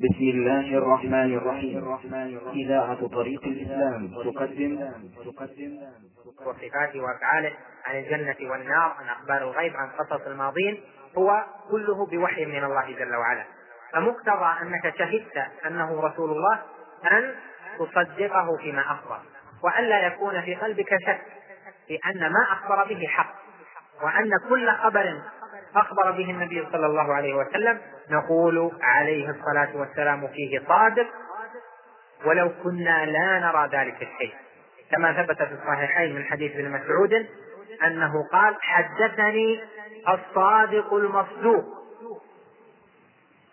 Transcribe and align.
بسم 0.00 0.24
الله 0.24 0.78
الرحمن 0.78 1.34
الرحيم. 1.34 1.98
إذاعة 2.54 3.08
طريق 3.08 3.44
الإسلام 3.44 4.08
تقدم. 4.08 4.92
تقدم 5.24 5.78
وصفاته 6.46 7.00
وافعاله 7.00 7.52
عن 7.84 7.98
الجنة 7.98 8.50
والنار 8.50 8.96
عن 8.98 9.08
أخبار 9.08 9.42
الغيب 9.42 9.76
عن 9.76 9.88
قصص 9.88 10.26
الماضين 10.26 10.80
هو 11.18 11.44
كله 11.70 12.06
بوحي 12.06 12.46
من 12.46 12.64
الله 12.64 12.92
جل 12.98 13.16
وعلا. 13.16 13.44
فمقتضى 13.92 14.56
أنك 14.62 14.94
شهدت 14.98 15.36
أنه 15.66 16.00
رسول 16.00 16.30
الله 16.30 16.58
أن 17.12 17.34
تصدقه 17.78 18.56
فيما 18.56 18.80
أخبر 18.80 19.18
والا 19.62 20.06
يكون 20.06 20.40
في 20.40 20.54
قلبك 20.54 20.90
شك 21.06 21.20
في 21.86 21.98
أن 22.10 22.20
ما 22.20 22.42
أخبر 22.52 22.84
به 22.84 23.06
حق 23.06 23.34
وأن 24.02 24.30
كل 24.48 24.70
خبر 24.72 25.22
أخبر 25.76 26.10
به 26.10 26.30
النبي 26.30 26.66
صلى 26.72 26.86
الله 26.86 27.14
عليه 27.14 27.34
وسلم 27.34 27.80
نقول 28.10 28.72
عليه 28.82 29.30
الصلاة 29.30 29.76
والسلام 29.76 30.28
فيه 30.28 30.62
صادق 30.68 31.06
ولو 32.24 32.50
كنا 32.62 33.06
لا 33.06 33.38
نرى 33.38 33.68
ذلك 33.72 33.94
الشيء. 33.94 34.34
كما 34.90 35.12
ثبت 35.12 35.42
في 35.42 35.54
الصحيحين 35.54 36.14
من 36.16 36.24
حديث 36.24 36.52
ابن 36.56 36.70
مسعود 36.70 37.26
أنه 37.84 38.28
قال 38.32 38.56
حدثني 38.60 39.60
الصادق 40.08 40.94
المصدوق. 40.94 41.64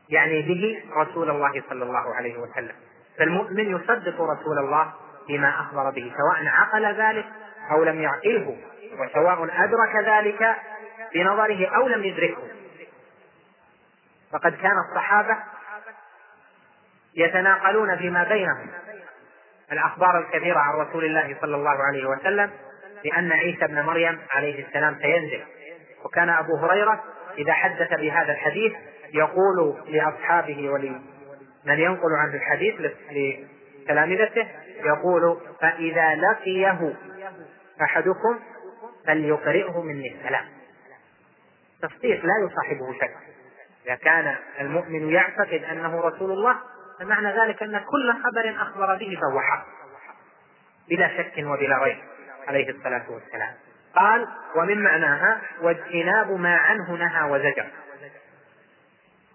يعني 0.09 0.41
به 0.41 0.83
رسول 0.95 1.29
الله 1.29 1.63
صلى 1.69 1.83
الله 1.83 2.15
عليه 2.15 2.37
وسلم. 2.37 2.75
فالمؤمن 3.17 3.75
يصدق 3.75 4.21
رسول 4.21 4.59
الله 4.59 4.93
بما 5.29 5.49
أخبر 5.49 5.89
به 5.89 6.13
سواء 6.17 6.47
عقل 6.47 6.85
ذلك 6.85 7.25
أو 7.71 7.83
لم 7.83 8.01
يعقله 8.01 8.57
وسواء 8.99 9.43
أدرك 9.43 10.05
ذلك 10.05 10.55
بنظره 11.13 11.67
أو 11.75 11.87
لم 11.87 12.03
يدركه. 12.03 12.47
فقد 14.31 14.55
كان 14.55 14.75
الصحابة 14.89 15.37
يتناقلون 17.15 17.97
فيما 17.97 18.23
بينهم. 18.23 18.69
الأخبار 19.71 20.19
الكثيرة 20.19 20.59
عن 20.59 20.73
رسول 20.73 21.05
الله 21.05 21.37
صلى 21.41 21.55
الله 21.55 21.83
عليه 21.83 22.05
وسلم 22.05 22.51
بأن 23.03 23.31
عيسى 23.31 23.67
بن 23.67 23.81
مريم 23.81 24.19
عليه 24.31 24.67
السلام 24.67 24.95
سينزل. 25.01 25.43
وكان 26.05 26.29
أبو 26.29 26.57
هريرة 26.57 27.03
إذا 27.37 27.53
حدث 27.53 27.93
بهذا 27.93 28.31
الحديث 28.31 28.73
يقول 29.13 29.83
لأصحابه 29.87 30.69
ولمن 30.69 30.99
ينقل 31.65 32.13
عنه 32.13 32.33
الحديث 32.33 32.75
لتلامذته 33.11 34.47
يقول 34.85 35.41
فإذا 35.61 36.15
لقيه 36.15 36.93
أحدكم 37.81 38.39
فليقرئه 39.07 39.81
مني. 39.81 40.15
السلام 40.15 40.56
تصديق 41.81 42.25
لا 42.25 42.33
يصاحبه 42.45 42.93
شك 42.93 43.15
إذا 43.85 43.95
كان 43.95 44.35
المؤمن 44.59 45.09
يعتقد 45.09 45.63
أنه 45.63 46.01
رسول 46.01 46.31
الله 46.31 46.57
فمعنى 46.99 47.39
ذلك 47.39 47.63
أن 47.63 47.79
كل 47.79 48.13
خبر 48.23 48.61
أخبر 48.61 48.95
به 48.95 49.17
فهو 49.21 49.41
حق 49.41 49.65
بلا 50.89 51.17
شك 51.17 51.33
وبلا 51.37 51.83
ريب 51.83 51.97
عليه 52.47 52.69
الصلاة 52.69 53.11
والسلام. 53.11 53.53
قال 53.95 54.27
ومن 54.55 54.83
معناها 54.83 55.41
واجتناب 55.61 56.31
ما 56.31 56.55
عنه 56.55 56.91
نهى 56.91 57.31
وزجر. 57.31 57.67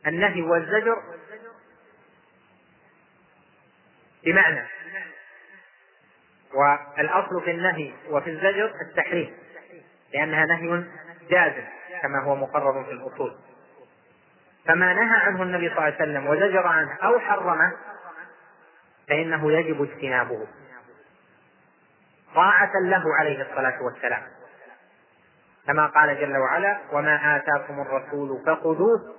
النهي 0.06 0.42
والزجر 0.42 1.02
بمعنى 4.24 4.66
والأصل 6.54 7.42
في 7.44 7.50
النهي 7.50 7.92
وفي 8.10 8.30
الزجر 8.30 8.74
التحريم 8.80 9.34
لأنها 10.14 10.44
نهي 10.46 10.84
جازم. 11.30 11.64
كما 12.02 12.22
هو 12.22 12.36
مقرر 12.36 12.84
في 12.84 12.90
الأصول. 12.90 13.36
فما 14.66 14.94
نهى 14.94 15.16
عنه 15.20 15.42
النبي 15.42 15.68
صلى 15.68 15.78
الله 15.78 15.82
عليه 15.82 15.96
وسلم 15.96 16.26
وزجر 16.26 16.66
عنه 16.66 16.94
أو 17.02 17.18
حرمه 17.18 17.72
فإنه 19.08 19.52
يجب 19.52 19.82
اجتنابه. 19.82 20.46
طاعة 22.34 22.72
له 22.80 23.14
عليه 23.18 23.42
الصلاة 23.42 23.82
والسلام. 23.82 24.22
كما 25.66 25.86
قال 25.86 26.20
جل 26.20 26.36
وعلا 26.36 26.78
وما 26.92 27.36
آتاكم 27.36 27.80
الرسول 27.80 28.42
فخذوه 28.46 29.14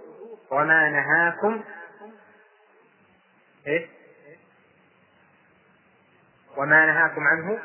وما 0.51 0.89
نهاكم 0.89 1.63
إيه؟ 3.67 3.87
وما 6.57 6.85
نهاكم 6.85 7.21
عنه 7.21 7.59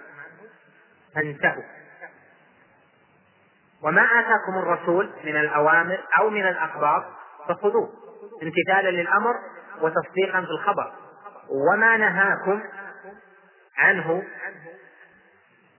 فانتهوا. 1.14 1.77
وما 3.82 4.02
آتاكم 4.02 4.58
الرسول 4.58 5.10
من 5.24 5.36
الأوامر 5.36 5.98
أو 6.18 6.30
من 6.30 6.46
الأخبار 6.48 7.12
فخذوه. 7.48 7.92
امتثالا 8.42 8.90
للأمر 8.90 9.34
وتصديقا 9.80 10.40
في 10.40 10.50
الخبر 10.50 10.92
وما 11.48 11.96
نهاكم 11.96 12.62
عنه 13.76 14.22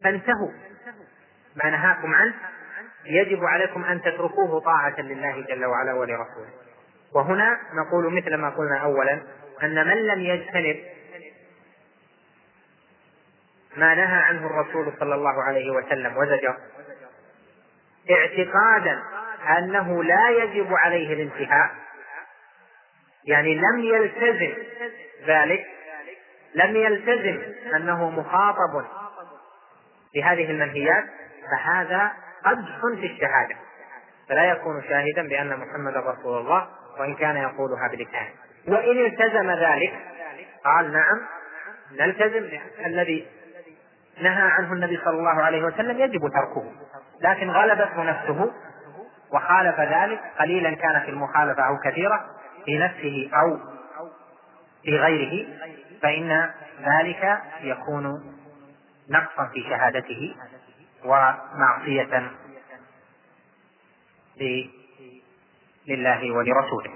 فانتهوا. 0.03 0.51
ما 1.63 1.69
نهاكم 1.69 2.13
عنه 2.13 2.33
يجب 3.05 3.45
عليكم 3.45 3.83
أن 3.83 4.01
تتركوه 4.01 4.59
طاعة 4.59 5.01
لله 5.01 5.41
جل 5.41 5.65
وعلا 5.65 5.93
ولرسوله. 5.93 6.49
وهنا 7.15 7.59
نقول 7.73 8.13
مثل 8.13 8.35
ما 8.35 8.49
قلنا 8.49 8.77
اولا 8.77 9.21
أن 9.63 9.87
من 9.87 10.07
لم 10.07 10.19
يجتنب 10.19 10.79
ما 13.77 13.95
نهى 13.95 14.21
عنه 14.21 14.47
الرسول 14.47 14.93
صلى 14.99 15.15
الله 15.15 15.43
عليه 15.43 15.71
وسلم 15.71 16.17
وزجر 16.17 16.57
اعتقادا 18.11 19.03
أنه 19.57 20.03
لا 20.03 20.29
يجب 20.29 20.73
عليه 20.73 21.13
الانتهاء. 21.13 21.71
يعني 23.23 23.55
لم 23.55 23.79
يلتزم 23.79 24.53
ذلك 25.27 25.65
لم 26.55 26.75
يلتزم 26.75 27.41
أنه 27.75 28.09
مخاطب 28.09 28.85
بهذه 30.15 30.51
المنهيات 30.51 31.05
فهذا 31.51 32.11
قدح 32.45 32.79
في 32.99 33.05
الشهادة. 33.05 33.55
فلا 34.29 34.43
يكون 34.43 34.83
شاهدا 34.83 35.27
بأن 35.29 35.59
محمد 35.59 35.97
رسول 35.97 36.37
الله 36.41 36.67
وإن 36.99 37.15
كان 37.15 37.37
يقولها 37.37 37.87
بلسانه. 37.87 38.29
وإن 38.67 39.05
التزم 39.05 39.51
ذلك 39.51 39.93
قال 40.65 40.93
نعم 40.93 41.21
نلتزم 41.91 42.59
الذي 42.85 43.27
نهى 44.21 44.51
عنه 44.51 44.73
النبي 44.73 44.97
صلى 45.05 45.17
الله 45.17 45.41
عليه 45.43 45.63
وسلم 45.63 45.99
يجب 45.99 46.19
تركه. 46.19 46.71
لكن 47.21 47.49
غلبته 47.49 48.03
نفسه 48.03 48.51
وخالف 49.31 49.79
ذلك 49.79 50.19
قليلا 50.39 50.75
كان 50.75 51.01
في 51.01 51.09
المخالفة 51.11 51.63
أو 51.67 51.77
كثيرة 51.85 52.25
في 52.65 52.77
نفسه 52.77 53.29
أو 53.33 53.59
في 54.83 54.97
غيره 54.97 55.47
فإن 56.01 56.49
ذلك 56.81 57.41
يكون 57.61 58.35
نقصا 59.09 59.45
في 59.45 59.63
شهادته 59.69 60.35
ومعصية 61.05 62.31
لله 65.87 66.31
ولرسوله. 66.31 66.91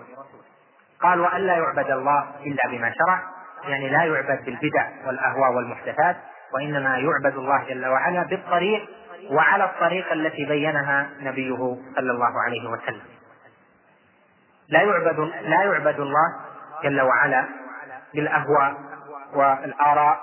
قال 1.01 1.19
وألا 1.19 1.57
يعبد 1.57 1.91
الله 1.91 2.29
إلا 2.45 2.71
بما 2.71 2.93
شرع. 2.93 3.23
يعني 3.63 3.89
لا 3.89 4.03
يعبد 4.03 4.45
بالبدع 4.45 4.87
والأهواء 5.07 5.51
والمحدثات 5.51 6.17
وإنما 6.53 6.97
يعبد 6.97 7.37
الله 7.37 7.63
جل 7.69 7.85
وعلا 7.85 8.23
بالطريق 8.23 8.89
وعلى 9.31 9.63
الطريقة 9.63 10.13
التي 10.13 10.45
بينها 10.45 11.09
نبيه 11.19 11.77
صلى 11.95 12.11
الله 12.11 12.41
عليه 12.41 12.69
وسلم. 12.69 13.01
لا 14.69 14.81
يعبد 14.81 15.19
لا 15.41 15.63
يعبد 15.63 15.99
الله 15.99 16.35
جل 16.83 17.01
وعلا 17.01 17.45
بالأهواء 18.13 18.75
والآراء 19.33 20.21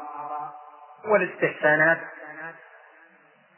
والاستحسانات 1.09 1.99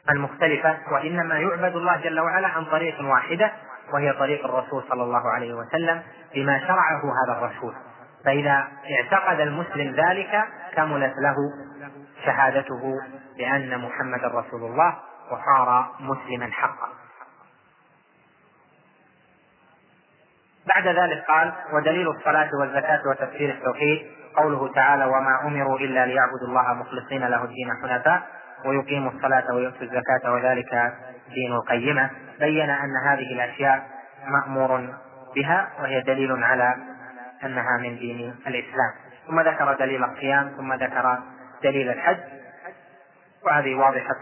المختلفة 0.09 0.77
وإنما 0.91 1.37
يعبد 1.37 1.75
الله 1.75 1.97
جل 1.97 2.19
وعلا 2.19 2.47
عن 2.47 2.65
طريق 2.65 3.01
واحدة 3.01 3.51
وهي 3.93 4.13
طريق 4.13 4.45
الرسول 4.45 4.83
صلى 4.89 5.03
الله 5.03 5.29
عليه 5.29 5.53
وسلم 5.53 6.01
بما 6.35 6.59
شرعه 6.59 7.01
هذا 7.25 7.37
الرسول. 7.37 7.73
فإذا 8.25 8.67
اعتقد 8.91 9.39
المسلم 9.39 9.95
ذلك 9.95 10.43
كملت 10.75 11.13
له 11.17 11.35
شهادته 12.25 12.99
بأن 13.37 13.79
محمد 13.79 14.25
رسول 14.25 14.71
الله 14.71 14.95
وصار 15.33 15.91
مسلما 15.99 16.51
حقا. 16.51 16.87
بعد 20.75 20.87
ذلك 20.87 21.25
قال 21.27 21.53
ودليل 21.73 22.09
الصلاة 22.09 22.49
والزكاة 22.59 23.01
وتفسير 23.09 23.49
التوحيد 23.49 24.05
قوله 24.37 24.73
تعالى 24.73 25.05
وما 25.05 25.41
أمروا 25.47 25.79
إلا 25.79 26.05
ليعبدوا 26.05 26.47
الله 26.47 26.73
مخلصين 26.73 27.27
له 27.27 27.43
الدين 27.43 27.71
حنفاء 27.81 28.23
ويقيموا 28.65 29.11
الصلاة 29.11 29.53
ويؤتوا 29.53 29.81
الزكاة 29.81 30.33
وذلك 30.33 30.93
دين 31.29 31.53
القيمة. 31.53 32.09
بين 32.39 32.69
أن 32.69 32.97
هذه 33.05 33.33
الأشياء 33.33 33.87
مأمور 34.27 34.93
بها 35.35 35.69
وهي 35.79 36.01
دليل 36.01 36.43
على 36.43 36.75
أنها 37.43 37.77
من 37.77 37.97
دين 37.97 38.35
الإسلام. 38.47 38.93
ثم 39.27 39.39
ذكر 39.39 39.73
دليل 39.73 40.03
الصيام 40.03 40.53
ثم 40.57 40.73
ذكر 40.73 41.19
دليل 41.63 41.89
الحج 41.89 42.17
وهذه 43.45 43.75
واضحة 43.75 44.15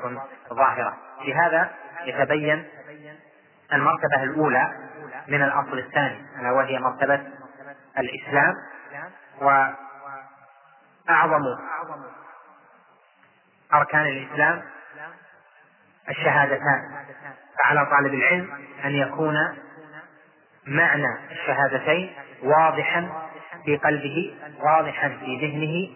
ظاهرة. 0.53 0.97
بهذا 1.25 1.69
يتبين 2.06 2.68
المرتبة 3.73 4.23
الأولى 4.23 4.71
من 5.27 5.44
الأصل 5.44 5.77
الثاني 5.77 6.25
ألا 6.39 6.51
وهي 6.51 6.79
مرتبة 6.79 7.21
الإسلام 7.97 8.53
وأعظم 11.07 11.44
أركان 13.73 14.06
الإسلام 14.06 14.62
الشهادتان. 16.09 17.06
فعلى 17.63 17.85
طالب 17.85 18.13
العلم 18.13 18.51
أن 18.85 18.91
يكون 18.91 19.57
معنى 20.68 21.31
الشهادتين 21.31 22.13
واضحا 22.44 23.29
في 23.65 23.77
قلبه 23.77 24.38
واضحا 24.59 25.09
في 25.09 25.38
ذهنه 25.41 25.95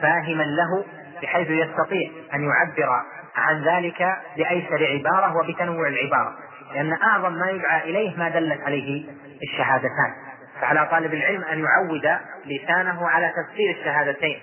فاهما 0.00 0.42
له 0.42 0.84
بحيث 1.22 1.50
يستطيع 1.50 2.10
أن 2.34 2.44
يعبر 2.44 3.02
عن 3.36 3.64
ذلك 3.64 4.16
بأيسر 4.36 4.86
عبارة 4.86 5.36
وبتنوع 5.36 5.88
العبارة. 5.88 6.36
لأن 6.74 6.92
أعظم 6.92 7.32
ما 7.32 7.50
يدعى 7.50 7.90
إليه 7.90 8.18
ما 8.18 8.28
دلت 8.28 8.60
عليه 8.60 9.06
الشهادتان. 9.42 10.14
فعلى 10.60 10.88
طالب 10.90 11.14
العلم 11.14 11.44
أن 11.44 11.64
يعود 11.64 12.18
لسانه 12.46 13.08
على 13.08 13.32
تفسير 13.36 13.70
الشهادتين 13.70 14.40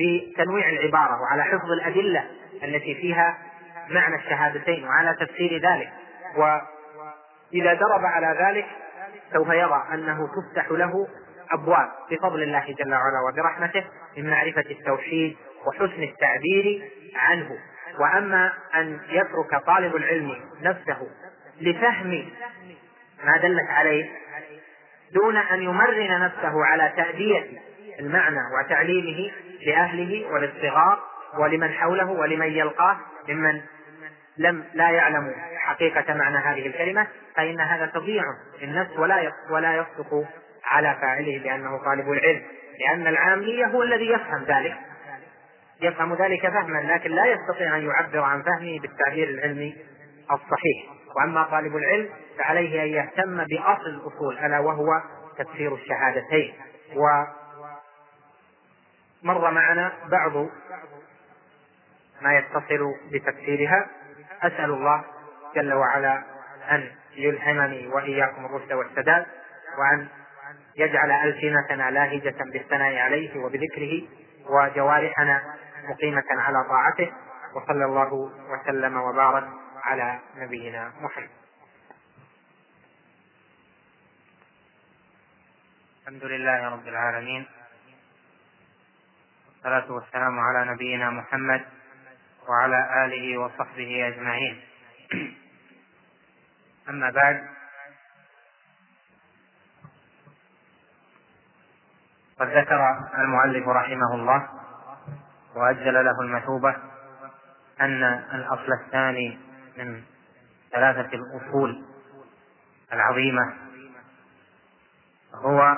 بتنويع 0.00 0.68
العبارة 0.68 1.20
وعلى 1.22 1.42
حفظ 1.42 1.70
الأدلة 1.70 2.24
التي 2.64 2.94
فيها 2.94 3.38
معنى 3.90 4.16
الشهادتين 4.16 4.84
وعلى 4.84 5.16
تفسير 5.20 5.60
ذلك. 5.70 5.88
وإذا 6.36 7.74
درب 7.74 8.04
على 8.04 8.38
ذلك 8.46 8.66
سوف 9.32 9.48
يرى 9.48 9.84
أنه 9.94 10.28
تفتح 10.28 10.70
له 10.70 11.06
أبواب. 11.50 11.88
بفضل 12.10 12.42
الله 12.42 12.74
جل 12.78 12.94
وعلا 12.94 13.20
وبرحمته 13.28 13.84
من 14.16 14.30
معرفة 14.30 14.64
التوحيد 14.70 15.36
وحسن 15.66 16.02
التعبير 16.02 16.90
عنه. 17.16 17.58
وأما 17.98 18.52
أن 18.74 19.00
يترك 19.08 19.64
طالب 19.66 19.96
العلم 19.96 20.36
نفسه 20.62 21.08
لفهم 21.60 22.28
ما 23.24 23.36
دلت 23.36 23.70
عليه 23.70 24.10
دون 25.12 25.36
أن 25.36 25.62
يمرن 25.62 26.20
نفسه 26.20 26.64
على 26.64 26.92
تأدية 26.96 27.44
المعنى 28.00 28.40
وتعليمه 28.58 29.30
لأهله 29.66 30.26
وللصغار 30.32 30.98
ولمن 31.38 31.72
حوله 31.72 32.10
ولمن 32.10 32.52
يلقاه 32.52 32.96
ممن 33.28 33.60
لم 34.38 34.64
لا 34.74 34.90
يعلم 34.90 35.34
حقيقة 35.58 36.14
معنى 36.14 36.36
هذه 36.36 36.66
الكلمة 36.66 37.06
فإن 37.36 37.60
هذا 37.60 37.86
تضييع 37.86 38.24
للنفس 38.62 38.98
ولا 38.98 39.32
ولا 39.50 39.76
يصدق 39.76 40.24
على 40.64 40.96
فاعله 41.00 41.42
بأنه 41.42 41.84
طالب 41.84 42.12
العلم. 42.12 42.42
لأن 42.80 43.06
العامي 43.06 43.64
هو 43.66 43.82
الذي 43.82 44.10
يفهم 44.10 44.44
ذلك. 44.44 44.76
يفهم 45.82 46.14
ذلك 46.14 46.48
فهما 46.48 46.78
لكن 46.78 47.10
لا 47.10 47.24
يستطيع 47.26 47.76
أن 47.76 47.86
يعبر 47.86 48.20
عن 48.20 48.42
فهمه 48.42 48.80
بالتعبير 48.80 49.28
العلمي 49.28 49.76
الصحيح. 50.30 50.92
وأما 51.16 51.42
طالب 51.42 51.76
العلم 51.76 52.10
فعليه 52.38 52.82
أن 52.82 52.88
يهتم 52.88 53.44
بأصل 53.44 53.86
الأصول 53.86 54.38
ألا 54.38 54.58
وهو 54.58 55.02
تفسير 55.38 55.74
الشهادتين. 55.74 56.54
ومر 59.22 59.50
معنا 59.50 59.92
بعض 60.10 60.32
ما 62.22 62.36
يتصل 62.38 62.94
بتفسيرها. 63.12 63.86
أسأل 64.42 64.70
الله 64.70 65.04
جل 65.56 65.72
وعلا 65.72 66.22
أن 66.70 66.90
يلهمني 67.16 67.86
وإياكم 67.86 68.46
الرشد 68.46 68.72
والسداد 68.72 69.26
وأن 69.78 70.08
يجعل 70.76 71.10
ألسنتنا 71.10 71.90
لاهجة 71.90 72.34
بالثناء 72.52 72.96
عليه 72.96 73.44
وبذكره 73.44 74.02
وجوارحنا 74.50 75.42
مقيمة 75.82 76.24
على 76.30 76.64
طاعته 76.68 77.12
وصلى 77.54 77.84
الله 77.84 78.12
وسلم 78.48 78.96
وبارك 78.96 79.48
على 79.82 80.20
نبينا 80.36 80.92
محمد. 81.00 81.30
الحمد 86.02 86.24
لله 86.24 86.68
رب 86.68 86.88
العالمين 86.88 87.46
والصلاة 89.48 89.92
والسلام 89.92 90.40
على 90.40 90.70
نبينا 90.70 91.10
محمد 91.10 91.64
وعلى 92.48 93.04
آله 93.04 93.38
وصحبه 93.38 94.08
أجمعين. 94.08 94.60
أما 96.88 97.10
بعد 97.10 97.48
قد 102.40 102.48
ذكر 102.48 102.80
المؤلف 103.18 103.68
رحمه 103.68 104.14
الله 104.14 104.61
وأجل 105.54 105.94
له 106.04 106.20
المثوبة 106.20 106.76
أن 107.80 108.04
الأصل 108.34 108.72
الثاني 108.72 109.38
من 109.76 110.02
ثلاثة 110.72 111.10
الأصول 111.16 111.82
العظيمة 112.92 113.54
هو 115.34 115.76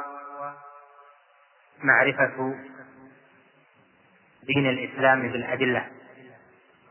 معرفة 1.83 2.55
دين 4.43 4.67
الإسلام 4.67 5.23
بالأدلة. 5.23 5.87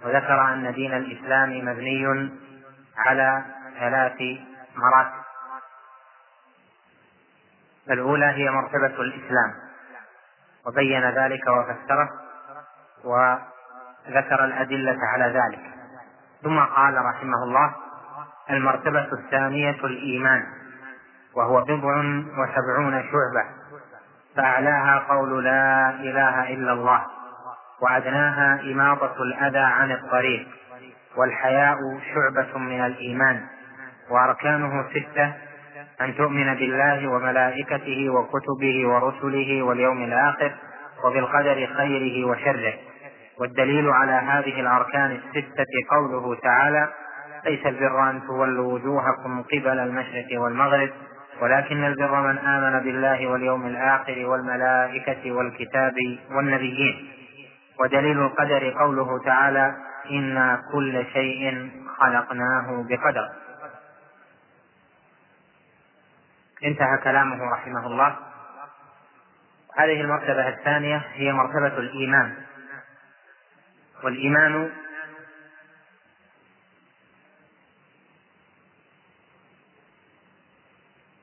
وذكر 0.04 0.54
أن 0.54 0.74
دين 0.74 0.94
الإسلام 0.94 1.66
مبني 1.66 2.32
على 2.98 3.46
ثلاث 3.80 4.22
مراتب 4.76 5.24
الأولى 7.92 8.26
هي 8.26 8.50
مرتبة 8.50 9.02
الإسلام 9.02 9.54
وبين 10.66 11.10
ذلك 11.10 11.48
وفسره 11.48 12.23
وذكر 13.04 14.46
الأدلة 14.46 14.98
على 15.14 15.26
ذلك. 15.26 15.74
ثم 16.44 16.60
قال 16.60 17.06
رحمه 17.06 17.44
الله 17.44 17.76
المرتبة 18.50 19.08
الثانية 19.14 19.86
الإيمان 19.86 20.44
وهو 21.36 21.62
بضع 21.64 21.98
وسبعون 22.38 23.04
شعبة 23.04 23.46
فأعلاها 24.36 25.00
قول 25.10 25.44
لا 25.44 25.90
إله 25.90 26.54
إلا 26.54 26.74
الله 26.74 27.02
وأدناها 27.82 28.62
إماطة 28.62 29.24
الأذى 29.24 29.60
عن 29.60 29.92
الطريق 29.92 30.48
والحياء 31.18 31.78
شعبة 32.14 32.58
من 32.58 32.86
الإيمان 32.86 33.46
وأركانه 34.10 34.86
ستة 34.90 35.34
أن 36.02 36.16
تؤمن 36.16 36.56
بالله 36.56 37.08
وملائكته 37.08 38.10
وكتبه 38.10 38.88
ورسله 38.88 39.64
واليوم 39.64 40.04
الآخر 40.04 40.56
وبالقدر 41.04 41.70
خيره 41.78 42.28
وشره. 42.28 42.74
والدليل 43.40 43.90
على 43.90 44.12
هذه 44.12 44.60
الأركان 44.60 45.12
الستة 45.12 45.74
قوله 45.92 46.36
تعالى 46.36 46.94
ليس 47.46 47.66
البر 47.66 48.10
أن 48.10 48.22
تولوا 48.28 48.74
وجوهكم 48.74 49.42
قبل 49.42 49.80
المشرق 49.80 50.42
والمغرب 50.42 50.90
ولكن 51.42 51.84
البر 51.84 52.22
من 52.22 52.38
آمن 52.38 52.84
بالله 52.84 53.28
واليوم 53.28 53.68
الآخر 53.68 54.26
والملائكة 54.26 55.32
والكتاب 55.32 55.94
والنبيين. 56.32 57.12
ودليل 57.80 58.20
القدر 58.20 58.70
قوله 58.80 59.24
تعالى 59.26 59.76
إنا 60.12 60.62
كل 60.72 61.06
شيء 61.14 61.72
خلقناه 61.98 62.86
بقدر. 62.90 63.30
انتهى 66.64 66.98
كلامه 67.04 67.52
رحمه 67.52 67.88
الله. 67.88 68.16
هذه 69.78 70.02
المرتبة 70.02 70.48
الثانية 70.48 71.02
هي 71.14 71.34
مرتبة 71.34 71.78
الإيمان. 71.78 72.34
والإيمان 74.04 74.72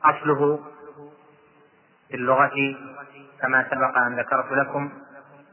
أصله 0.05 0.65
في 2.09 2.15
اللغة 2.17 2.77
كما 3.41 3.69
سبق 3.71 3.99
أن 3.99 4.21
ذكرت 4.21 4.53
لكم 4.53 4.93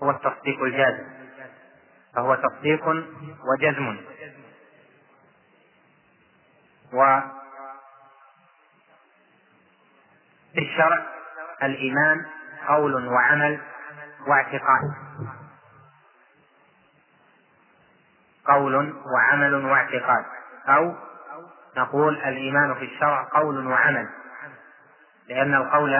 هو 0.03 0.10
التصديق 0.12 0.63
الجازم. 0.63 1.07
فهو 2.15 2.36
تصديق 2.36 2.88
وجزم. 3.43 3.98
و 6.93 7.19
في 10.53 10.60
الشرع 10.60 11.05
الإيمان 11.63 12.25
قول 12.67 13.07
وعمل 13.07 13.60
واعتقاد. 14.27 14.93
قول 18.47 18.93
وعمل 19.15 19.53
واعتقاد. 19.65 20.25
أو 20.67 20.95
نقول 21.77 22.17
الإيمان 22.17 22.73
في 22.75 22.85
الشرع 22.85 23.27
قول 23.33 23.67
وعمل. 23.67 24.07
لأن 25.29 25.53
القول 25.53 25.97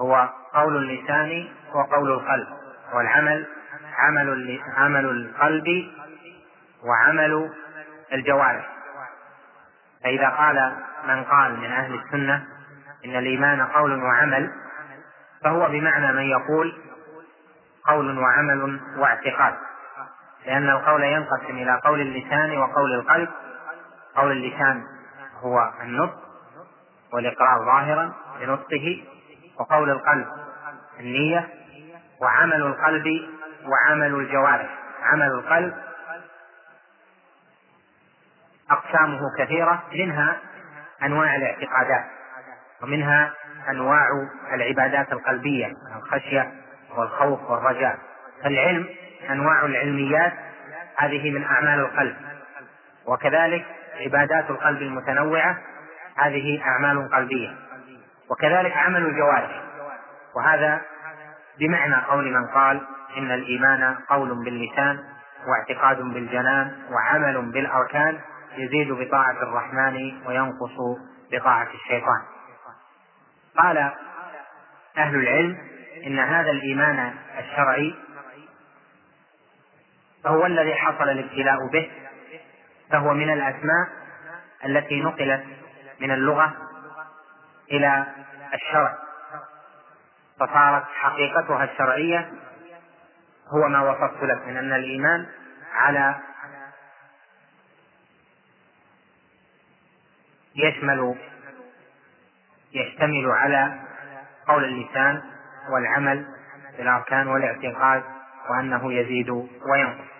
هو 0.00 0.28
قول 0.54 0.76
اللسان 0.76 1.48
وقول 1.74 2.12
القلب. 2.12 2.48
والعمل 2.94 3.46
عمل 3.96 4.60
عمل 4.76 5.04
القلب 5.04 5.92
وعمل 6.84 7.50
الجوارح. 8.12 8.74
فإذا 10.04 10.28
قال 10.28 10.76
من 11.08 11.24
قال 11.24 11.60
من 11.60 11.72
أهل 11.72 11.94
السنة 11.94 12.44
إن 13.04 13.16
الإيمان 13.16 13.62
قول 13.62 14.02
وعمل 14.02 14.52
فهو 15.44 15.68
بمعنى 15.68 16.12
من 16.12 16.22
يقول 16.22 16.78
قول 17.86 18.18
وعمل 18.18 18.80
واعتقاد. 18.96 19.54
لأن 20.46 20.70
القول 20.70 21.02
ينقسم 21.04 21.56
إلى 21.56 21.80
قول 21.84 22.00
اللسان 22.00 22.58
وقول 22.58 22.94
القلب. 22.94 23.28
قول 24.16 24.32
اللسان 24.32 24.82
هو 25.40 25.72
النطق 25.82 26.18
والإقرار 27.12 27.64
ظاهرا 27.64 28.12
بنطقه 28.40 29.04
وقول 29.58 29.90
القلب 29.90 30.26
النية 31.00 31.48
وعمل 32.22 32.62
القلب 32.62 33.06
وعمل 33.66 34.14
الجوارح. 34.14 34.78
عمل 35.02 35.26
القلب 35.26 35.74
أقسامه 38.70 39.20
كثيرة 39.38 39.82
منها 39.92 40.36
أنواع 41.02 41.36
الاعتقادات 41.36 42.04
ومنها 42.82 43.32
أنواع 43.70 44.08
العبادات 44.52 45.12
القلبية 45.12 45.72
الخشية 45.96 46.52
والخوف 46.96 47.50
والرجاء. 47.50 47.98
فالعلم 48.42 48.88
أنواع 49.30 49.64
العلميات 49.64 50.32
هذه 50.96 51.30
من 51.30 51.44
أعمال 51.44 51.80
القلب. 51.80 52.16
وكذلك 53.06 53.64
عبادات 54.00 54.50
القلب 54.50 54.82
المتنوعة 54.82 55.58
هذه 56.16 56.62
أعمال 56.62 57.10
قلبية. 57.10 57.56
وكذلك 58.30 58.76
عمل 58.76 59.06
الجوارح. 59.06 59.62
وهذا 60.36 60.80
بمعنى 61.58 61.94
قول 61.94 62.32
من 62.32 62.46
قال 62.46 62.80
إن 63.16 63.30
الإيمان 63.30 63.96
قول 64.08 64.44
باللسان 64.44 64.98
واعتقاد 65.46 66.02
بالجنان 66.02 66.72
وعمل 66.90 67.52
بالأركان 67.52 68.18
يزيد 68.56 68.92
بطاعة 68.92 69.42
الرحمن 69.42 70.12
وينقص 70.26 70.98
بطاعة 71.32 71.68
الشيطان. 71.74 72.22
قال 73.58 73.90
أهل 74.98 75.14
العلم 75.14 75.58
إن 76.06 76.18
هذا 76.18 76.50
الإيمان 76.50 77.14
الشرعي 77.38 77.94
هو 80.26 80.46
الذي 80.46 80.74
حصل 80.74 81.08
الابتلاء 81.08 81.66
به 81.72 81.90
فهو 82.90 83.14
من 83.14 83.32
الأسماء 83.32 83.88
التي 84.64 85.00
نقلت 85.00 85.44
من 86.00 86.10
اللغة 86.10 86.54
إلى 87.72 88.06
الشرع. 88.54 88.98
فصارت 90.40 90.84
حقيقتها 90.94 91.64
الشرعية 91.64 92.32
هو 93.48 93.68
ما 93.68 93.90
وصفت 93.90 94.22
لك 94.22 94.46
من 94.46 94.56
أن 94.56 94.72
الإيمان 94.72 95.26
على 95.72 96.14
يشمل 100.56 101.14
يشتمل 102.72 103.30
على 103.30 103.80
قول 104.48 104.64
اللسان 104.64 105.22
والعمل 105.70 106.26
بالأركان 106.78 107.26
والاعتقاد 107.28 108.02
وأنه 108.50 108.92
يزيد 108.92 109.30
وينقص. 109.30 110.13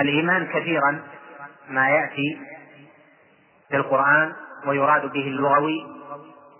الإيمان 0.00 0.46
كثيرا 0.46 1.02
ما 1.68 1.88
يأتي 1.88 2.38
في 3.68 3.76
القرآن 3.76 4.32
ويراد 4.66 5.12
به 5.12 5.28
اللغوي 5.28 5.86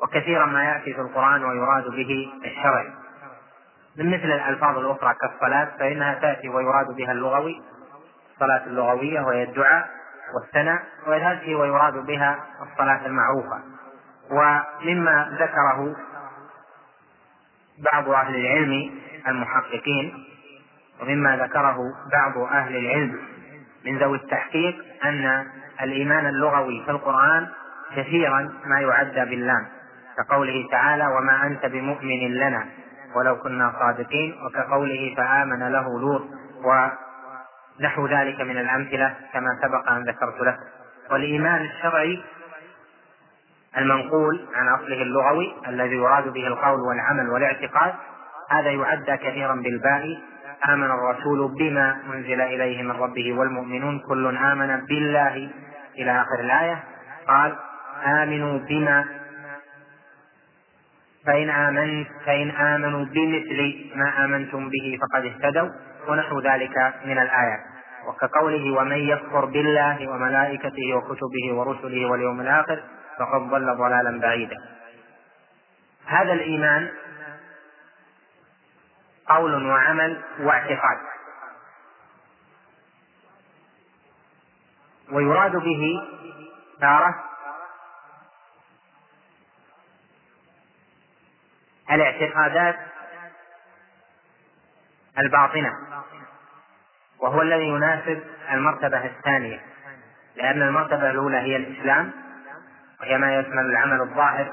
وكثيرا 0.02 0.46
ما 0.46 0.64
يأتي 0.64 0.94
في 0.94 1.00
القرآن 1.00 1.44
ويراد 1.44 1.84
به 1.84 2.32
الشرعي. 2.44 2.90
من 3.96 4.06
مثل 4.10 4.24
الألفاظ 4.24 4.78
الأخرى 4.78 5.14
كالصلاة 5.20 5.68
فإنها 5.78 6.14
تأتي 6.14 6.48
ويراد 6.48 6.86
بها 6.96 7.12
اللغوي 7.12 7.62
الصلاة 8.34 8.66
اللغوية 8.66 9.20
وهي 9.20 9.42
الدعاء 9.42 9.88
والثناء 10.34 10.82
وتأتي 11.06 11.54
ويراد 11.54 12.06
بها 12.06 12.44
الصلاة 12.62 13.06
المعروفة. 13.06 13.62
ومما 14.30 15.36
ذكره 15.40 15.96
بعض 17.92 18.08
أهل 18.08 18.34
العلم 18.34 19.00
المحققين 19.28 20.24
ومما 21.02 21.36
ذكره 21.36 21.78
بعض 22.12 22.38
أهل 22.38 22.76
العلم 22.76 23.18
من 23.86 23.98
ذوي 23.98 24.16
التحقيق 24.16 24.84
أن 25.04 25.46
الإيمان 25.82 26.26
اللغوي 26.26 26.82
في 26.84 26.90
القرآن 26.90 27.48
كثيرا 27.96 28.52
ما 28.64 28.80
يعدى 28.80 29.30
باللام 29.30 29.66
كقوله 30.16 30.68
تعالى 30.70 31.06
وما 31.06 31.46
أنت 31.46 31.66
بمؤمن 31.66 32.34
لنا 32.34 32.66
ولو 33.14 33.36
كنا 33.36 33.72
صادقين 33.78 34.34
وكقوله 34.46 35.14
فآمن 35.16 35.72
له 35.72 36.00
لوط 36.00 36.22
ونحو 36.64 38.06
ذلك 38.06 38.40
من 38.40 38.58
الأمثلة 38.58 39.14
كما 39.32 39.58
سبق 39.62 39.90
أن 39.90 40.02
ذكرت 40.02 40.40
لك. 40.40 40.58
والإيمان 41.10 41.60
الشرعي 41.60 42.22
المنقول 43.76 44.46
عن 44.54 44.68
أصله 44.68 45.02
اللغوي 45.02 45.54
الذي 45.68 45.96
يراد 45.96 46.28
به 46.28 46.46
القول 46.46 46.80
والعمل 46.80 47.30
والاعتقاد 47.30 47.94
هذا 48.50 48.70
يعدى 48.70 49.16
كثيرا 49.16 49.54
بالباء 49.54 50.18
آمن 50.68 50.90
الرسول 50.90 51.54
بما 51.58 51.96
أنزل 52.14 52.40
إليه 52.40 52.82
من 52.82 52.90
ربه 52.90 53.38
والمؤمنون 53.38 53.98
كل 54.08 54.36
آمن 54.36 54.86
بالله. 54.86 55.50
إلى 55.98 56.20
آخر 56.20 56.40
الآية. 56.40 56.84
قال 57.28 57.56
آمنوا 58.06 58.58
بما 58.58 59.04
فإن 61.26 61.50
آمنت 61.50 62.08
فإن 62.26 62.50
آمنوا 62.50 63.04
بمثل 63.04 63.90
ما 63.94 64.24
آمنتم 64.24 64.68
به 64.68 64.98
فقد 65.02 65.24
اهتدوا. 65.24 65.68
ونحو 66.08 66.40
ذلك 66.40 66.94
من 67.04 67.18
الآيات 67.18 67.60
وكقوله 68.08 68.80
ومن 68.80 68.96
يكفر 68.96 69.44
بالله 69.44 70.10
وملائكته 70.10 70.94
وكتبه 70.94 71.54
ورسله 71.54 72.06
واليوم 72.10 72.40
الآخر 72.40 72.82
فقد 73.18 73.40
ضل 73.40 73.76
ضلالا 73.76 74.20
بعيدا. 74.20 74.56
هذا 76.06 76.32
الإيمان 76.32 76.88
قول 79.30 79.66
وعمل 79.66 80.22
واعتقاد. 80.40 80.98
ويراد 85.12 85.56
به 85.56 86.02
تارة 86.80 87.24
الاعتقادات 91.90 92.76
الباطنة 95.18 95.72
وهو 97.18 97.42
الذي 97.42 97.64
يناسب 97.64 98.22
المرتبة 98.50 99.04
الثانية 99.04 99.60
لأن 100.36 100.62
المرتبة 100.62 101.10
الأولى 101.10 101.36
هي 101.36 101.56
الإسلام 101.56 102.12
وهي 103.00 103.18
ما 103.18 103.38
يشمل 103.38 103.66
العمل 103.66 104.00
الظاهر 104.00 104.52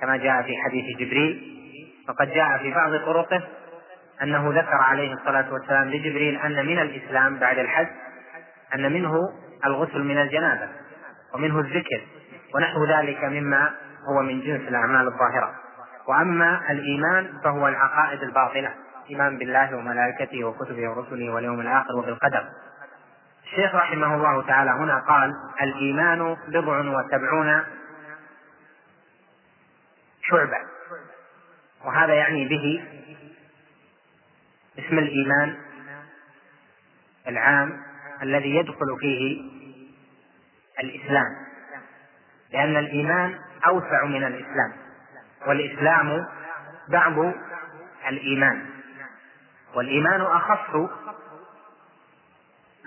كما 0.00 0.16
جاء 0.16 0.42
في 0.42 0.56
حديث 0.64 0.96
جبريل 0.96 1.50
وقد 2.08 2.30
جاء 2.30 2.58
في 2.58 2.70
بعض 2.70 2.96
طرقه 3.04 3.42
أنه 4.22 4.50
ذكر 4.50 4.74
عليه 4.74 5.12
الصلاة 5.14 5.52
والسلام 5.52 5.88
لجبريل 5.88 6.36
أن 6.36 6.66
من 6.66 6.78
الإسلام 6.78 7.38
بعد 7.38 7.58
الحج 7.58 7.86
أن 8.74 8.92
منه 8.92 9.14
الغسل 9.66 10.02
من 10.02 10.18
الجنابة 10.18 10.68
ومنه 11.34 11.60
الذكر 11.60 12.00
ونحو 12.54 12.84
ذلك 12.84 13.24
مما 13.24 13.74
هو 14.08 14.22
من 14.22 14.40
جنس 14.40 14.68
الأعمال 14.68 15.06
الظاهرة. 15.06 15.54
وأما 16.08 16.70
الإيمان 16.70 17.40
فهو 17.44 17.68
العقائد 17.68 18.22
الباطنة 18.22 18.74
إيمان 19.10 19.38
بالله 19.38 19.76
وملائكته 19.76 20.44
وكتبه 20.44 20.88
ورسله 20.88 21.30
واليوم 21.30 21.60
الآخر 21.60 21.96
وبالقدر 21.98 22.44
الشيخ 23.44 23.74
رحمه 23.74 24.14
الله 24.14 24.42
تعالى 24.46 24.70
هنا 24.70 24.98
قال 24.98 25.34
الإيمان 25.62 26.36
بضع 26.48 26.78
وسبعون 26.78 27.64
شعبة. 30.22 30.58
وهذا 31.84 32.14
يعني 32.14 32.48
به 32.48 32.84
اسم 34.80 34.98
الإيمان 34.98 35.56
العام 37.28 37.82
الذي 38.22 38.56
يدخل 38.56 38.96
فيه 39.00 39.42
الإسلام 40.82 41.36
لأن 42.52 42.76
الإيمان 42.76 43.38
أوسع 43.66 44.04
من 44.04 44.24
الإسلام 44.24 44.72
والإسلام 45.46 46.26
بعض 46.88 47.32
الإيمان 48.08 48.66
والإيمان 49.74 50.20
أخص 50.20 50.90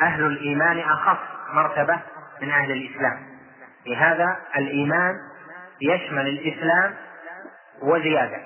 أهل 0.02 0.26
الإيمان 0.26 0.80
أخص 0.80 1.20
مرتبة 1.54 2.00
من 2.42 2.50
أهل 2.50 2.72
الإسلام 2.72 3.26
لهذا 3.86 4.38
الإيمان 4.58 5.16
يشمل 5.82 6.28
الإسلام 6.28 6.96
وزيادة. 7.82 8.38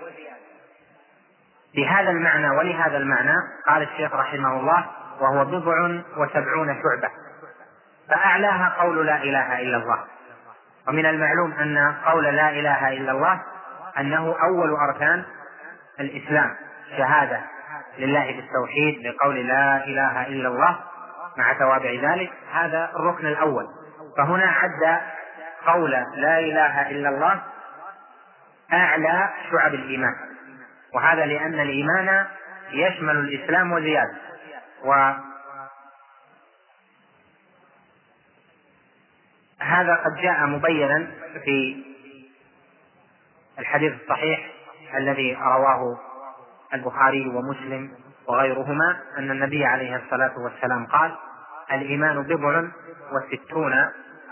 بهذا 1.78 2.10
المعنى 2.10 2.50
ولهذا 2.50 2.98
المعنى 2.98 3.36
قال 3.68 3.82
الشيخ 3.82 4.14
رحمه 4.14 4.60
الله 4.60 4.86
وهو 5.20 5.46
بضع 5.46 6.02
وسبعون 6.18 6.68
شعبة. 6.68 7.10
فأعلاها 8.10 8.76
قول 8.80 9.06
لا 9.06 9.24
إله 9.24 9.62
إلا 9.62 9.78
الله. 9.78 10.00
ومن 10.88 11.06
المعلوم 11.06 11.52
أن 11.52 11.96
قول 12.06 12.24
لا 12.24 12.50
إله 12.50 12.90
إلا 12.90 13.12
الله 13.12 13.42
أنه 13.98 14.36
أول 14.44 14.72
أركان 14.72 15.24
الإسلام. 16.00 16.56
شهادة 16.98 17.42
لله 17.98 18.26
بالتوحيد 18.26 19.04
بقول 19.04 19.48
لا 19.48 19.84
إله 19.86 20.28
إلا 20.28 20.50
الله 20.50 20.80
مع 21.38 21.54
توابع 21.54 21.92
ذلك. 22.02 22.32
هذا 22.54 22.92
الركن 22.96 23.28
الأول. 23.28 23.68
فهنا 24.18 24.52
عد 24.52 25.02
قول 25.66 25.92
لا 25.92 26.40
إله 26.40 26.92
إلا 26.92 27.10
الله 27.10 27.42
أعلى 28.74 29.30
شعب 29.52 29.74
الإيمان. 29.74 30.27
وهذا 30.94 31.26
لأن 31.26 31.60
الإيمان 31.60 32.28
يشمل 32.72 33.18
الإسلام 33.18 33.72
وزيادة. 33.72 34.18
و 34.84 35.14
هذا 39.60 39.96
قد 39.96 40.16
جاء 40.16 40.46
مبينا 40.46 41.08
في 41.44 41.84
الحديث 43.60 43.94
الصحيح 44.02 44.52
الذي 44.98 45.34
رواه 45.36 45.98
البخاري 46.74 47.28
ومسلم 47.28 47.92
وغيرهما 48.28 49.00
أن 49.18 49.32
النبي 49.32 49.66
عليه 49.66 49.96
الصلاة 49.96 50.40
والسلام 50.40 50.86
قال 50.86 51.16
الإيمان 51.72 52.24
بضع 52.24 52.64
وستون 53.12 53.74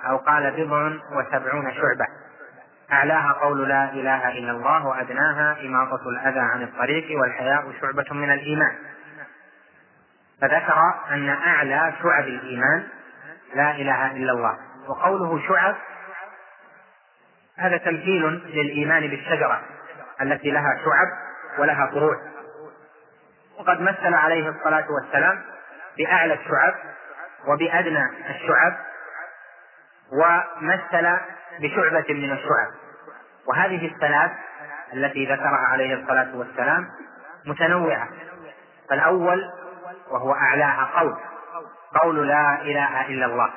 أو 0.09 0.17
قال 0.17 0.51
بضع 0.51 0.91
وسبعون 1.11 1.73
شعبة 1.73 2.05
أعلاها 2.91 3.31
قول 3.31 3.69
لا 3.69 3.83
إله 3.83 4.29
إلا 4.29 4.51
الله 4.51 4.85
وأدناها 4.87 5.57
إماطة 5.61 6.09
الأذى 6.09 6.39
عن 6.39 6.63
الطريق 6.63 7.19
والحياء 7.19 7.71
شعبة 7.81 8.05
من 8.11 8.31
الإيمان. 8.31 8.75
فذكر 10.41 10.93
أن 11.11 11.29
أعلى 11.29 11.93
شعب 12.03 12.23
الإيمان 12.23 12.87
لا 13.55 13.71
إله 13.71 14.11
إلا 14.11 14.31
الله. 14.31 14.57
وقوله 14.87 15.47
شعب 15.47 15.75
هذا 17.57 17.77
تمثيل 17.77 18.23
للإيمان 18.25 19.07
بالشجرة 19.07 19.61
التي 20.21 20.51
لها 20.51 20.77
شعب 20.85 21.07
ولها 21.59 21.87
فروع. 21.87 22.17
وقد 23.59 23.81
مثل 23.81 24.13
عليه 24.13 24.49
الصلاة 24.49 24.85
والسلام 24.91 25.41
بأعلى 25.97 26.33
الشعب 26.33 26.75
وبأدنى 27.47 28.09
الشعب 28.29 28.77
ومثل 30.11 31.17
بشعبة 31.59 32.13
من 32.13 32.31
الشعب. 32.31 32.71
وهذه 33.47 33.87
الثلاث 33.93 34.31
التي 34.93 35.25
ذكرها 35.25 35.67
عليه 35.71 35.93
الصلاة 35.93 36.35
والسلام 36.35 36.87
متنوعة. 37.45 38.09
فالأول 38.89 39.51
وهو 40.11 40.33
أعلاها 40.33 40.89
قول 40.99 41.17
قول 42.01 42.27
لا 42.27 42.61
إله 42.61 43.07
إلا 43.07 43.25
الله. 43.25 43.49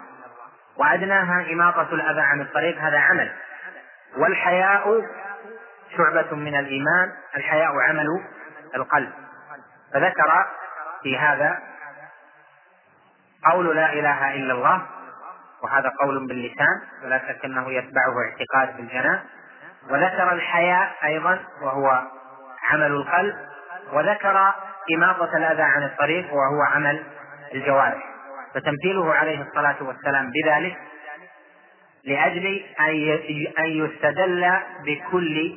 وأدناها 0.77 1.53
إماطة 1.53 1.95
الأذى 1.95 2.21
عن 2.21 2.41
الطريق 2.41 2.79
هذا 2.79 2.99
عمل. 2.99 3.33
والحياء 4.17 5.03
شعبة 5.97 6.37
من 6.37 6.59
الإيمان 6.59 7.13
الحياء 7.37 7.79
عمل 7.89 8.23
القلب. 8.75 9.13
فذكر 9.95 10.47
في 11.03 11.19
هذا 11.19 11.59
قول 13.53 13.77
لا 13.77 13.93
إله 13.93 14.35
إلا 14.35 14.55
الله 14.55 14.87
وهذا 15.63 15.93
قول 16.01 16.27
باللسان 16.27 16.81
ولا 17.05 17.19
شك 17.19 17.45
أنه 17.45 17.73
يتبعه 17.73 18.15
اعتقاد 18.25 18.77
بالجنان 18.77 19.21
وذكر 19.91 20.33
الحياء 20.33 20.93
أيضا 21.05 21.39
وهو 21.63 22.03
عمل 22.71 22.91
القلب. 22.93 23.35
وذكر 23.93 24.55
إماطة 24.95 25.37
الأذى 25.37 25.63
عن 25.63 25.83
الطريق 25.83 26.27
وهو 26.35 26.63
عمل 26.63 27.03
الجوارح. 27.55 28.03
فتمثيله 28.55 29.15
عليه 29.15 29.43
الصلاة 29.43 29.77
والسلام 29.81 30.31
بذلك 30.31 30.77
لأجل 32.05 32.65
أن 33.59 33.67
يستدل 33.67 34.53
بكل 34.87 35.57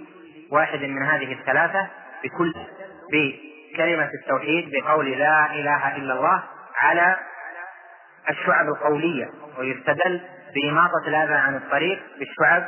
واحد 0.51 0.79
من 0.79 1.03
هذه 1.03 1.33
الثلاثة 1.33 1.87
بكل 2.23 2.53
بكلمة 3.13 4.09
التوحيد 4.21 4.71
بقول 4.71 5.11
لا 5.11 5.51
إله 5.51 5.95
إلا 5.95 6.13
الله 6.13 6.43
على 6.81 7.17
الشعب 8.31 8.67
القولية 8.67 9.29
ويستدل 9.57 10.21
بإماطة 10.55 11.07
الأذى 11.07 11.33
عن 11.33 11.55
الطريق 11.55 12.01
بالشعب 12.19 12.67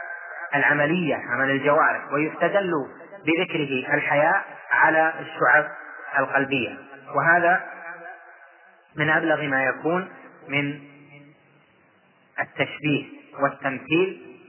العملية 0.56 1.16
عمل 1.16 1.52
الجوارح 1.52 2.14
ويستدل 2.14 2.72
بذكره 3.26 3.94
الحياء 3.94 4.46
على 4.72 5.14
الشعب 5.20 5.72
القلبية. 6.20 6.78
وهذا 7.16 7.64
من 8.96 9.10
أبلغ 9.10 9.48
ما 9.48 9.64
يكون 9.64 10.10
من 10.48 10.80
التشبيه 12.40 13.06
والتمثيل 13.40 14.40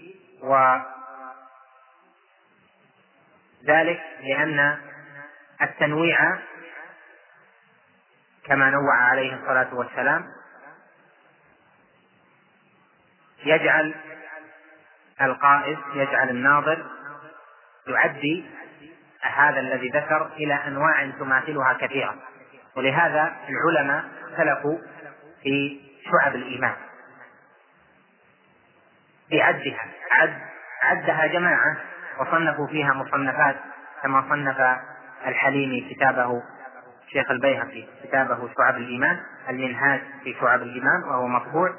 وذلك 3.62 4.00
لأن 4.20 4.78
التنويع 5.62 6.38
كما 8.46 8.70
نوع 8.70 8.96
عليه 8.96 9.34
الصلاة 9.34 9.74
والسلام 9.74 10.24
يجعل 13.44 13.94
القائد 15.22 15.78
يجعل 15.94 16.28
الناظر 16.28 16.86
يعدي 17.86 18.44
هذا 19.20 19.60
الذي 19.60 19.88
ذكر 19.88 20.26
إلى 20.36 20.54
أنواع 20.54 21.10
تماثلها 21.18 21.72
كثيرة. 21.80 22.14
ولهذا 22.76 23.32
العلماء 23.48 24.04
اختلفوا 24.22 24.78
في 25.42 25.80
شعب 26.10 26.34
الإيمان. 26.34 26.74
في 29.28 29.42
عدها 29.42 29.86
عد 30.12 30.38
عدها 30.82 31.26
جماعة 31.26 31.76
وصنفوا 32.20 32.66
فيها 32.66 32.92
مصنفات 32.92 33.56
كما 34.02 34.24
صنف 34.28 34.78
الحليمي 35.26 35.94
كتابه 35.94 36.42
شيخ 37.12 37.30
البيهقي 37.30 37.84
كتابه 38.04 38.48
شعب 38.58 38.76
الإيمان 38.76 39.20
المنهاج 39.48 40.00
في 40.24 40.34
شعب 40.40 40.62
الإيمان 40.62 41.02
وهو 41.02 41.26
مطبوع. 41.26 41.74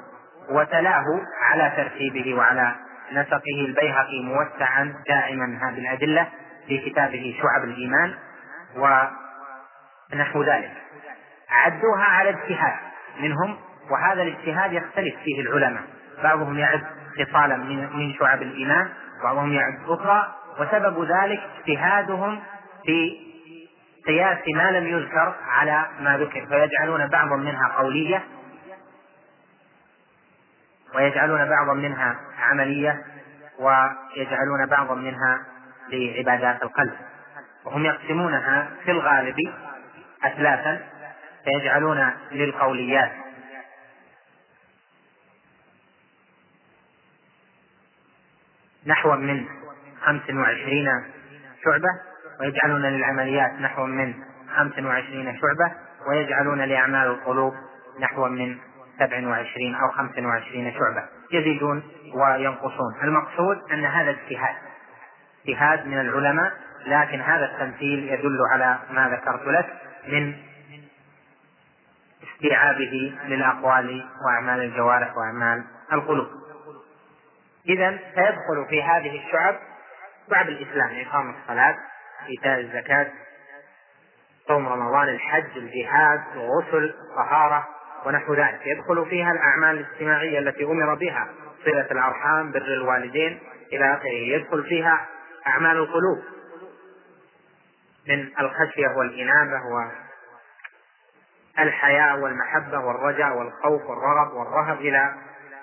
وتلاه 0.50 1.04
على 1.42 1.72
ترتيبه 1.76 2.34
وعلى 2.34 2.74
نسقه 3.12 3.66
البيهقي 3.66 4.22
موسعا 4.22 4.94
دائما. 5.08 5.58
هذه 5.62 5.78
الأدلة 5.78 6.28
في 6.68 6.90
كتابه 6.90 7.36
شعب 7.42 7.64
الإيمان 7.64 8.14
ونحو 10.12 10.42
ذلك. 10.42 10.72
عدوها 11.50 12.04
على 12.04 12.30
اجتهاد 12.30 12.76
منهم 13.20 13.56
وهذا 13.90 14.22
الاجتهاد 14.22 14.72
يختلف 14.72 15.14
فيه 15.24 15.40
العلماء. 15.40 15.82
بعضهم 16.22 16.58
يعد 16.58 16.82
خصالا 17.18 17.56
من 17.96 18.14
شعب 18.18 18.42
الإيمان 18.42 18.88
بعضهم 19.22 19.52
يعد 19.52 19.78
أخرى 19.88 20.34
وسبب 20.60 21.02
ذلك 21.02 21.40
اجتهادهم 21.58 22.42
في 22.86 23.26
قياس 24.06 24.38
ما 24.54 24.70
لم 24.70 24.86
يذكر 24.86 25.34
على 25.48 25.86
ما 26.00 26.18
ذكر. 26.18 26.46
فيجعلون 26.46 27.06
بعضا 27.06 27.36
منها 27.36 27.68
قولية 27.68 28.22
ويجعلون 30.94 31.48
بعضا 31.48 31.74
منها 31.74 32.16
عملية 32.38 33.04
ويجعلون 33.58 34.66
بعضا 34.66 34.94
منها 34.94 35.42
لعبادات 35.88 36.62
القلب. 36.62 36.94
وهم 37.64 37.84
يقسمونها 37.84 38.68
في 38.84 38.90
الغالب 38.90 39.36
أثلاثا 40.24 40.80
فيجعلون 41.44 42.10
للقوليات. 42.32 43.12
نحو 48.86 49.16
من 49.16 49.46
خمس 50.02 50.30
وعشرين 50.30 50.86
شعبة 51.64 51.88
ويجعلون 52.40 52.82
للعمليات 52.82 53.52
نحو 53.52 53.86
من 53.86 54.14
خمس 54.56 54.78
وعشرين 54.78 55.40
شعبة 55.40 55.72
ويجعلون 56.08 56.60
لأعمال 56.60 57.06
القلوب 57.06 57.54
نحو 58.00 58.28
من 58.28 58.58
سبع 58.98 59.28
وعشرين 59.28 59.74
أو 59.74 59.90
خمس 59.90 60.18
وعشرين 60.18 60.72
شعبة. 60.72 61.08
يزيدون 61.32 61.82
وينقصون. 62.14 62.94
المقصود 63.02 63.72
أن 63.72 63.84
هذا 63.84 64.10
اجتهاد. 64.10 64.56
اجتهاد 65.48 65.86
من 65.86 66.00
العلماء 66.00 66.52
لكن 66.86 67.20
هذا 67.20 67.44
التمثيل 67.44 68.12
يدل 68.12 68.38
على 68.52 68.78
ما 68.90 69.08
ذكرت 69.08 69.46
لك 69.46 69.66
من 70.08 70.34
استيعابه 72.22 73.18
للأقوال 73.24 74.06
وأعمال 74.26 74.60
الجوارح 74.60 75.16
وأعمال 75.16 75.64
القلوب. 75.92 76.28
إذا 77.68 77.98
سيدخل 78.14 78.66
في 78.68 78.82
هذه 78.82 79.26
الشعب 79.26 79.56
شعب 80.30 80.48
الإسلام. 80.48 80.90
إقام 81.06 81.34
الصلاة 81.34 81.76
إيتاء 82.28 82.60
الزكاة 82.60 83.06
صوم 84.48 84.68
رمضان 84.68 85.08
الحج 85.08 85.56
الجهاد 85.56 86.20
الغسل 86.34 86.94
الطهارة. 87.10 87.75
ونحو 88.06 88.34
ذلك. 88.34 88.60
يدخل 88.66 89.06
فيها 89.10 89.32
الأعمال 89.32 89.78
الاجتماعية 89.78 90.38
التي 90.38 90.64
أمر 90.64 90.94
بها 90.94 91.28
صلة 91.64 91.86
الأرحام 91.90 92.52
بر 92.52 92.66
الوالدين 92.66 93.40
إلى 93.72 93.94
آخره. 93.94 94.36
يدخل 94.36 94.64
فيها 94.64 95.06
أعمال 95.46 95.76
القلوب 95.76 96.22
من 98.08 98.28
الخشية 98.40 98.88
والإنابة 98.96 99.60
والحياء 101.58 102.18
والمحبة 102.18 102.78
والرجاء 102.78 103.36
والخوف 103.38 103.82
والرغب 103.82 104.34
والرهب 104.34 104.80
إلى 104.80 105.14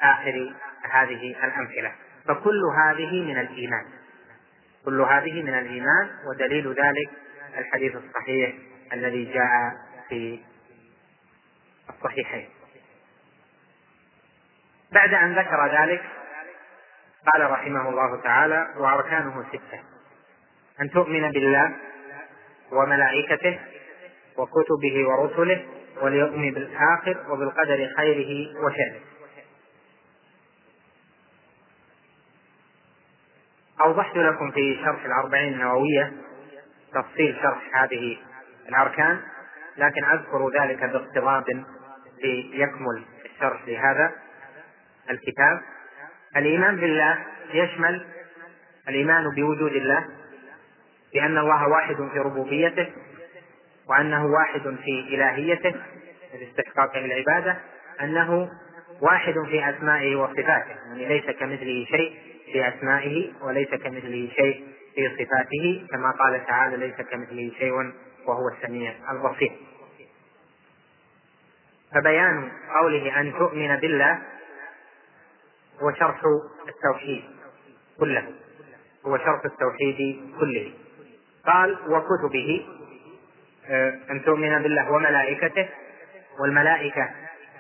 آخر 0.02 0.54
هذه 0.92 1.36
الأمثلة. 1.44 1.92
فكل 2.28 2.62
هذه 2.78 3.22
من 3.24 3.40
الإيمان. 3.40 3.86
كل 4.86 5.02
هذه 5.02 5.44
من 5.44 5.54
الإيمان 5.54 6.10
ودليل 6.28 6.68
ذلك 6.68 7.10
الحديث 7.58 7.96
الصحيح 7.96 8.56
الذي 8.94 9.34
جاء 9.34 9.74
في 10.10 10.40
الصحيحين. 11.90 12.50
بعد 14.92 15.14
أن 15.14 15.40
ذكر 15.40 15.68
ذلك 15.82 16.04
قال 17.34 17.52
رحمه 17.52 17.90
الله 17.90 18.22
تعالى 18.22 18.74
وأركانه 18.78 19.46
ستة 19.50 19.84
أن 20.82 20.90
تؤمن 20.90 21.32
بالله 21.32 21.72
وملائكته 22.72 23.60
وكتبه 24.38 25.08
ورسله 25.08 25.66
واليوم 26.02 26.54
بالآخر 26.54 27.26
وبالقدر 27.30 27.90
خيره 27.98 28.60
وشره. 28.66 29.02
أوضحت 33.82 34.16
لكم 34.16 34.52
في 34.52 34.76
شرح 34.86 35.06
الأربعين 35.06 35.54
النووية 35.54 36.14
تفصيل 36.94 37.38
شرح 37.42 37.84
هذه 37.84 38.18
الأركان 38.70 39.22
لكن 39.78 40.04
أذكر 40.04 40.50
ذلك 40.60 40.84
باقتضاب 40.84 41.66
ليكمل 42.24 43.04
الشرح 43.26 43.68
لهذا 43.68 44.12
الكتاب. 45.10 45.62
الإيمان 46.38 46.76
بالله 46.76 47.18
يشمل 47.54 48.06
الإيمان 48.90 49.30
بوجود 49.36 49.72
الله 49.72 50.06
بأن 51.14 51.38
الله 51.38 51.68
واحد 51.68 51.96
في 51.96 52.20
ربوبيته 52.20 52.88
وأنه 53.90 54.26
واحد 54.26 54.62
في 54.62 55.16
إلهيته 55.16 55.76
باستحقاقه 56.34 57.06
العبادة 57.06 57.58
أنه 58.02 58.50
واحد 59.02 59.34
في 59.34 59.70
أسمائه 59.70 60.16
وصفاته 60.16 60.76
يعني 60.88 61.06
ليس 61.06 61.26
كمثله 61.26 61.86
شيء 61.86 62.18
في 62.54 62.68
أسمائه 62.68 63.32
وليس 63.42 63.70
كمثله 63.70 64.30
شيء 64.36 64.68
في 64.96 65.10
صفاته 65.10 65.88
كما 65.92 66.12
قال 66.12 66.46
تعالى 66.46 66.78
ليس 66.78 66.96
كمثله 66.96 67.52
شيء 67.60 67.74
وهو 68.28 68.50
السميع 68.58 68.94
البصير. 69.12 69.52
فبيان 71.94 72.52
قوله 72.80 73.20
أن 73.20 73.34
تؤمن 73.38 73.76
بالله 73.76 74.22
هو 75.82 75.94
شرح 75.94 76.22
التوحيد 76.68 77.24
كله. 78.00 78.28
هو 79.06 79.18
شرح 79.18 79.42
التوحيد 79.46 80.32
كله. 80.40 80.74
قال 81.46 81.78
وكتبه 81.88 82.66
آه، 83.70 84.00
أن 84.12 84.24
تؤمن 84.24 84.64
بالله 84.64 84.92
وملائكته 84.92 85.70
والملائكة 86.40 87.10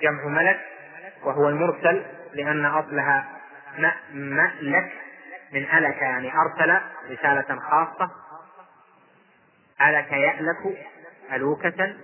جمع 0.02 0.26
ملك 0.26 0.60
وهو 1.24 1.50
المرسل 1.50 2.04
لأن 2.34 2.66
أصلها 2.66 3.28
مألك 4.14 4.92
من 5.52 5.64
ألك 5.64 6.02
يعني 6.02 6.32
أرسل 6.38 6.82
رسالة 7.12 7.60
خاصة. 7.60 8.12
ألك 9.82 10.12
يألك 10.12 10.78
ألوكة 11.34 11.96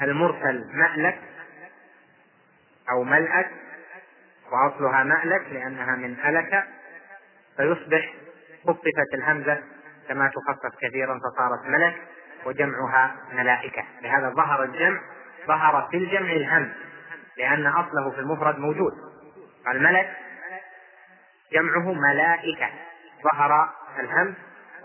والمرسل 0.00 0.64
مألك 0.72 1.18
أو 2.90 3.04
ملأك 3.04 3.50
وأصلها 4.52 5.02
مألك 5.02 5.46
لأنها 5.52 5.96
من 5.96 6.16
ألك 6.24 6.64
فيصبح 7.56 8.14
خففت 8.66 9.14
الهمزة 9.14 9.62
كما 10.08 10.28
تخفف 10.28 10.78
كثيرا 10.80 11.18
فصارت 11.18 11.66
ملك 11.66 11.96
وجمعها 12.46 13.16
ملائكة. 13.32 13.84
لهذا 14.02 14.30
ظهر 14.30 14.62
الجمع 14.62 15.00
ظهر 15.46 15.88
في 15.90 15.96
الجمع 15.96 16.32
الهم 16.32 16.72
لأن 17.36 17.66
أصله 17.66 18.10
في 18.10 18.18
المفرد 18.18 18.58
موجود. 18.58 18.92
الملك 19.68 20.16
جمعه 21.52 21.92
ملائكة 21.92 22.70
ظهر 23.22 23.70
الهم 24.00 24.34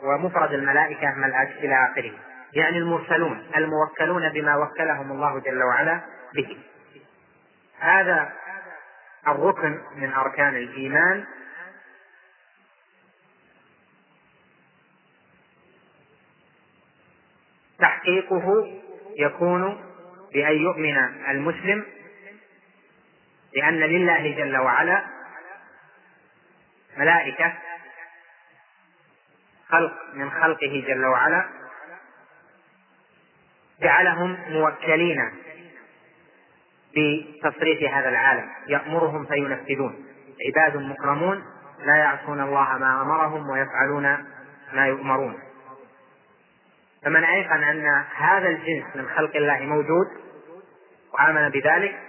ومفرد 0.04 0.54
الملائكة 0.54 1.12
ملأك 1.16 1.50
إلى 1.50 1.76
آخره. 1.92 2.14
يعني 2.56 2.78
المرسلون 2.78 3.48
الموكلون 3.56 4.30
بما 4.30 4.56
وكلهم 4.56 5.12
الله 5.12 5.40
جل 5.40 5.64
وعلا 5.64 6.02
به. 6.34 6.58
هذا 7.80 8.34
الركن 9.28 9.82
من 9.96 10.14
أركان 10.14 10.56
الإيمان. 10.56 11.26
تحقيقه 17.80 18.68
يكون 19.18 19.86
بأن 20.34 20.56
يؤمن 20.56 20.98
المسلم 21.30 21.86
بأن 23.54 23.80
لله 23.80 24.36
جل 24.38 24.58
وعلا 24.58 25.04
ملائكة 26.98 27.54
خلق 29.70 29.94
من 30.14 30.32
خلقه 30.32 30.84
جل 30.88 31.06
وعلا. 31.06 31.63
جعلهم 33.82 34.38
موكلين 34.50 35.32
بتصريف 36.96 37.84
هذا 37.94 38.10
العالم 38.10 38.50
يأمرهم 38.68 39.26
فينفذون. 39.26 40.06
عباد 40.48 40.78
مكرمون 40.78 41.44
لا 41.86 41.96
يعصون 41.96 42.42
الله 42.42 42.78
ما 42.78 43.02
أمرهم 43.02 43.50
ويفعلون 43.50 44.26
ما 44.74 44.88
يؤمرون. 44.88 45.40
فمن 47.06 47.24
أيقن 47.24 47.64
أن 47.64 48.04
هذا 48.16 48.48
الجنس 48.48 48.96
من 48.96 49.08
خلق 49.08 49.36
الله 49.36 49.60
موجود 49.60 50.08
وآمن 51.14 51.50
بذلك 51.50 52.00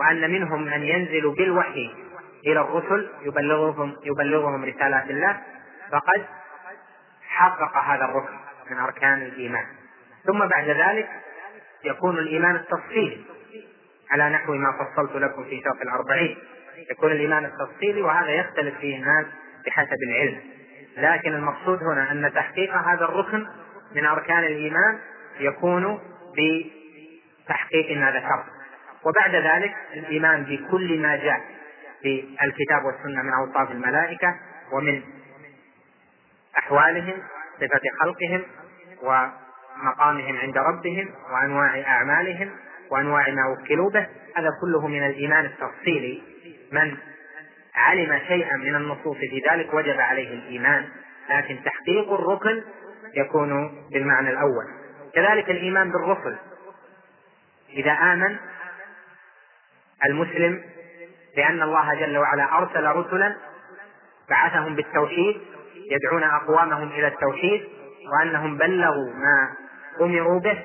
وأن 0.00 0.30
منهم 0.30 0.62
من 0.62 0.82
ينزل 0.82 1.34
بالوحي 1.34 1.94
إلى 2.46 2.60
الرسل 2.60 3.10
يبلغهم 3.22 3.96
يبلغهم 4.04 4.64
رسالات 4.64 5.10
الله 5.10 5.40
فقد 5.92 6.26
حقق 7.28 7.76
هذا 7.76 8.04
الركن 8.04 8.34
من 8.70 8.78
أركان 8.78 9.22
الإيمان. 9.22 9.66
ثم 10.26 10.46
بعد 10.48 10.68
ذلك 10.68 11.08
يكون 11.84 12.18
الإيمان 12.18 12.56
التفصيلي 12.56 13.24
على 14.10 14.30
نحو 14.30 14.54
ما 14.54 14.72
فصلت 14.72 15.16
لكم 15.16 15.44
في 15.44 15.62
شرح 15.64 15.80
الأربعين. 15.82 16.38
يكون 16.90 17.12
الإيمان 17.12 17.44
التفصيلي 17.44 18.02
وهذا 18.02 18.30
يختلف 18.30 18.78
فيه 18.78 18.96
الناس 18.96 19.26
بحسب 19.66 19.96
العلم. 20.08 20.40
لكن 20.96 21.34
المقصود 21.34 21.82
هنا 21.82 22.12
أن 22.12 22.32
تحقيق 22.34 22.74
هذا 22.74 23.04
الركن 23.04 23.46
من 23.94 24.06
أركان 24.06 24.38
الإيمان 24.38 24.98
يكون 25.40 26.00
بتحقيق 26.36 27.98
ما 27.98 28.10
ذكرت. 28.10 28.44
وبعد 29.04 29.34
ذلك 29.34 29.74
الإيمان 29.94 30.44
بكل 30.44 30.98
ما 30.98 31.16
جاء 31.16 31.40
في 32.02 32.24
الكتاب 32.44 32.84
والسنة 32.84 33.22
من 33.22 33.32
أوصاف 33.32 33.70
الملائكة 33.70 34.36
ومن 34.72 35.02
أحوالهم 36.58 37.22
صفة 37.56 37.80
خلقهم 38.00 38.44
ومقامهم 39.76 40.36
عند 40.36 40.58
ربهم 40.58 41.10
وأنواع 41.32 41.80
أعمالهم 41.80 42.50
وأنواع 42.90 43.30
ما 43.30 43.46
وكلوا 43.48 43.90
به 43.90 44.06
هذا 44.36 44.48
كله 44.60 44.86
من 44.86 45.06
الإيمان 45.06 45.44
التفصيلي. 45.44 46.22
من 46.72 46.96
علم 47.74 48.20
شيئا 48.28 48.56
من 48.56 48.74
النصوص 48.74 49.16
في 49.16 49.42
ذلك 49.50 49.74
وجب 49.74 50.00
عليه 50.00 50.34
الإيمان 50.34 50.88
لكن 51.30 51.58
تحقيق 51.64 52.12
الركن 52.12 52.62
يكون 53.14 53.70
بالمعنى 53.92 54.30
الأول. 54.30 54.64
كذلك 55.14 55.50
الإيمان 55.50 55.92
بالرسل. 55.92 56.36
إذا 57.76 57.92
آمن 57.92 58.36
المسلم 60.06 60.62
بأن 61.36 61.62
الله 61.62 61.94
جل 61.94 62.18
وعلا 62.18 62.58
أرسل 62.58 62.86
رسلا 62.86 63.36
بعثهم 64.30 64.76
بالتوحيد 64.76 65.40
يدعون 65.90 66.22
أقوامهم 66.22 66.88
إلى 66.88 67.06
التوحيد 67.06 67.68
وأنهم 68.12 68.58
بلغوا 68.58 69.12
ما 69.14 69.52
أمروا 70.00 70.40
به 70.40 70.62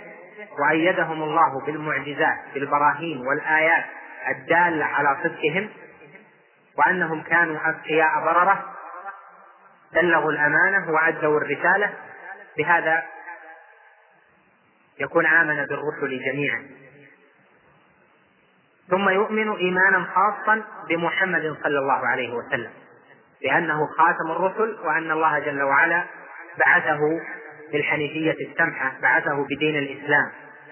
وأيدهم 0.59 1.23
الله 1.23 1.65
بالمعجزات 1.65 2.37
بالبراهين 2.53 3.27
والآيات 3.27 3.85
الدالة 4.29 4.85
على 4.85 5.17
صدقهم 5.23 5.69
وأنهم 6.77 7.21
كانوا 7.21 7.69
أذكياء 7.69 8.21
بررة 8.25 8.73
بلغوا 9.93 10.31
الأمانة 10.31 10.91
وأدوا 10.91 11.37
الرسالة. 11.37 11.93
بهذا 12.57 13.03
يكون 14.99 15.25
آمن 15.25 15.65
بالرسل 15.65 16.19
جميعا. 16.25 16.67
ثم 18.89 19.09
يؤمن 19.09 19.55
إيمانا 19.55 20.07
خاصا 20.15 20.63
بمحمد 20.89 21.57
صلى 21.63 21.79
الله 21.79 22.07
عليه 22.07 22.33
وسلم 22.33 22.71
لأنه 23.41 23.87
خاتم 23.87 24.31
الرسل 24.31 24.79
وأن 24.83 25.11
الله 25.11 25.39
جل 25.39 25.63
وعلا 25.63 26.03
بعثه 26.65 26.99
بالحنيفية 27.71 28.35
السمحة 28.49 28.93
بعثه 29.01 29.45
بدين 29.45 29.77
الإسلام 29.77 30.31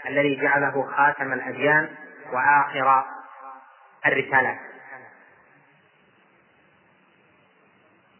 الذي 0.10 0.36
جعله 0.36 0.91
خاتم 0.98 1.34
الأديان 1.34 1.89
وآخر 2.32 3.04
الرسالات. 4.06 4.58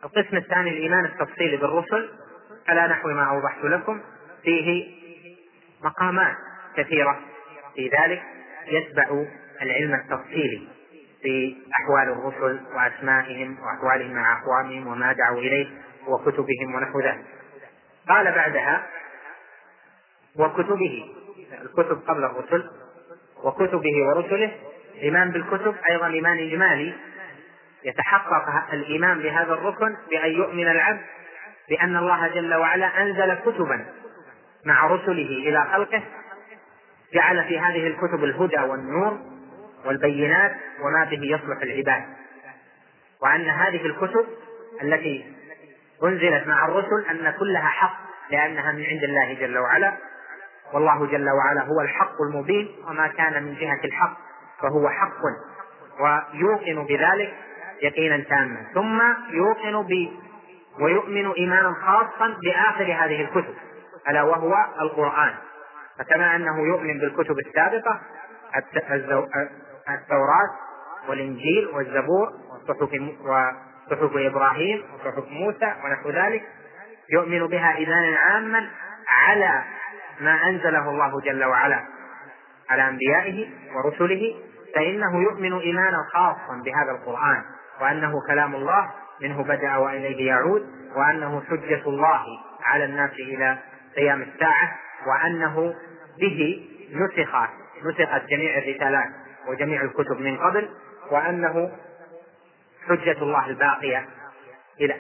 القسم 0.04 0.38
الثاني 0.38 0.69
الإيمان 0.69 1.06
التفصيلي 1.06 1.58
بالرسل 1.58 2.10
على 2.67 2.88
نحو 2.88 3.10
ما 3.10 3.23
أوضحت 3.23 3.63
لكم 3.63 4.01
فيه 4.43 4.95
مقامات 5.84 6.36
كثيرة 6.78 7.19
في 7.75 7.89
ذلك 7.89 8.23
يتبع 8.67 9.25
العلم 9.62 9.93
التفصيلي 9.93 10.67
في 11.21 11.58
أحوال 11.82 12.10
الرسل 12.10 12.60
وأسمائهم 12.75 13.58
وأحوالهم 13.60 14.13
مع 14.13 14.41
أقوامهم 14.41 14.88
وما 14.88 15.13
دعوا 15.13 15.39
إليه 15.39 15.67
وكتبهم 16.08 16.75
ونحو 16.75 17.01
ذلك. 17.01 17.25
قال 18.10 18.32
بعدها 18.32 18.88
وكتبه 20.36 21.06
الكتب 21.62 22.02
قبل 22.08 22.24
الرسل 22.24 22.70
وكتبه 23.44 24.08
ورسله 24.08 24.52
الإيمان 24.96 25.32
بالكتب 25.32 25.76
أيضا 25.89 26.08
إيمان 26.08 26.38
إجمالي 26.38 26.94
يتحقق 27.84 28.74
الإيمان 28.74 29.20
بهذا 29.20 29.54
الركن 29.54 29.96
بأن 30.10 30.32
يؤمن 30.32 30.68
العبد 30.68 31.02
بأن 31.70 31.96
الله 31.98 32.28
جل 32.28 32.54
وعلا 32.54 33.02
أنزل 33.02 33.34
كتبا 33.34 33.86
مع 34.65 34.86
رسله 34.86 35.28
إلى 35.50 35.68
خلقه 35.74 36.04
جعل 37.13 37.44
في 37.48 37.60
هذه 37.60 37.88
الكتب 37.88 38.24
الهدى 38.24 38.60
والنور 38.60 39.20
والبينات 39.86 40.56
وما 40.82 41.04
به 41.04 41.20
يصلح 41.24 41.62
العباد. 41.63 42.04
وأن 43.22 43.50
هذه 43.50 43.86
الكتب 43.86 44.26
التي 44.82 45.36
أنزلت 46.03 46.47
مع 46.47 46.65
الرسل 46.65 47.05
أن 47.10 47.34
كلها 47.39 47.67
حق 47.67 47.97
لأنها 48.31 48.71
من 48.71 48.86
عند 48.86 49.03
الله 49.03 49.34
جل 49.34 49.58
وعلا. 49.58 49.93
والله 50.73 51.05
جل 51.05 51.29
وعلا 51.29 51.62
هو 51.62 51.81
الحق 51.81 52.21
المبين 52.21 52.75
وما 52.88 53.08
كان 53.08 53.43
من 53.43 53.55
جهة 53.55 53.79
الحق 53.86 54.17
فهو 54.62 54.89
حق. 54.89 55.21
ويوقن 55.99 56.86
بذلك 56.86 57.34
يقينا 57.81 58.17
تاما. 58.17 58.65
ثم 58.73 59.01
يوقن 59.29 59.88
ب 59.88 60.10
ويؤمن 60.81 61.31
إيمانا 61.31 61.73
خاصا 61.86 62.36
بآخر 62.43 62.84
هذه 62.84 63.21
الكتب 63.21 63.53
ألا 64.10 64.23
وهو 64.23 64.53
القرآن. 64.81 65.34
فكما 65.99 66.36
أنه 66.36 66.67
يؤمن 66.67 66.99
بالكتب 66.99 67.39
السابقة 67.39 68.01
التوراة 69.89 70.49
والإنجيل 71.10 71.67
والزبور 71.73 72.29
وصحف 72.51 72.89
وصحف 73.88 74.12
إبراهيم 74.15 74.84
وصحف 74.93 75.24
موسى 75.30 75.74
ونحو 75.84 76.10
ذلك 76.10 76.43
يؤمن 77.10 77.48
بها 77.48 77.76
إيمانا 77.76 78.17
عاما 78.17 78.69
على 79.10 79.63
ما 80.21 80.50
أنزله 80.50 80.89
الله 80.89 81.21
جل 81.21 81.43
وعلا 81.43 81.84
على 82.69 82.88
أنبيائه 82.88 83.50
ورسله 83.76 84.36
فإنه 84.76 85.21
يؤمن 85.21 85.60
إيمانا 85.60 85.98
خاصا 86.13 86.62
بهذا 86.65 86.91
القرآن 86.91 87.43
وأنه 87.82 88.21
كلام 88.28 88.56
الله 88.56 88.91
منه 89.21 89.43
بدأ 89.43 89.78
وإليه 89.78 90.28
يعود 90.28 90.67
وأنه 90.95 91.41
حجة 91.50 91.82
الله 91.88 92.24
على 92.63 92.86
الناس 92.86 93.12
إلى 93.12 93.58
قيام 93.95 94.21
الساعة 94.21 94.76
وأنه 95.08 95.76
به 96.19 96.67
نسخ 96.93 97.36
نسخت 97.84 98.26
جميع 98.30 98.58
الرسالات 98.58 99.10
وجميع 99.48 99.82
الكتب 99.82 100.19
من 100.19 100.38
قبل 100.38 100.69
وأنه 101.12 101.71
حجة 102.89 103.17
الله 103.21 103.50
الباقية 103.50 104.08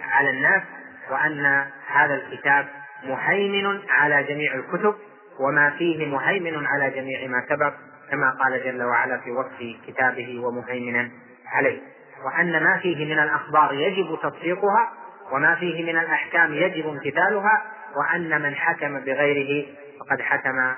على 0.01 0.29
الناس 0.29 0.63
وأن 1.11 1.65
هذا 1.87 2.13
الكتاب 2.13 2.67
مهيمن 3.03 3.81
على 3.89 4.23
جميع 4.23 4.53
الكتب 4.53 4.95
وما 5.39 5.69
فيه 5.69 6.05
مهيمن 6.05 6.65
على 6.65 6.89
جميع 6.89 7.27
ما 7.27 7.45
سبق 7.49 7.73
كما 8.11 8.29
قال 8.31 8.63
جل 8.63 8.83
وعلا 8.83 9.17
في 9.17 9.31
وصف 9.31 9.87
كتابه 9.87 10.39
ومهيمنا 10.45 11.11
عليه. 11.47 11.81
وأن 12.25 12.63
ما 12.63 12.77
فيه 12.77 13.05
من 13.05 13.19
الأخبار 13.19 13.73
يجب 13.73 14.19
تصديقها 14.23 14.91
وما 15.31 15.55
فيه 15.55 15.83
من 15.83 15.99
الأحكام 15.99 16.53
يجب 16.53 16.87
امتثالها 16.87 17.61
وأن 17.95 18.41
من 18.41 18.55
حكم 18.55 18.99
بغيره 18.99 19.67
فقد 19.99 20.21
حكم 20.21 20.73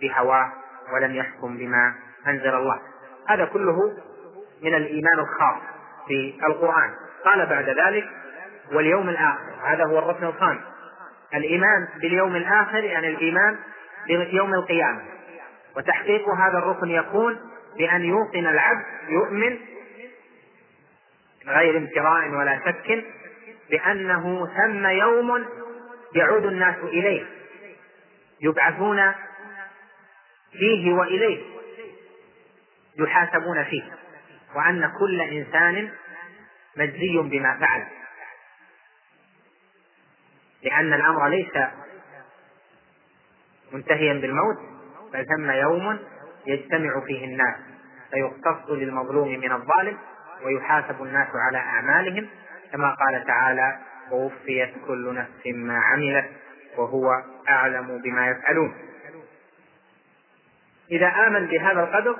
بهواه 0.00 0.52
ولم 0.92 1.14
يحكم 1.14 1.56
بما 1.56 1.94
أنزل 2.26 2.54
الله. 2.54 2.80
هذا 3.28 3.44
كله 3.44 3.76
من 4.62 4.74
الإيمان 4.74 5.18
الخاص. 5.18 5.75
في 6.08 6.38
القرآن. 6.46 6.90
قال 7.24 7.46
بعد 7.46 7.68
ذلك 7.68 8.08
واليوم 8.72 9.08
الآخر. 9.08 9.54
هذا 9.64 9.84
هو 9.84 9.98
الركن 9.98 10.26
الخامس. 10.26 10.60
الإيمان 11.34 11.88
باليوم 12.00 12.36
الآخر 12.36 12.84
يعني 12.84 13.08
الإيمان 13.08 13.58
بيوم 14.06 14.54
القيامة. 14.54 15.02
وتحقيق 15.76 16.28
هذا 16.28 16.58
الركن 16.58 16.90
يكون 16.90 17.40
بأن 17.78 18.04
يوقن 18.04 18.46
العبد 18.46 18.84
يؤمن 19.08 19.58
غير 21.46 21.76
امتراء 21.76 22.28
ولا 22.28 22.60
شك 22.66 23.04
بأنه 23.70 24.46
ثم 24.46 24.86
يوم 24.86 25.46
يعود 26.14 26.46
الناس 26.46 26.76
إليه 26.82 27.26
يبعثون 28.40 29.12
فيه 30.52 30.92
وإليه 30.92 31.42
يحاسبون 32.98 33.64
فيه. 33.64 33.82
وأن 34.56 34.92
كل 34.98 35.20
إنسان 35.20 35.90
مجزي 36.76 37.18
بما 37.18 37.58
فعل. 37.60 37.86
لأن 40.62 40.92
الأمر 40.92 41.28
ليس 41.28 41.52
منتهيا 43.72 44.12
بالموت 44.12 44.56
بل 45.12 45.26
ثم 45.26 45.50
يوم 45.50 45.98
يجتمع 46.46 47.00
فيه 47.06 47.24
الناس 47.24 47.54
فيقتص 48.10 48.70
للمظلوم 48.70 49.28
من 49.28 49.52
الظالم 49.52 49.98
ويحاسب 50.44 51.02
الناس 51.02 51.28
على 51.34 51.58
أعمالهم 51.58 52.28
كما 52.72 52.94
قال 52.94 53.24
تعالى 53.26 53.78
ووفيت 54.10 54.74
كل 54.86 55.14
نفس 55.14 55.46
ما 55.46 55.78
عملت 55.78 56.30
وهو 56.76 57.22
أعلم 57.48 57.98
بما 57.98 58.28
يفعلون. 58.28 58.74
إذا 60.90 61.08
آمن 61.08 61.46
بهذا 61.46 61.80
القدر 61.80 62.16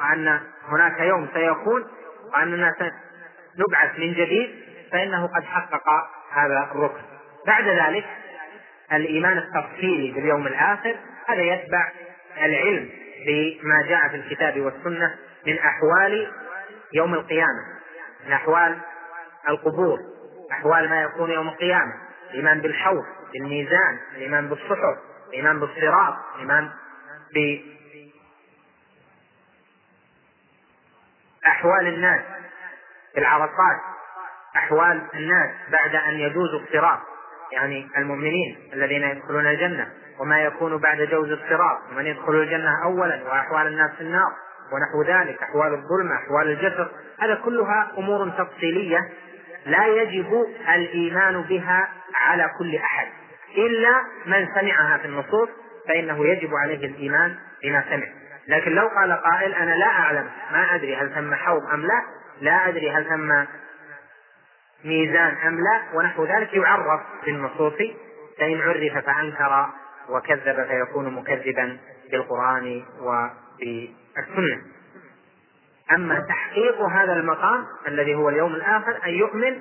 وأن 0.00 0.40
هناك 0.68 1.00
يوم 1.00 1.28
سيكون 1.34 1.84
وأننا 2.32 2.74
سنبعث 2.78 3.98
من 3.98 4.12
جديد 4.12 4.50
فإنه 4.92 5.26
قد 5.26 5.44
حقق 5.44 5.88
هذا 6.32 6.68
الركن. 6.72 7.02
بعد 7.46 7.64
ذلك 7.64 8.06
الإيمان 8.92 9.38
التفصيلي 9.38 10.12
باليوم 10.12 10.46
الآخر 10.46 10.96
هذا 11.26 11.42
يتبع 11.42 11.92
العلم 12.36 12.90
بما 13.26 13.82
جاء 13.88 14.08
في 14.08 14.16
الكتاب 14.16 14.60
والسنة 14.60 15.14
من 15.46 15.58
أحوال 15.58 16.32
يوم 16.92 17.14
القيامة 17.14 17.62
من 18.26 18.32
أحوال 18.32 18.78
القبور 19.48 19.98
أحوال 20.52 20.88
ما 20.88 21.02
يكون 21.02 21.30
يوم 21.30 21.48
القيامة 21.48 21.92
الإيمان 22.30 22.60
بالحوض 22.60 23.04
بالميزان 23.32 23.98
الإيمان 24.16 24.48
بالصحف 24.48 24.98
الإيمان 25.28 25.60
بالصراط 25.60 26.14
الإيمان 26.34 26.70
بأحوال 31.44 31.86
الناس 31.86 32.20
في 33.14 33.20
العرصات 33.20 33.80
أحوال 34.56 35.02
الناس 35.14 35.50
بعد 35.72 35.94
أن 35.94 36.14
يجوزوا 36.14 36.60
الصراط 36.60 36.98
يعني 37.52 37.88
المؤمنين 37.96 38.70
الذين 38.72 39.02
يدخلون 39.02 39.46
الجنة 39.46 39.88
وما 40.20 40.42
يكون 40.42 40.76
بعد 40.76 41.00
جوز 41.02 41.30
الصراط 41.30 41.78
ومن 41.92 42.06
يدخل 42.06 42.34
الجنة 42.34 42.84
أولا 42.84 43.22
وأحوال 43.24 43.66
الناس 43.66 43.90
في 43.90 44.00
النار 44.00 44.32
ونحو 44.72 45.02
ذلك 45.02 45.42
أحوال 45.42 45.74
الظلمة 45.74 46.14
أحوال 46.14 46.50
الجسر 46.50 46.90
هذا 47.20 47.34
كلها 47.34 47.92
أمور 47.98 48.30
تفصيلية 48.30 49.08
لا 49.66 49.86
يجب 49.86 50.46
الإيمان 50.74 51.42
بها 51.42 51.88
على 52.14 52.50
كل 52.58 52.76
أحد 52.76 53.06
إلا 53.56 54.02
من 54.26 54.48
سمعها 54.54 54.98
في 54.98 55.04
النصوص 55.04 55.48
فإنه 55.88 56.26
يجب 56.26 56.54
عليه 56.54 56.86
الإيمان 56.86 57.36
بما 57.62 57.84
سمع. 57.90 58.06
لكن 58.50 58.70
لو 58.70 58.88
قال 58.88 59.12
قائل 59.12 59.54
أنا 59.54 59.70
لا 59.70 59.86
أعلم 59.86 60.30
ما 60.52 60.74
أدري 60.74 60.96
هل 60.96 61.14
ثم 61.14 61.34
حوض 61.34 61.62
أم 61.72 61.80
لا 61.80 62.02
لا 62.40 62.68
أدري 62.68 62.90
هل 62.90 63.04
ثم 63.04 63.44
ميزان 64.84 65.36
أم 65.46 65.60
لا 65.60 65.82
ونحو 65.94 66.24
ذلك 66.24 66.54
يعرف 66.54 67.00
في 67.24 67.30
النصوص 67.30 67.74
فإن 68.38 68.60
عرف 68.60 69.04
فأنكر 69.06 69.70
وكذب 70.08 70.66
فيكون 70.66 71.14
مكذبا 71.14 71.78
بالقرآن 72.10 72.82
وبالسنة. 73.00 74.62
أما 75.92 76.20
تحقيق 76.28 76.80
هذا 76.80 77.12
المقام 77.12 77.66
الذي 77.88 78.14
هو 78.14 78.28
اليوم 78.28 78.54
الآخر 78.54 79.00
أن 79.04 79.10
يؤمن 79.10 79.60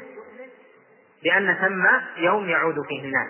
بأن 1.23 1.53
ثم 1.53 1.87
يوم 2.23 2.49
يعود 2.49 2.75
فيه 2.87 3.03
الناس 3.03 3.29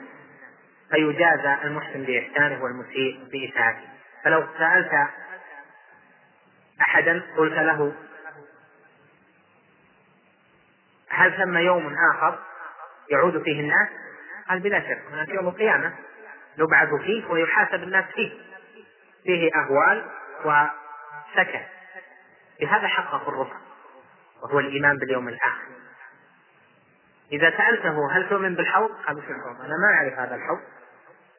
فيجازى 0.92 1.56
المحسن 1.64 2.04
بإحسانه 2.04 2.64
والمسيء 2.64 3.20
بإساءته. 3.32 3.90
فلو 4.24 4.44
سألت 4.58 4.92
أحدا 6.82 7.24
قلت 7.38 7.54
له 7.54 7.94
هل 11.10 11.38
ثم 11.38 11.58
يوم 11.58 11.96
آخر 12.14 12.40
يعود 13.12 13.44
فيه 13.44 13.60
الناس؟ 13.60 13.90
قال 14.50 14.60
بلا 14.60 14.80
شك 14.80 15.02
هناك 15.12 15.30
يوم 15.30 15.48
القيامة 15.48 15.94
نبعث 16.58 16.90
فيه 16.94 17.26
ويحاسب 17.26 17.84
الناس 17.84 18.06
فيه 18.06 18.32
فيه 19.24 19.52
أهوال 19.56 20.06
وسكن 20.46 21.62
بهذا 22.60 22.88
حقق 22.88 23.28
الركن 23.28 23.60
وهو 24.44 24.60
الإيمان 24.60 24.98
باليوم 24.98 25.28
الآخر 25.28 25.68
إذا 27.32 27.58
سألته 27.58 28.12
هل 28.12 28.30
تؤمن 28.30 28.56
بالحوض؟ 28.56 28.92
قال 29.08 29.18
الحوض؟ 29.18 29.62
أنا 29.62 29.76
ما 29.78 29.94
أعرف 29.98 30.14
هذا 30.14 30.36
الحوض 30.36 30.60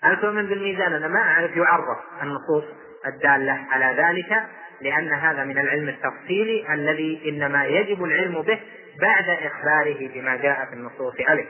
هل 0.02 0.20
تؤمن 0.20 0.46
بالميزان؟ 0.46 0.92
أنا 0.92 1.08
ما 1.08 1.20
أعرف 1.20 1.56
يعرف 1.56 1.98
النصوص 2.22 2.64
الدالة 3.06 3.66
على 3.70 4.02
ذلك 4.02 4.48
لأن 4.80 5.12
هذا 5.12 5.44
من 5.44 5.58
العلم 5.58 5.88
التفصيلي 5.88 6.74
الذي 6.74 7.22
إنما 7.28 7.64
يجب 7.64 8.04
العلم 8.04 8.42
به 8.42 8.60
بعد 9.00 9.28
إخباره 9.28 10.08
بما 10.14 10.36
جاء 10.36 10.66
في 10.66 10.72
النصوص 10.72 11.14
عليه. 11.28 11.48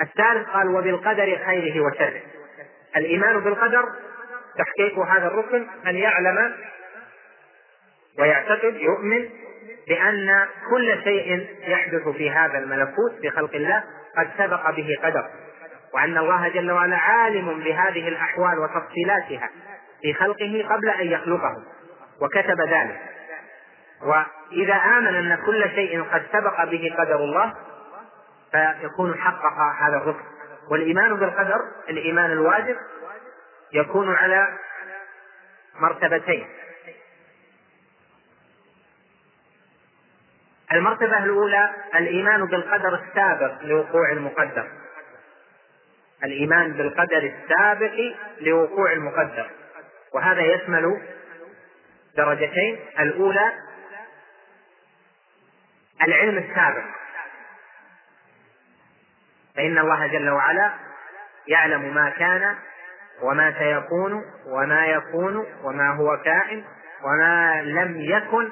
الثالث 0.00 0.48
قال 0.48 0.68
وبالقدر 0.68 1.38
خيره 1.46 1.80
وشره. 1.80 2.20
الإيمان 2.96 3.40
بالقدر 3.40 3.84
تحقيق 4.58 4.98
هذا 4.98 5.26
الركن 5.26 5.66
أن 5.86 5.96
يعلم 5.96 6.54
ويعتقد 8.18 8.76
يؤمن 8.76 9.28
بأن 9.88 10.46
كل 10.70 11.02
شيء 11.04 11.46
يحدث 11.66 12.08
في 12.08 12.30
هذا 12.30 12.58
الملكوت 12.58 13.12
في 13.20 13.30
خلق 13.30 13.54
الله 13.54 13.84
قد 14.16 14.28
سبق 14.38 14.70
به 14.70 14.88
قدر. 15.02 15.30
وأن 15.94 16.18
الله 16.18 16.48
جل 16.48 16.70
وعلا 16.70 16.96
عالم 16.96 17.58
بهذه 17.58 18.08
الأحوال 18.08 18.58
وتفصيلاتها 18.58 19.50
في 20.02 20.14
خلقه 20.14 20.66
قبل 20.70 20.88
أن 20.88 21.06
يخلقه. 21.06 21.56
وكتب 22.20 22.60
ذلك. 22.60 23.00
وإذا 24.02 24.74
آمن 24.74 25.14
أن 25.14 25.38
كل 25.46 25.70
شيء 25.70 26.02
قد 26.02 26.22
سبق 26.32 26.64
به 26.64 26.94
قدر 26.98 27.16
الله 27.16 27.54
فيكون 28.52 29.18
حقق 29.18 29.58
هذا 29.80 29.96
الركن 29.96 30.24
والإيمان 30.70 31.16
بالقدر 31.16 31.60
الإيمان 31.88 32.32
الواجب 32.32 32.76
يكون 33.72 34.14
على 34.14 34.58
مرتبتين. 35.80 36.48
المرتبة 40.72 41.24
الأولى 41.24 41.70
الإيمان 41.94 42.46
بالقدر 42.46 42.94
السابق 42.94 43.62
لوقوع 43.62 44.12
المقدر. 44.12 44.68
الإيمان 46.24 46.72
بالقدر 46.72 47.32
السابق 47.34 48.14
لوقوع 48.40 48.92
المقدر. 48.92 49.50
وهذا 50.14 50.40
يشمل 50.40 51.00
درجتين. 52.16 52.78
الأولى 53.00 53.52
العلم 56.02 56.38
السابق. 56.38 56.84
فإن 59.56 59.78
الله 59.78 60.06
جل 60.06 60.30
وعلا 60.30 60.72
يعلم 61.46 61.94
ما 61.94 62.10
كان 62.10 62.56
وما 63.22 63.54
سيكون 63.58 64.24
وما 64.46 64.86
يكون 64.86 65.46
وما 65.62 65.90
هو 65.90 66.16
كائن 66.24 66.64
وما 67.04 67.62
لم 67.62 68.00
يكن 68.00 68.48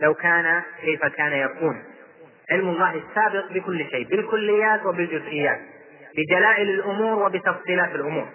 لو 0.00 0.14
كان 0.14 0.62
كيف 0.80 1.04
كان 1.06 1.32
يكون. 1.32 1.84
علم 2.50 2.68
الله 2.68 2.94
السابق 2.94 3.52
بكل 3.52 3.86
شيء 3.90 4.08
بالكليات 4.08 4.86
وبالجزئيات 4.86 5.60
بدلائل 6.16 6.70
الأمور 6.70 7.26
وبتفصيلات 7.26 7.94
الأمور. 7.94 8.28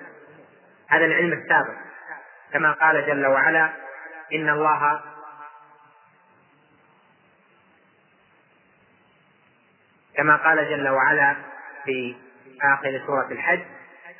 هذا 0.88 1.06
العلم 1.06 1.34
السابق. 1.34 1.87
كما 2.54 2.72
قال 2.72 3.08
جل 3.08 3.26
وعلا 3.26 3.70
إن 4.34 4.50
الله 4.50 5.02
كما 10.18 10.36
قال 10.36 10.70
جل 10.70 10.90
وعلا 10.90 11.36
في 11.86 12.16
آخر 12.64 13.02
سورة 13.08 13.28
الحج 13.32 13.62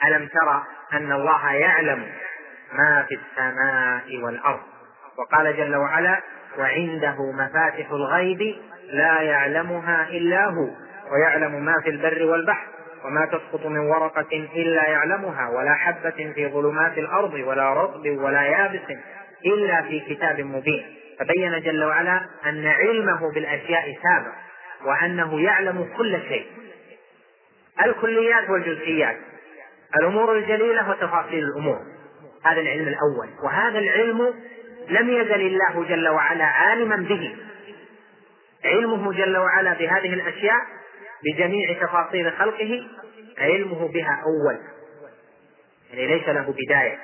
ألم 0.08 0.28
ترى 0.28 0.64
أن 0.94 1.12
الله 1.12 1.52
يعلم 1.54 2.12
ما 2.74 3.06
في 3.10 3.16
السماء 3.16 4.18
والأرض؟ 4.24 4.64
وقال 5.18 5.58
جل 5.58 5.76
وعلا 5.76 6.22
وعنده 6.58 7.32
مفاتح 7.32 7.90
الغيب 7.92 8.56
لا 8.90 9.22
يعلمها 9.22 10.08
إلا 10.10 10.46
هو 10.46 10.70
ويعلم 11.12 11.66
ما 11.66 11.82
في 11.84 11.90
البر 11.90 12.24
والبحر. 12.24 12.68
وما 13.06 13.26
تسقط 13.26 13.66
من 13.66 13.80
ورقة 13.80 14.50
إلا 14.56 14.88
يعلمها 14.88 15.50
ولا 15.50 15.74
حبة 15.74 16.32
في 16.36 16.48
ظلمات 16.48 16.98
الأرض 16.98 17.34
ولا 17.34 17.74
رطب 17.74 18.08
ولا 18.08 18.42
يابس 18.42 18.98
إلا 19.46 19.82
في 19.82 20.00
كتاب 20.00 20.42
مبين. 20.42 20.86
فبين 21.20 21.62
جل 21.62 21.84
وعلا 21.84 22.22
أن 22.46 22.68
علمه 22.68 23.34
بالأشياء 23.34 23.98
سابق 24.04 24.34
وأنه 24.86 25.42
يعلم 25.42 25.90
كل 25.98 26.20
شيء. 26.30 26.46
الكليات 27.86 28.50
والجزئيات 28.50 29.18
الأمور 30.00 30.38
الجليلة 30.38 30.90
وتفاصيل 30.90 31.44
الأمور. 31.44 31.80
هذا 32.46 32.62
العلم 32.62 32.88
الأول. 32.88 33.30
وهذا 33.44 33.80
العلم 33.80 34.34
لم 34.90 35.10
يزل 35.10 35.42
الله 35.42 35.86
جل 35.90 36.08
وعلا 36.08 36.46
عالما 36.46 36.96
به. 36.96 37.36
علمه 38.66 39.14
جل 39.14 39.38
وعلا 39.38 39.74
بهذه 39.74 40.14
الأشياء 40.14 40.62
بجميع 41.24 41.74
تفاصيل 41.82 42.32
خلقه 42.32 42.88
علمه 43.38 43.88
بها 43.88 44.24
أول. 44.26 44.60
يعني 45.90 46.08
ليس 46.08 46.30
له 46.30 46.54
بداية. 46.58 47.00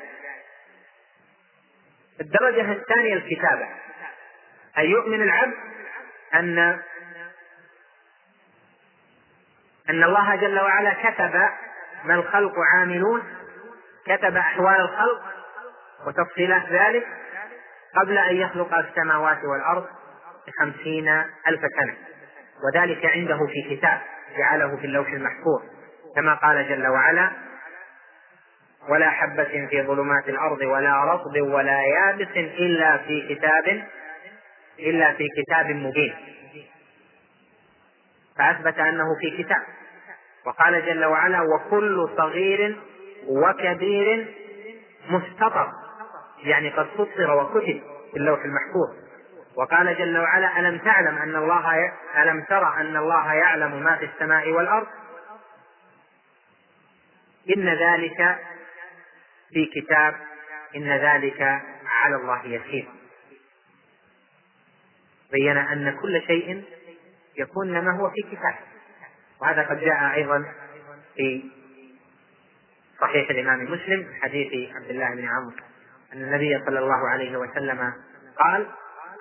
الدرجة 2.22 2.72
الثانية 2.72 3.14
الكتابة. 3.14 3.68
أن 4.78 4.86
يؤمن 4.86 5.22
العبد 5.22 5.54
أن 6.34 6.60
أن 9.90 10.04
الله 10.04 10.36
جل 10.36 10.60
وعلا 10.60 10.94
كتب 10.94 11.50
ما 12.04 12.16
الخلق 12.16 12.54
عاملون؟ 12.74 13.24
كتب 14.06 14.38
أحوال 14.38 14.82
الخلق 14.82 15.22
وتفصيلات 16.08 16.70
ذلك 16.70 17.08
قبل 17.96 18.18
أن 18.18 18.36
يخلق 18.36 18.78
السماوات 18.78 19.40
والأرض 19.44 19.88
بخمسين 20.48 21.10
ألف 21.48 21.62
سنة. 21.62 22.13
وذلك 22.64 23.06
عنده 23.06 23.38
في 23.48 23.76
كتاب 23.76 24.00
جعله 24.38 24.78
في 24.78 24.86
اللوح 24.86 25.08
المحفوظ 25.08 25.62
كما 26.16 26.34
قال 26.34 26.70
جل 26.70 26.88
وعلا 26.88 27.32
ولا 28.90 29.10
حبة 29.10 29.68
في 29.70 29.84
ظلمات 29.88 30.30
الأرض 30.30 30.62
ولا 30.62 31.04
رطب 31.04 31.42
ولا 31.42 31.82
يابس 31.84 32.28
إلا 32.38 32.98
في 32.98 33.36
كتاب 33.36 33.84
إلا 34.80 35.14
في 35.14 35.28
كتاب 35.38 35.66
مبين 35.66 36.14
فأثبت 38.38 38.80
أنه 38.80 39.06
في 39.22 39.44
كتاب. 39.44 39.62
وقال 40.46 40.86
جل 40.86 41.06
وعلا 41.06 41.42
وكل 41.42 42.10
صغير 42.18 42.80
وكبير 43.28 44.28
مستطر 45.10 45.72
يعني 46.44 46.70
قد 46.70 46.88
سطر 46.98 47.36
وكتب 47.38 47.82
في 48.12 48.18
اللوح 48.18 48.40
المحفوظ. 48.46 49.03
وقال 49.56 49.98
جل 49.98 50.18
وعلا 50.18 50.60
ألم 50.60 50.78
تعلم 50.78 51.18
أن 51.18 51.36
الله 51.36 51.78
ي... 51.78 51.92
ألم 52.24 52.44
ترى 52.44 52.74
أن 52.78 52.98
الله 52.98 53.34
يعلم 53.34 53.84
ما 53.84 53.96
في 53.96 54.06
السماء 54.06 54.50
والأرض؟ 54.50 54.88
إن 57.58 57.70
ذلك 57.70 58.40
في 59.54 59.66
كتاب 59.66 60.16
إن 60.76 60.90
ذلك 60.90 61.42
على 61.86 62.16
الله 62.16 62.46
يسير. 62.46 62.88
بين 65.32 65.58
أن 65.58 65.98
كل 66.02 66.22
شيء 66.28 66.64
يكون 67.38 67.74
لما 67.74 67.98
هو 67.98 68.10
في 68.10 68.22
كتاب. 68.22 68.56
وهذا 69.42 69.62
قد 69.62 69.80
جاء 69.80 70.14
أيضا 70.14 70.46
في 71.16 71.44
صحيح 73.02 73.30
الإمام 73.30 73.64
مسلم 73.64 74.14
حديث 74.22 74.76
عبد 74.76 74.90
الله 74.90 75.16
بن 75.16 75.28
عمرو 75.28 75.56
أن 76.14 76.22
النبي 76.22 76.60
صلى 76.66 76.80
الله 76.80 77.10
عليه 77.10 77.38
وسلم 77.38 77.94
قال 78.38 78.68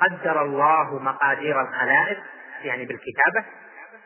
قدر 0.03 0.43
الله 0.43 0.99
مقادير 0.99 1.61
الخلائق 1.61 2.19
يعني 2.62 2.85
بالكتابة 2.85 3.45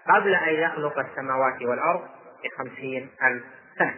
قبل 0.08 0.34
أن 0.34 0.54
يخلق 0.54 0.98
السماوات 0.98 1.62
والأرض 1.62 2.02
بخمسين 2.44 3.10
ألف 3.22 3.44
سنة. 3.78 3.94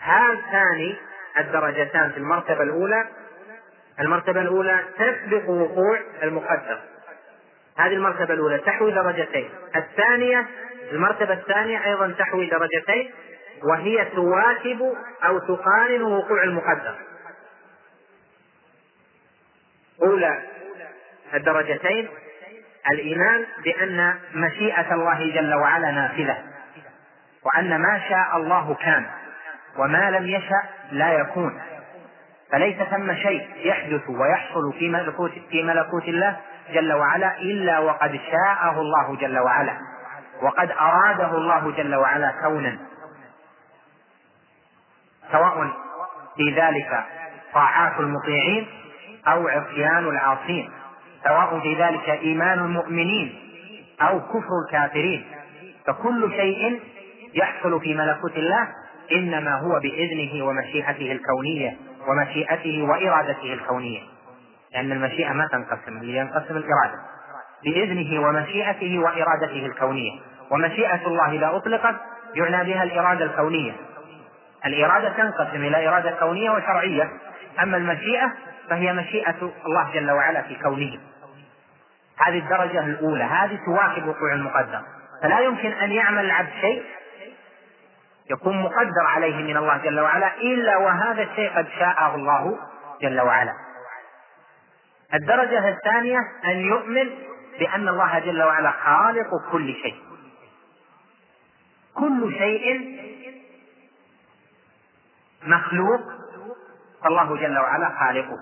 هذا 0.00 0.40
ثاني 0.50 0.96
الدرجتان 1.40 2.10
في 2.10 2.16
المرتبة 2.16 2.62
الأولى 2.62 3.06
المرتبة 4.00 4.40
الأولى 4.40 4.84
تسبق 4.98 5.50
وقوع 5.50 6.00
المقدر. 6.22 6.80
هذه 7.78 7.92
المرتبة 7.92 8.34
الأولى 8.34 8.58
تحوي 8.58 8.92
درجتين. 8.92 9.50
الثانية 9.76 10.46
المرتبة 10.92 11.32
الثانية 11.32 11.84
أيضا 11.84 12.14
تحوي 12.18 12.50
درجتين 12.50 13.12
وهي 13.62 14.04
تواكب 14.04 14.94
أو 15.24 15.38
تقارن 15.38 16.02
وقوع 16.02 16.42
المقدر. 16.42 16.94
أولى 20.02 20.42
الدرجتين. 21.34 22.08
الإيمان 22.92 23.46
بأن 23.64 24.14
مشيئة 24.34 24.94
الله 24.94 25.34
جل 25.34 25.54
وعلا 25.54 25.90
نافذة 25.90 26.38
وأن 27.42 27.80
ما 27.80 28.00
شاء 28.08 28.36
الله 28.36 28.74
كان 28.74 29.06
وما 29.78 30.10
لم 30.10 30.26
يشأ 30.26 30.62
لا 30.92 31.12
يكون. 31.12 31.62
فليس 32.52 32.82
ثم 32.82 33.14
شيء 33.14 33.48
يحدث 33.56 34.08
ويحصل 34.08 34.72
في 34.78 34.88
ملكوت 34.88 35.32
في 35.50 35.62
ملكوت 35.62 36.04
الله 36.04 36.36
جل 36.72 36.92
وعلا 36.92 37.38
إلا 37.38 37.78
وقد 37.78 38.20
شاءه 38.30 38.80
الله 38.80 39.16
جل 39.16 39.38
وعلا 39.38 39.76
وقد 40.42 40.70
أراده 40.70 41.36
الله 41.36 41.70
جل 41.70 41.94
وعلا 41.94 42.32
كونا. 42.42 42.78
سواء 45.32 45.70
في 46.36 46.60
ذلك 46.60 47.04
طاعات 47.54 48.00
المطيعين 48.00 48.66
أو 49.28 49.48
عصيان 49.48 50.08
العاصين. 50.08 50.72
سواء 51.24 51.60
في 51.60 51.74
ذلك 51.74 52.08
إيمان 52.08 52.58
المؤمنين 52.58 53.34
أو 54.00 54.20
كفر 54.20 54.54
الكافرين. 54.66 55.24
فكل 55.86 56.32
شيء 56.36 56.80
يحصل 57.34 57.80
في 57.80 57.94
ملكوت 57.94 58.36
الله 58.36 58.68
إنما 59.12 59.58
هو 59.60 59.80
بإذنه 59.80 60.44
ومشيئته 60.44 61.12
الكونية 61.12 61.76
ومشيئته 62.08 62.82
وإرادته 62.82 63.52
الكونية. 63.52 64.00
لأن 64.74 64.92
المشيئة 64.92 65.32
ما 65.32 65.48
تنقسم 65.52 65.96
اللي 65.96 66.16
ينقسم 66.16 66.56
الإرادة. 66.56 67.00
بإذنه 67.64 68.28
ومشيئته 68.28 68.98
وإرادته 68.98 69.66
الكونية. 69.66 70.20
ومشيئة 70.50 71.06
الله 71.06 71.32
إذا 71.32 71.56
أطلقت 71.56 71.94
يعنى 72.34 72.72
بها 72.72 72.82
الإرادة 72.82 73.24
الكونية. 73.24 73.72
الإرادة 74.66 75.08
تنقسم 75.08 75.64
إلى 75.64 75.88
إرادة 75.88 76.10
كونية 76.10 76.50
وشرعية. 76.50 77.10
أما 77.62 77.76
المشيئة 77.76 78.32
فهي 78.70 78.92
مشيئة 78.92 79.52
الله 79.66 79.90
جل 79.94 80.10
وعلا 80.10 80.42
في 80.42 80.54
كونه. 80.54 80.98
هذه 82.26 82.38
الدرجة 82.38 82.80
الأولى 82.80 83.24
هذه 83.24 83.58
تواكب 83.66 84.06
وقوع 84.06 84.32
المقدر. 84.32 84.82
فلا 85.22 85.40
يمكن 85.40 85.72
أن 85.72 85.92
يعمل 85.92 86.24
العبد 86.24 86.50
شيء 86.60 86.84
يكون 88.30 88.62
مقدر 88.62 89.06
عليه 89.06 89.36
من 89.36 89.56
الله 89.56 89.76
جل 89.76 90.00
وعلا 90.00 90.36
إلا 90.36 90.76
وهذا 90.76 91.22
الشيء 91.22 91.56
قد 91.56 91.68
شاءه 91.78 92.14
الله 92.14 92.58
جل 93.02 93.20
وعلا. 93.20 93.52
الدرجة 95.14 95.68
الثانية 95.68 96.18
أن 96.44 96.56
يؤمن 96.56 97.10
بأن 97.58 97.88
الله 97.88 98.18
جل 98.18 98.42
وعلا 98.42 98.70
خالق 98.70 99.50
كل 99.52 99.74
شيء. 99.82 100.02
كل 101.94 102.34
شيء 102.38 102.94
مخلوق 105.42 106.00
فالله 107.04 107.36
جل 107.36 107.58
وعلا 107.58 107.88
خالقه. 108.00 108.38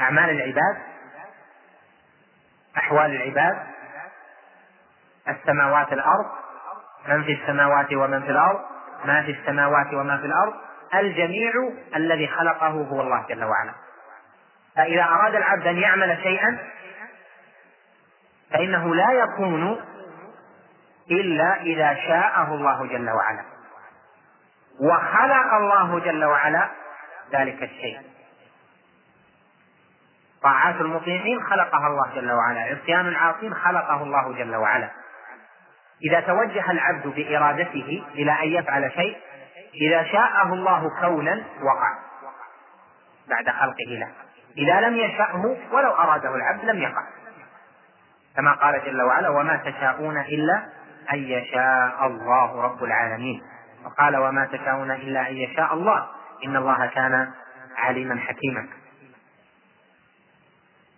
أعمال 0.00 0.30
العباد 0.30 0.76
أحوال 2.76 3.16
العباد 3.16 3.66
السماوات 5.28 5.92
الأرض 5.92 6.26
من 7.08 7.24
في 7.24 7.32
السماوات 7.32 7.92
ومن 7.92 8.22
في 8.22 8.30
الأرض 8.30 8.60
ما 9.04 9.22
في 9.22 9.30
السماوات 9.30 9.94
وما 9.94 10.16
في 10.16 10.26
الأرض 10.26 10.54
الجميع 10.94 11.52
الذي 11.96 12.28
خلقه 12.28 12.68
هو 12.68 13.00
الله 13.00 13.26
جل 13.28 13.44
وعلا. 13.44 13.72
فإذا 14.76 15.02
أراد 15.02 15.34
العبد 15.34 15.66
أن 15.66 15.76
يعمل 15.76 16.18
شيئا 16.22 16.58
فإنه 18.50 18.94
لا 18.94 19.12
يكون 19.12 19.80
إلا 21.10 21.60
إذا 21.60 21.94
شاءه 21.94 22.54
الله 22.54 22.86
جل 22.86 23.10
وعلا. 23.10 23.44
وخلق 24.80 25.54
الله 25.54 26.00
جل 26.00 26.24
وعلا 26.24 26.68
ذلك 27.32 27.62
الشيء. 27.62 28.00
طاعات 30.44 30.80
المطيعين 30.80 31.44
خلقها 31.44 31.86
الله 31.86 32.14
جل 32.14 32.32
وعلا 32.32 32.60
عصيان 32.60 33.08
العاصين 33.08 33.54
خلقه 33.54 34.02
الله 34.02 34.32
جل 34.32 34.56
وعلا. 34.56 34.90
إذا 36.10 36.20
توجه 36.20 36.70
العبد 36.70 37.06
بإرادته 37.06 38.04
إلى 38.14 38.32
أن 38.32 38.48
يفعل 38.48 38.92
شيء 38.92 39.16
إذا 39.74 40.04
شاءه 40.04 40.52
الله 40.52 40.90
كونا 41.00 41.44
وقع. 41.62 41.94
بعد 43.28 43.48
خلقه 43.48 43.90
له. 43.90 44.08
إذا 44.58 44.80
لم 44.80 44.96
يشأه 44.96 45.56
ولو 45.72 45.90
أراده 45.90 46.34
العبد 46.34 46.64
لم 46.64 46.78
يقع. 46.78 47.02
كما 48.36 48.52
قال 48.52 48.84
جل 48.86 49.02
وعلا 49.02 49.28
وما 49.28 49.56
تشاءون 49.56 50.18
إلا 50.18 50.62
أن 51.12 51.18
يشاء 51.18 52.06
الله 52.06 52.62
رب 52.62 52.84
العالمين 52.84 53.42
وقال 53.84 54.16
وما 54.16 54.46
تشاءون 54.52 54.90
إلا 54.90 55.28
أن 55.28 55.36
يشاء 55.36 55.74
الله 55.74 56.06
إن 56.44 56.56
الله 56.56 56.86
كان 56.86 57.30
عليما 57.76 58.20
حكيما. 58.20 58.68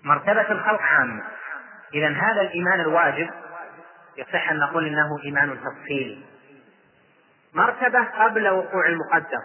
مرتبة 0.07 0.52
الخلق 0.52 0.80
عامة 0.80 1.22
إذا 1.94 2.09
هذا 2.09 2.40
الإيمان 2.40 2.80
الواجب 2.80 3.30
يصح 4.16 4.50
أن 4.50 4.59
نقول 4.59 4.86
إنه 4.86 5.18
إيمان 5.24 5.59
تفصيلي 5.61 6.22
مرتبة 7.54 8.04
قبل 8.04 8.48
وقوع 8.48 8.86
المقدر. 8.86 9.42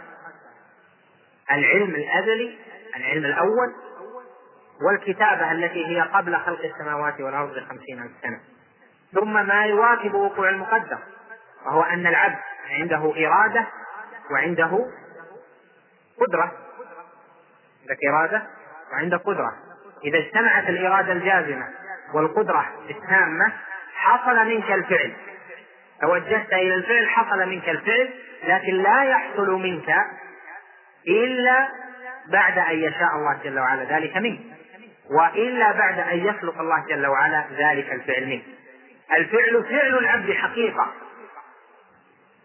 العلم 1.51 1.95
الأزلي 1.95 2.57
العلم 2.95 3.25
الأول 3.25 3.75
والكتابة 4.81 5.51
التي 5.51 5.85
هي 5.87 6.01
قبل 6.01 6.37
خلق 6.37 6.59
السماوات 6.65 7.21
والأرض 7.21 7.53
بخمسين 7.53 8.01
ألف 8.01 8.11
سنة. 8.21 8.39
ثم 9.13 9.47
ما 9.47 9.65
يواكب 9.65 10.13
وقوع 10.13 10.49
المقدر 10.49 10.99
وهو 11.65 11.83
أن 11.83 12.07
العبد 12.07 12.39
عنده 12.69 13.13
إرادة 13.27 13.67
وعنده 14.31 14.91
قدرة. 16.19 16.51
عندك 17.81 17.97
إرادة 18.09 18.43
وعنده 18.91 19.17
قدرة. 19.17 19.70
إذا 20.05 20.17
اجتمعت 20.17 20.69
الإرادة 20.69 21.11
الجازمة 21.11 21.67
والقدرة 22.13 22.65
التامة 22.89 23.51
حصل 23.95 24.45
منك 24.45 24.71
الفعل. 24.71 25.13
توجهت 26.01 26.53
إلى 26.53 26.75
الفعل 26.75 27.09
حصل 27.09 27.49
منك 27.49 27.69
الفعل 27.69 28.09
لكن 28.43 28.73
لا 28.73 29.03
يحصل 29.03 29.51
منك 29.51 29.95
إلا 31.07 31.69
بعد 32.27 32.57
أن 32.57 32.75
يشاء 32.75 33.15
الله 33.15 33.39
جل 33.43 33.59
وعلا 33.59 33.83
ذلك 33.83 34.17
منك. 34.17 34.39
وإلا 35.11 35.71
بعد 35.71 35.99
أن 35.99 36.25
يخلق 36.25 36.59
الله 36.59 36.85
جل 36.89 37.07
وعلا 37.07 37.45
ذلك 37.57 37.91
الفعل 37.91 38.25
منك. 38.25 38.43
الفعل 39.17 39.63
فعل 39.63 39.97
العبد 39.97 40.31
حقيقة. 40.33 40.93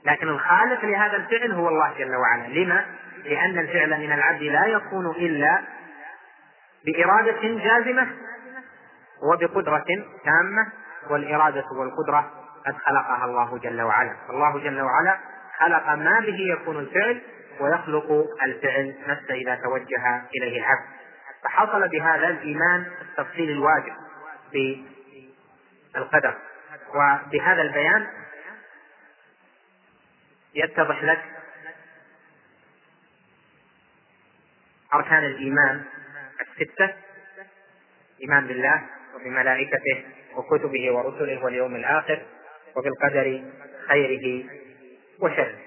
لكن 0.05 0.29
الخالق 0.29 0.85
لهذا 0.85 1.17
الفعل 1.17 1.53
هو 1.53 1.69
الله 1.69 1.95
جل 1.99 2.17
وعلا. 2.17 2.47
لما؟ 2.47 2.85
لأن 3.25 3.59
الفعل 3.59 4.01
من 4.01 4.13
العبد 4.13 4.43
لا 4.43 4.67
يكون 4.67 5.07
إلا 5.07 5.61
بإرادة 6.87 7.41
جازمة 7.43 8.09
وبقدرة 9.23 9.85
تامة 10.25 10.73
والإرادة 11.11 11.65
والقدرة 11.73 12.31
قد 12.67 12.75
خلقها 12.77 13.25
الله 13.25 13.59
جل 13.59 13.83
وعلا. 13.83 14.17
الله 14.31 14.59
جل 14.59 14.81
وعلا 14.81 15.19
خلق 15.59 15.89
ما 15.89 16.21
به 16.21 16.39
يكون 16.53 16.79
الفعل 16.79 17.23
ويخلق 17.61 18.27
الفعل 18.43 18.95
نفسه 19.07 19.35
إذا 19.35 19.55
توجه 19.55 20.23
إليه 20.37 20.59
العبد. 20.59 20.97
فحصل 21.45 21.89
بهذا 21.89 22.29
الإيمان 22.29 22.87
التفصيل 23.03 23.51
الواجب 23.51 23.95
بالقدر 25.95 26.35
وبهذا 26.95 27.63
البيان 27.63 28.07
يتضح 30.55 31.03
لك 31.05 31.25
أركان 34.95 35.25
الإيمان 35.25 35.85
الستة 36.61 36.95
إيمان 38.23 38.47
بالله 38.47 38.83
وبملائكته 39.15 40.05
وكتبه 40.37 40.93
ورسله 40.93 41.45
واليوم 41.45 41.77
الآخر 41.77 42.23
وبالقدر 42.77 43.43
خيره 43.89 44.45
وشره. 45.21 45.59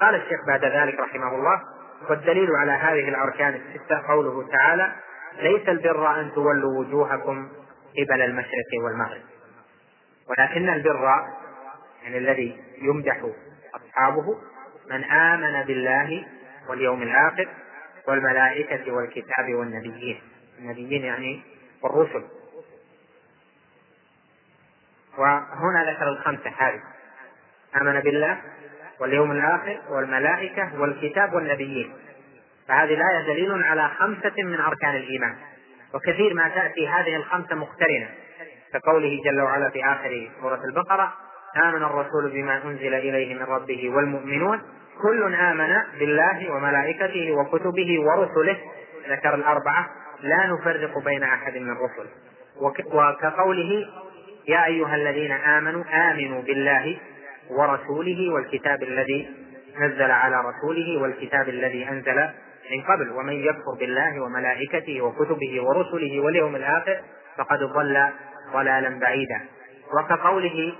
قال 0.00 0.14
الشيخ 0.14 0.46
بعد 0.46 0.64
ذلك 0.64 1.00
رحمه 1.00 1.34
الله 1.34 1.62
والدليل 2.10 2.50
على 2.56 2.72
هذه 2.72 3.08
الأركان 3.08 3.54
الستة 3.54 4.08
قوله 4.08 4.48
تعالى 4.48 4.92
ليس 5.38 5.68
البر 5.68 6.20
أن 6.20 6.32
تولوا 6.34 6.80
وجوهكم 6.80 7.48
قبل 7.98 8.22
المشرق 8.22 8.84
والمغرب. 8.84 9.22
ولكن 10.28 10.68
البر 10.68 11.04
يعني 12.02 12.18
الذي 12.18 12.62
يمدح 12.82 13.24
أصحابه 13.74 14.38
من 14.90 15.04
آمن 15.04 15.66
بالله 15.66 16.26
واليوم 16.68 17.02
الآخر 17.02 17.48
والملائكة 18.08 18.92
والكتاب 18.92 19.54
والنبيين. 19.54 20.20
النبيين 20.58 21.04
يعني 21.04 21.42
والرسل 21.82 22.24
وهنا 25.18 25.90
ذكر 25.90 26.08
الخمسة 26.08 26.52
هذه 26.58 26.80
آمن 27.76 28.00
بالله 28.00 28.38
واليوم 29.00 29.30
الآخر 29.30 29.80
والملائكة 29.88 30.80
والكتاب 30.80 31.34
والنبيين. 31.34 31.92
فهذه 32.68 32.94
الآية 32.94 33.26
دليل 33.26 33.64
على 33.64 33.88
خمسة 33.88 34.42
من 34.42 34.60
أركان 34.60 34.96
الإيمان. 34.96 35.36
وكثير 35.94 36.34
ما 36.34 36.48
تأتي 36.48 36.88
هذه 36.88 37.16
الخمسة 37.16 37.54
مقترنة. 37.54 38.08
كقوله 38.72 39.22
جل 39.24 39.40
وعلا 39.40 39.70
في 39.70 39.84
آخر 39.84 40.30
سورة 40.40 40.64
البقرة 40.64 41.12
آمن 41.56 41.82
الرسول 41.82 42.30
بما 42.30 42.64
أنزل 42.64 42.94
إليه 42.94 43.34
من 43.34 43.42
ربه 43.42 43.90
والمؤمنون 43.90 44.62
كل 45.02 45.34
آمن 45.34 45.76
بالله 45.98 46.52
وملائكته 46.52 47.32
وكتبه 47.32 48.00
ورسله. 48.00 48.56
ذكر 49.08 49.34
الأربعة. 49.34 49.88
لا 50.22 50.46
نفرق 50.46 50.98
بين 51.04 51.22
أحد 51.22 51.56
من 51.56 51.70
الرسل. 51.70 52.08
وكقوله 52.92 53.86
يا 54.48 54.64
أيها 54.64 54.94
الذين 54.94 55.32
آمنوا 55.32 55.84
آمنوا 55.92 56.42
بالله 56.42 56.98
ورسوله 57.50 58.32
والكتاب 58.34 58.82
الذي 58.82 59.28
نزل 59.78 60.10
على 60.10 60.36
رسوله 60.36 61.02
والكتاب 61.02 61.48
الذي 61.48 61.88
أنزل 61.88 62.28
من 62.70 62.82
قبل. 62.82 63.10
ومن 63.10 63.32
يكفر 63.32 63.74
بالله 63.80 64.20
وملائكته 64.20 65.02
وكتبه 65.02 65.62
ورسله 65.62 66.20
واليوم 66.20 66.56
الآخر 66.56 67.00
فقد 67.36 67.58
ضل 67.58 68.08
ضلالا 68.52 68.98
بعيدا. 69.00 69.40
وكقوله 69.98 70.72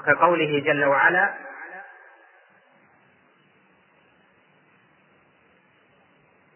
وكقوله 0.00 0.60
جل 0.60 0.84
وعلا 0.84 1.34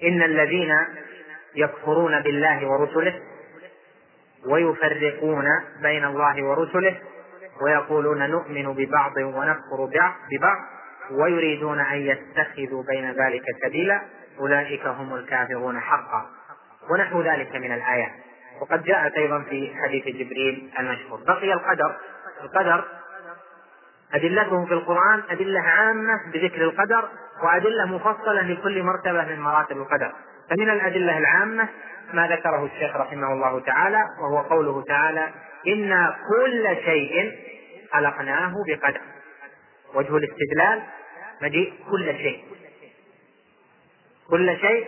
إن 0.03 0.23
الذين 0.23 0.87
يكفرون 1.55 2.21
بالله 2.21 2.67
ورسله 2.67 3.21
ويفرقون 4.47 5.45
بين 5.83 6.05
الله 6.05 6.45
ورسله 6.45 7.01
ويقولون 7.63 8.31
نؤمن 8.31 8.75
ببعض 8.75 9.17
ونكفر 9.17 9.91
ببعض 10.31 10.59
ويريدون 11.11 11.81
أن 11.81 11.97
يتخذوا 11.97 12.83
بين 12.83 13.11
ذلك 13.13 13.43
سبيلا 13.63 14.03
أولئك 14.41 14.87
هم 14.87 15.15
الكافرون 15.15 15.81
حقا. 15.81 16.31
ونحو 16.91 17.23
ذلك 17.23 17.57
من 17.57 17.73
الآيات. 17.73 18.13
وقد 18.61 18.85
جاءت 18.85 19.13
أيضا 19.13 19.43
في 19.43 19.75
حديث 19.83 20.05
جبريل 20.05 20.71
المشهور. 20.79 21.21
بقي 21.27 21.53
القدر 21.53 21.97
القدر 22.43 22.85
أدلته 24.15 24.65
في 24.67 24.75
القرآن 24.75 25.23
أدلة 25.31 25.61
عامة 25.61 26.33
بذكر 26.33 26.63
القدر 26.63 27.09
وأدلة 27.43 27.85
مفصلة 27.85 28.43
لكل 28.43 28.83
مرتبة 28.83 29.25
من 29.25 29.41
مراتب 29.41 29.77
القدر. 29.77 30.13
فمن 30.51 30.71
الأدلة 30.71 31.19
العامة 31.19 31.69
ما 32.13 32.29
ذكره 32.29 32.65
الشيخ 32.65 32.97
رحمه 32.97 33.33
الله 33.33 33.61
تعالى 33.61 34.05
وهو 34.21 34.39
قوله 34.39 34.83
تعالى 34.83 35.29
إنا 35.67 36.17
كل 36.29 36.77
شيء 36.85 37.33
خلقناه 37.93 38.55
بقدر. 38.69 39.01
وجه 39.95 40.17
الاستدلال 40.17 40.83
مجيء 41.43 41.73
كل 41.91 42.07
شيء. 42.07 42.45
كل 44.31 44.57
شيء 44.57 44.87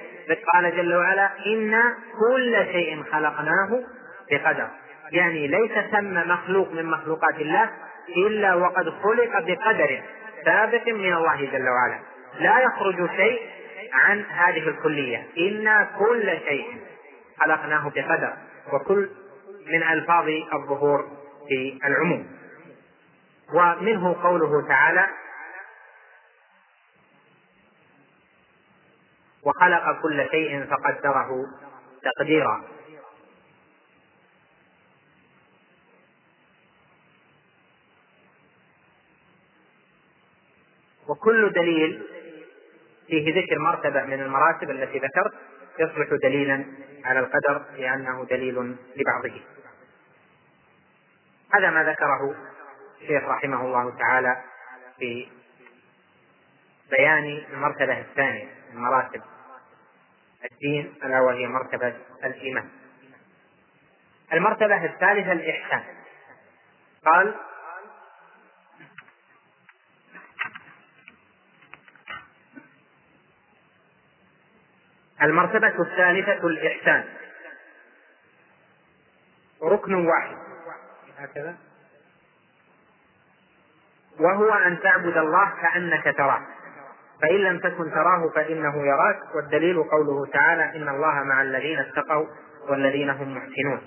قال 0.53 0.77
جل 0.77 0.95
وعلا 0.95 1.31
إنا 1.47 1.95
كل 2.21 2.67
شيء 2.73 3.03
خلقناه 3.03 3.85
بقدر. 4.31 4.69
يعني 5.13 5.47
ليس 5.47 5.73
ثم 5.93 6.29
مخلوق 6.29 6.73
من 6.73 6.87
مخلوقات 6.87 7.41
الله 7.41 7.71
إلا 8.09 8.55
وقد 8.55 8.91
خلق 8.91 9.41
بقدر 9.41 10.03
سابق 10.45 10.89
من 10.89 11.13
الله 11.13 11.45
جل 11.45 11.69
وعلا. 11.69 11.99
لا 12.39 12.61
يخرج 12.61 13.11
شيء 13.17 13.41
عن 13.93 14.25
هذه 14.25 14.69
الكلية 14.69 15.27
إنا 15.39 15.91
كل 15.99 16.39
شيء 16.49 16.81
خلقناه 17.41 17.93
بقدر 17.95 18.33
وكل 18.73 19.11
من 19.67 19.83
ألفاظ 19.83 20.29
الظهور 20.53 21.09
في 21.49 21.79
العموم. 21.85 22.37
ومنه 23.55 24.23
قوله 24.23 24.69
تعالى 24.69 25.07
وخلق 29.43 30.03
كل 30.03 30.27
شيء 30.31 30.65
فقدره 30.65 31.31
تقديرا. 32.03 32.76
وكل 41.09 41.53
دليل 41.53 42.03
فيه 43.07 43.41
ذكر 43.41 43.59
مرتبة 43.59 44.03
من 44.03 44.23
المراتب 44.23 44.71
التي 44.71 44.99
ذكرت 44.99 45.33
يصبح 45.79 46.09
دليلا 46.23 46.65
على 47.05 47.21
القدر 47.21 47.65
لأنه 47.77 48.25
دليل 48.25 48.77
لبعضه. 48.97 49.41
هذا 51.55 51.71
ما 51.71 51.85
ذكره 51.85 52.35
الشيخ 53.01 53.25
رحمه 53.25 53.61
الله 53.61 53.99
تعالى 53.99 54.43
في 54.99 55.29
بيان 56.91 57.45
المرتبة 57.53 58.01
الثانية 58.01 58.49
من 58.73 58.81
مراتب 58.81 59.23
الدين 60.53 60.95
ألا 61.05 61.21
وهي 61.21 61.47
مرتبة 61.47 61.95
الإيمان. 62.25 62.69
المرتبة 64.33 64.85
الثالثة 64.85 65.33
الإحسان. 65.33 65.83
قال 67.05 67.35
المرتبة 75.23 75.83
الثالثة 75.83 76.47
الإحسان. 76.47 77.05
ركن 79.63 79.95
واحد. 79.95 80.37
هكذا. 81.19 81.55
وهو 84.21 84.53
أن 84.53 84.81
تعبد 84.81 85.17
الله 85.17 85.53
كأنك 85.63 86.15
تراه. 86.17 86.43
فإن 87.23 87.37
لم 87.37 87.59
تكن 87.59 87.91
تراه 87.91 88.31
فإنه 88.35 88.87
يراك. 88.87 89.35
والدليل 89.35 89.83
قوله 89.83 90.27
تعالى 90.27 90.77
إن 90.77 90.89
الله 90.89 91.23
مع 91.23 91.43
الذين 91.43 91.79
اتقوا 91.79 92.27
والذين 92.69 93.11
هم 93.11 93.37
محسنون. 93.37 93.81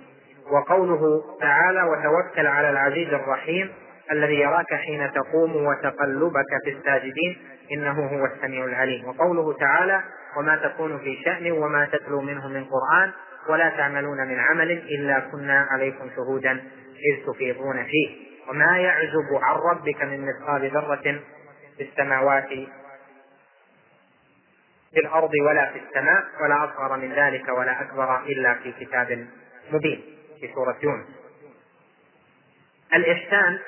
وقوله 0.52 1.24
تعالى 1.42 1.84
وتوكل 1.84 2.48
على 2.48 2.70
العزيز 2.70 3.14
الرحيم 3.14 3.74
الذي 4.12 4.40
يراك 4.40 4.74
حين 4.74 5.12
تقوم 5.12 5.66
وتقلبك 5.66 6.64
في 6.64 6.70
الساجدين 6.70 7.38
إنه 7.72 8.08
هو 8.08 8.26
السميع 8.26 8.66
العليم 8.66 9.06
وقوله 9.06 9.54
تعالى 9.54 10.04
وما 10.38 10.56
تكون 10.56 11.00
في 11.00 11.22
شأن 11.26 11.52
وما 11.52 11.86
تتلو 11.86 12.22
منه 12.22 12.48
من 12.48 12.66
قرآن 12.66 13.12
ولا 13.50 13.70
تعملون 13.70 14.28
من 14.28 14.40
عمل 14.40 14.72
إلا 14.72 15.20
كنا 15.20 15.68
عليكم 15.72 16.10
شهودا 16.16 16.52
إذ 16.96 17.26
تفيضون 17.26 17.84
فيه. 17.84 18.30
وما 18.50 18.78
يعزب 18.78 19.40
عن 19.42 19.56
ربك 19.56 20.02
من 20.02 20.26
مثقال 20.26 20.72
ذرة 20.72 21.22
في 21.78 21.84
السماوات 21.84 22.50
في 24.94 25.00
الأرض 25.00 25.32
ولا 25.48 25.72
في 25.72 25.80
السماء 25.80 26.24
ولا 26.44 26.64
أصغر 26.64 26.98
من 26.98 27.14
ذلك 27.14 27.50
ولا 27.50 27.82
أكبر 27.82 28.24
إلا 28.24 28.54
في 28.54 28.72
كتاب 28.72 29.28
مبين 29.72 30.02
في 30.42 30.54
سورة 30.56 30.78
يونس. 30.84 31.06
الإحسان 32.94 33.60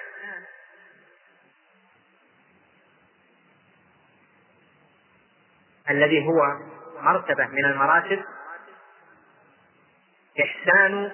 الذي 5.91 6.27
هو 6.27 6.57
مرتبة 7.01 7.47
من 7.47 7.65
المراتب 7.65 8.23
إحسان 10.39 11.11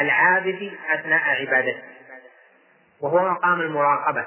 العابد 0.00 0.72
أثناء 0.90 1.22
عبادته 1.40 1.82
وهو 3.00 3.30
مقام 3.30 3.60
المراقبة. 3.60 4.26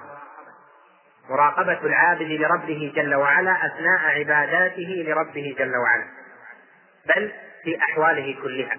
مراقبة 1.29 1.79
العابد 1.85 2.31
لربه 2.31 2.93
جل 2.95 3.15
وعلا 3.15 3.65
أثناء 3.65 4.19
عباداته 4.19 5.03
لربه 5.07 5.55
جل 5.59 5.77
وعلا 5.77 6.05
بل 7.05 7.31
في 7.63 7.79
أحواله 7.79 8.35
كلها. 8.43 8.77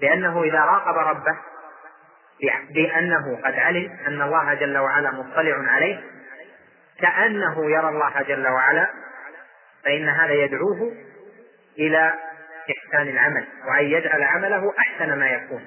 لأنه 0.00 0.42
إذا 0.42 0.60
راقب 0.60 0.98
ربه 0.98 1.38
بأنه 2.70 3.40
قد 3.44 3.54
علم 3.54 3.98
أن 4.06 4.22
الله 4.22 4.54
جل 4.54 4.78
وعلا 4.78 5.10
مطلع 5.10 5.72
عليه 5.72 6.00
كأنه 7.00 7.70
يرى 7.70 7.88
الله 7.88 8.22
جل 8.22 8.48
وعلا 8.48 9.03
فإن 9.84 10.08
هذا 10.08 10.32
يدعوه 10.32 10.92
إلى 11.78 12.12
إحسان 12.70 13.08
العمل 13.08 13.46
وأن 13.68 13.84
يجعل 13.84 14.22
عمله 14.22 14.72
أحسن 14.78 15.18
ما 15.18 15.26
يكون 15.26 15.62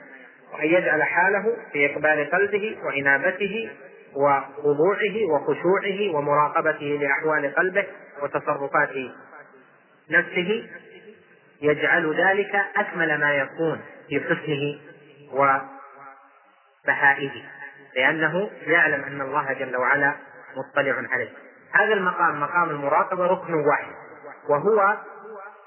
وأن 0.54 0.66
يجعل 0.66 1.04
حاله 1.04 1.58
في 1.74 1.86
إقبال 1.86 2.32
قلبه 2.32 2.78
وإنابته 2.84 3.70
وخضوعه 4.16 5.26
وخشوعه 5.30 6.16
ومراقبته 6.16 7.00
لأحوال 7.02 7.56
قلبه 7.56 7.86
وتصرفات 8.22 8.90
نفسه 10.10 10.70
يجعل 11.62 12.16
ذلك 12.22 12.56
أكمل 12.76 13.20
ما 13.20 13.34
يكون 13.34 13.82
في 14.10 14.20
حسنه 14.20 14.80
وبهائه 16.84 17.32
لأنه 17.96 18.50
يعلم 18.62 19.04
أن 19.04 19.22
الله 19.22 19.54
جل 19.54 19.78
وعلا 19.78 20.16
مطلع 20.58 20.96
عليه. 21.12 21.30
هذا 21.72 21.94
المقام 21.94 22.40
مقام 22.40 22.70
المراقبة 22.70 23.28
ركن 23.28 23.54
واحد. 23.54 24.07
وهو 24.50 24.98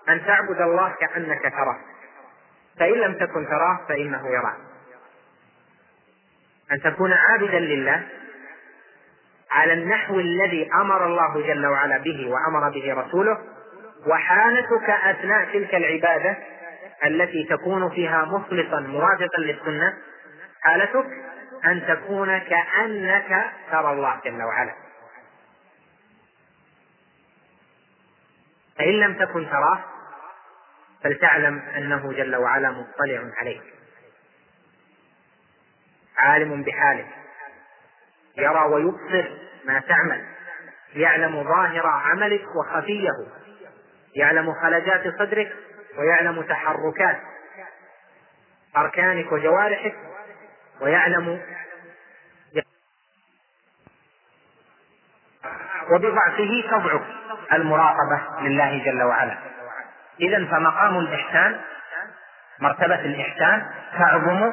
أن 0.09 0.26
تعبد 0.26 0.61
الله 0.61 0.95
كأنك 1.01 1.43
تراه. 1.43 1.78
فإن 2.78 2.93
لم 2.93 3.14
تكن 3.14 3.47
تراه 3.47 3.81
فإنه 3.89 4.28
يراك. 4.28 4.57
أن 6.72 6.81
تكون 6.81 7.12
عابدا 7.12 7.59
لله 7.59 8.03
على 9.51 9.72
النحو 9.72 10.20
الذي 10.20 10.70
أمر 10.74 11.07
الله 11.07 11.47
جل 11.47 11.66
وعلا 11.66 11.99
به 11.99 12.31
وأمر 12.31 12.70
به 12.70 12.95
رسوله 12.95 13.39
وحالتك 14.07 14.91
أثناء 14.91 15.45
تلك 15.53 15.74
العبادة 15.74 16.37
التي 17.05 17.47
تكون 17.51 17.91
فيها 17.91 18.24
مخلصا 18.24 18.81
موافقا 18.81 19.39
للسنة 19.39 19.95
حالتك 20.62 21.07
أن 21.64 21.83
تكون 21.89 22.39
كأنك 22.39 23.45
ترى 23.70 23.93
الله 23.93 24.20
جل 24.24 24.43
وعلا. 24.43 24.72
فإن 28.81 29.01
لم 29.01 29.14
تكن 29.14 29.51
تراه 29.51 29.85
فلتعلم 31.05 31.59
أنه 31.59 32.12
جل 32.12 32.37
وعلا 32.37 32.70
مطلع 32.70 33.33
عليك. 33.41 33.62
عالم 36.18 36.62
بحالك 36.62 37.07
يرى 38.37 38.64
ويبصر 38.64 39.31
ما 39.64 39.81
تعمل. 39.81 40.24
يعلم 40.95 41.45
ظاهر 41.45 41.87
عملك 41.87 42.45
وخفيه. 42.57 43.12
يعلم 44.16 44.55
خلجات 44.55 45.18
صدرك 45.18 45.57
ويعلم 45.99 46.43
تحركات 46.43 47.20
أركانك 48.76 49.33
وجوارحك 49.33 49.95
ويعلم 50.81 51.43
وبضعفه 55.95 56.64
تضعف 56.70 57.03
المراقبة 57.53 58.20
لله 58.41 58.84
جل 58.84 59.03
وعلا. 59.03 59.34
إذا 60.20 60.47
فمقام 60.47 60.99
الإحسان 60.99 61.61
مرتبة 62.61 63.01
الإحسان 63.01 63.66
تعظم 63.99 64.53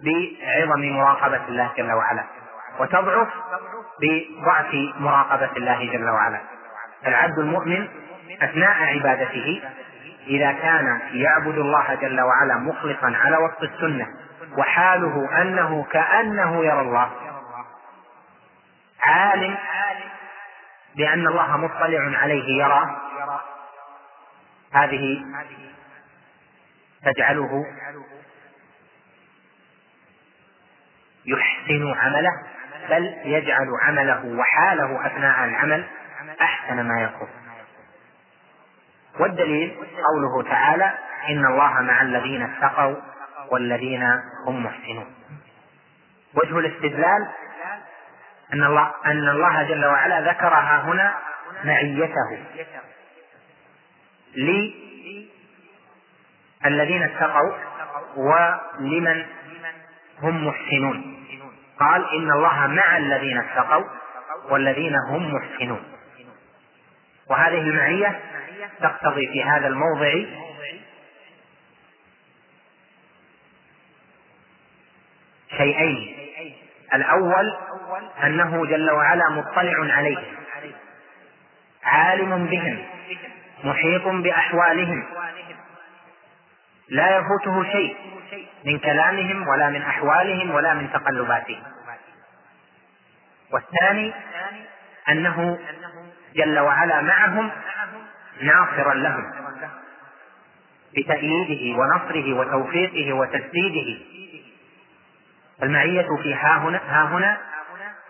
بعظم 0.00 0.80
مراقبة 0.80 1.40
الله 1.48 1.70
جل 1.76 1.92
وعلا 1.92 2.24
وتضعف 2.78 3.28
بضعف 4.00 4.74
مراقبة 4.98 5.50
الله 5.56 5.92
جل 5.92 6.10
وعلا. 6.10 6.40
العبد 7.06 7.38
المؤمن 7.38 7.88
أثناء 8.42 8.84
عبادته 8.94 9.62
إذا 10.26 10.52
كان 10.52 11.00
يعبد 11.12 11.58
الله 11.58 11.94
جل 11.94 12.20
وعلا 12.20 12.54
مخلصا 12.54 13.12
على 13.24 13.36
وفق 13.36 13.62
السنة 13.62 14.06
وحاله 14.58 15.42
أنه 15.42 15.84
كأنه 15.92 16.64
يرى 16.64 16.80
الله 16.80 17.10
عالم 19.02 19.56
بأن 20.96 21.26
الله 21.26 21.56
مطلع 21.56 22.18
عليه 22.18 22.62
يرى 22.64 23.00
هذه 24.72 25.24
تجعله 27.04 27.66
يحسن 31.26 31.94
عمله 31.94 32.30
بل 32.90 33.14
يجعل 33.24 33.68
عمله 33.82 34.38
وحاله 34.38 35.06
أثناء 35.06 35.44
العمل 35.44 35.86
أحسن 36.40 36.82
ما 36.82 37.02
يكون. 37.02 37.28
والدليل 39.20 39.76
قوله 40.12 40.50
تعالى 40.50 40.98
إن 41.28 41.46
الله 41.46 41.80
مع 41.80 42.02
الذين 42.02 42.42
اتقوا 42.42 42.96
والذين 43.50 44.02
هم 44.46 44.64
محسنون. 44.64 45.14
وجه 46.34 46.58
الاستدلال 46.58 47.28
أن 48.52 48.64
الله 48.64 48.92
أن 49.06 49.28
الله 49.28 49.62
جل 49.62 49.84
وعلا 49.84 50.20
ذكرها 50.20 50.80
هنا 50.80 51.14
معيته. 51.64 52.44
للذين 56.64 57.02
اتقوا 57.02 57.52
ولمن 58.16 59.26
هم 60.22 60.46
محسنون. 60.46 61.24
قال 61.80 62.10
إن 62.10 62.30
الله 62.30 62.66
مع 62.66 62.96
الذين 62.96 63.38
اتقوا 63.38 63.84
والذين 64.48 64.96
هم 65.08 65.34
محسنون. 65.34 65.84
وهذه 67.30 67.58
المعية 67.58 68.20
تقتضي 68.80 69.26
في 69.26 69.44
هذا 69.44 69.66
الموضع 69.66 70.12
شيئين. 75.56 76.21
الأول 76.94 77.56
أنه 78.24 78.66
جل 78.66 78.90
وعلا 78.90 79.30
مطلع 79.30 79.94
عليهم. 79.96 80.24
عالم 81.84 82.46
بهم. 82.46 82.78
محيط 83.64 84.08
بأحوالهم. 84.08 85.04
لا 86.88 87.16
يفوته 87.16 87.64
شيء 87.72 87.96
من 88.64 88.78
كلامهم 88.78 89.48
ولا 89.48 89.68
من 89.70 89.82
أحوالهم 89.82 90.50
ولا 90.50 90.74
من 90.74 90.92
تقلباتهم. 90.92 91.62
والثاني 93.52 94.12
أنه 95.08 95.58
جل 96.34 96.58
وعلا 96.58 97.00
معهم 97.00 97.50
ناصرا 98.40 98.94
لهم. 98.94 99.32
بتأييده 100.96 101.78
ونصره 101.78 102.32
وتوفيقه 102.34 103.12
وتسديده. 103.12 104.04
المعية 105.62 106.06
في 106.22 106.34
ها 106.34 106.58
هنا 106.58 106.78
ها 106.78 107.04
هنا 107.04 107.38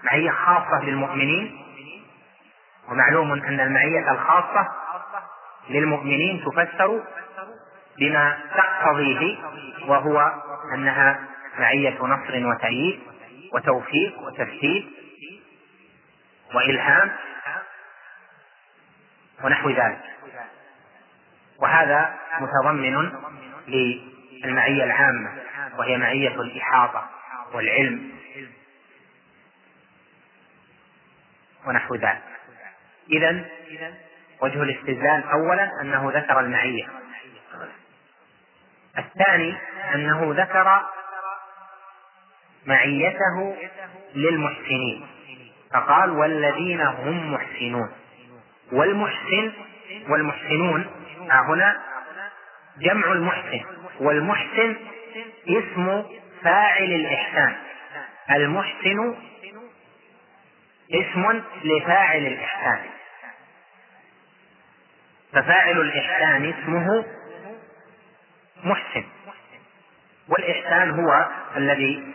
معية 0.05 0.31
خاصة 0.31 0.85
للمؤمنين 0.85 1.59
ومعلوم 2.89 3.33
أن 3.33 3.61
المعية 3.61 4.13
الخاصة 4.13 4.69
للمؤمنين 5.71 6.45
تفسر 6.45 7.03
بما 7.99 8.39
تقتضيه 8.57 9.39
وهو 9.87 10.33
أنها 10.75 11.21
معية 11.59 11.99
نصر 12.03 12.47
وتأييد 12.47 13.01
وتوفيق 13.53 14.19
وتسديد 14.19 14.87
وإلهام 16.55 17.13
ونحو 19.45 19.71
ذلك. 19.71 20.01
وهذا 21.59 22.15
متضمن 22.41 23.13
للمعية 23.69 24.85
العامة 24.85 25.31
وهي 25.79 25.97
معية 25.97 26.41
الإحاطة. 26.41 27.09
والعلم 27.53 28.13
ونحو 31.67 31.95
ذلك. 31.95 32.23
إذا 33.11 33.45
وجه 34.41 34.63
الاستدلال 34.63 35.25
أولا 35.25 35.81
أنه 35.81 36.11
ذكر 36.15 36.41
المعية. 36.41 36.89
الثاني 38.99 39.57
أنه 39.95 40.35
ذكر 40.37 40.83
معيته 42.67 43.57
للمحسنين. 44.15 45.07
فقال 45.73 46.11
والذين 46.11 46.81
هم 46.81 47.35
محسنون. 47.35 47.93
والمحسن 48.73 49.53
والمحسنون 50.09 50.87
هنا 51.31 51.83
جمع 52.79 53.13
المحسن. 53.13 53.61
والمحسن 54.01 54.77
اسم 55.49 56.05
فاعل 56.45 56.93
الإحسان. 56.93 57.57
المحسن 58.31 59.15
اسم 60.93 61.43
لفاعل 61.65 62.27
الإحسان. 62.27 62.81
ففاعل 65.33 65.81
الإحسان 65.81 66.55
اسمه 66.59 67.05
محسن. 68.65 69.05
والإحسان 70.29 70.91
هو 70.91 71.29
الذي 71.57 72.15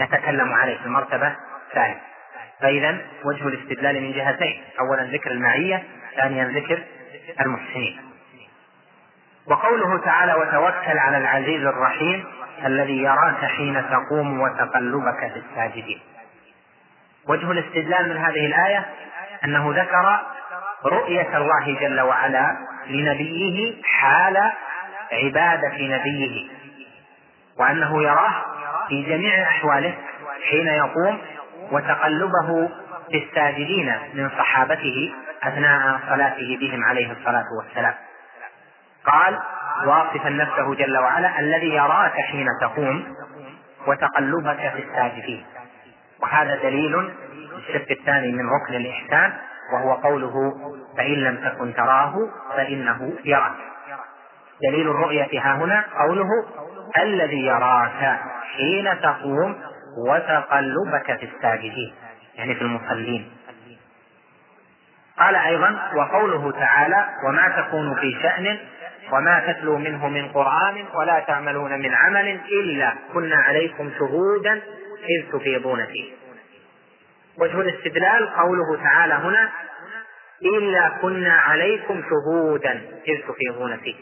نتكلم 0.00 0.52
عليه 0.52 0.76
في 0.76 0.86
المرتبة 0.86 1.36
الثالثة 1.68 2.00
فإذا 2.60 3.06
وجه 3.24 3.48
الاستدلال 3.48 4.02
من 4.02 4.12
جهتين. 4.12 4.64
أولا 4.80 5.02
ذكر 5.02 5.30
المعية 5.30 5.84
ثانيا 6.16 6.44
ذكر 6.44 6.82
المحسنين. 7.40 8.11
وقوله 9.46 9.98
تعالى 10.04 10.34
وتوكل 10.34 10.98
على 10.98 11.18
العزيز 11.18 11.64
الرحيم 11.64 12.24
الذي 12.64 13.02
يراك 13.02 13.44
حين 13.44 13.84
تقوم 13.90 14.40
وتقلبك 14.40 15.18
في 15.18 15.42
الساجدين. 15.50 16.00
وجه 17.28 17.50
الاستدلال 17.50 18.08
من 18.08 18.16
هذه 18.16 18.46
الآية 18.46 18.86
أنه 19.44 19.72
ذكر 19.82 20.20
رؤية 20.84 21.36
الله 21.36 21.78
جل 21.80 22.00
وعلا 22.00 22.56
لنبيه 22.86 23.82
حال 23.84 24.52
عبادة 25.12 25.72
نبيه 25.80 26.50
وأنه 27.58 28.02
يراه 28.02 28.34
في 28.88 29.02
جميع 29.02 29.42
أحواله 29.42 29.94
حين 30.50 30.66
يقوم 30.66 31.18
وتقلبه 31.70 32.68
في 33.10 33.24
الساجدين 33.24 33.94
من 34.14 34.30
صحابته 34.38 35.12
أثناء 35.42 36.00
صلاته 36.08 36.58
بهم 36.60 36.84
عليه 36.84 37.12
الصلاة 37.12 37.46
والسلام. 37.58 37.94
قال 39.06 39.38
واصفا 39.86 40.28
نفسه 40.28 40.74
جل 40.74 40.98
وعلا 40.98 41.40
الذي 41.40 41.68
يراك 41.68 42.12
حين 42.12 42.46
تقوم 42.60 43.14
وتقلبك 43.86 44.72
في 44.74 44.82
الساجدين. 44.82 45.44
وهذا 46.22 46.54
دليل 46.62 47.10
الشق 47.56 47.90
الثاني 47.90 48.32
من 48.32 48.50
ركن 48.50 48.74
الإحسان 48.74 49.32
وهو 49.72 49.94
قوله 49.94 50.52
فإن 50.96 51.14
لم 51.14 51.48
تكن 51.48 51.74
تراه 51.74 52.14
فإنه 52.56 53.12
يراك. 53.24 53.52
دليل 54.62 54.90
الرؤية 54.90 55.40
ها 55.40 55.54
هنا 55.54 55.84
قوله 55.98 56.28
الذي 56.98 57.46
يراك 57.46 58.18
حين 58.56 59.00
تقوم 59.00 59.60
وتقلبك 60.08 61.18
في 61.18 61.30
الساجدين. 61.36 61.94
يعني 62.34 62.54
في 62.54 62.62
المصلين. 62.62 63.32
قال 65.18 65.34
أيضا 65.34 65.90
وقوله 65.96 66.52
تعالى 66.52 67.08
وما 67.28 67.48
تكون 67.48 67.94
في 68.00 68.18
شأن 68.22 68.58
وما 69.12 69.52
تتلو 69.52 69.78
منه 69.78 70.08
من 70.08 70.28
قرآن 70.28 70.84
ولا 70.94 71.20
تعملون 71.20 71.78
من 71.78 71.94
عمل 71.94 72.40
إلا 72.50 72.94
كنا 73.12 73.36
عليكم 73.36 73.90
شهودا 73.98 74.62
إذ 75.10 75.32
تفيضون 75.32 75.86
فيه. 75.86 76.12
وجه 77.38 77.60
الاستدلال 77.60 78.34
قوله 78.34 78.82
تعالى 78.82 79.14
هنا 79.14 79.52
إلا 80.42 80.88
كنا 81.02 81.32
عليكم 81.32 82.02
شهودا 82.10 82.82
إذ 83.08 83.20
تفيضون 83.28 83.76
فيه. 83.76 83.94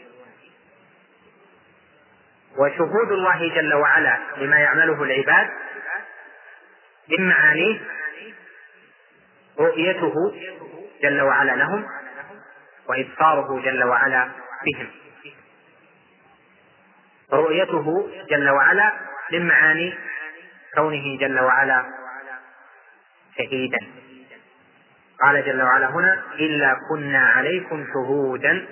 وشهود 2.57 3.11
الله 3.11 3.55
جل 3.55 3.73
وعلا 3.73 4.17
لما 4.37 4.59
يعمله 4.59 5.03
العباد 5.03 5.49
من 7.09 7.29
معانيه 7.29 7.79
رؤيته 9.59 10.13
جل 11.03 11.21
وعلا 11.21 11.51
لهم 11.51 11.85
وإبصاره 12.89 13.61
جل 13.61 13.83
وعلا 13.83 14.29
بهم. 14.65 15.00
رؤيته 17.33 18.09
جل 18.29 18.49
وعلا 18.49 18.91
من 19.31 19.47
معاني 19.47 19.93
كونه 20.75 21.17
جل 21.19 21.39
وعلا 21.39 21.85
شهيدا. 23.37 23.79
قال 25.21 25.45
جل 25.45 25.61
وعلا 25.61 25.89
هنا 25.89 26.23
إلا 26.33 26.77
كنا 26.89 27.29
عليكم 27.29 27.85
شهودا 27.93 28.65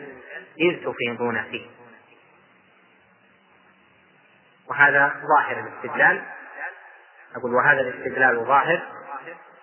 إذ 0.59 0.75
تفيضون 0.85 1.43
فيه. 1.43 1.67
وهذا 4.69 5.13
ظاهر 5.27 5.59
الاستدلال. 5.59 6.21
أقول 7.35 7.55
وهذا 7.55 7.81
الاستدلال 7.81 8.45
ظاهر 8.45 8.81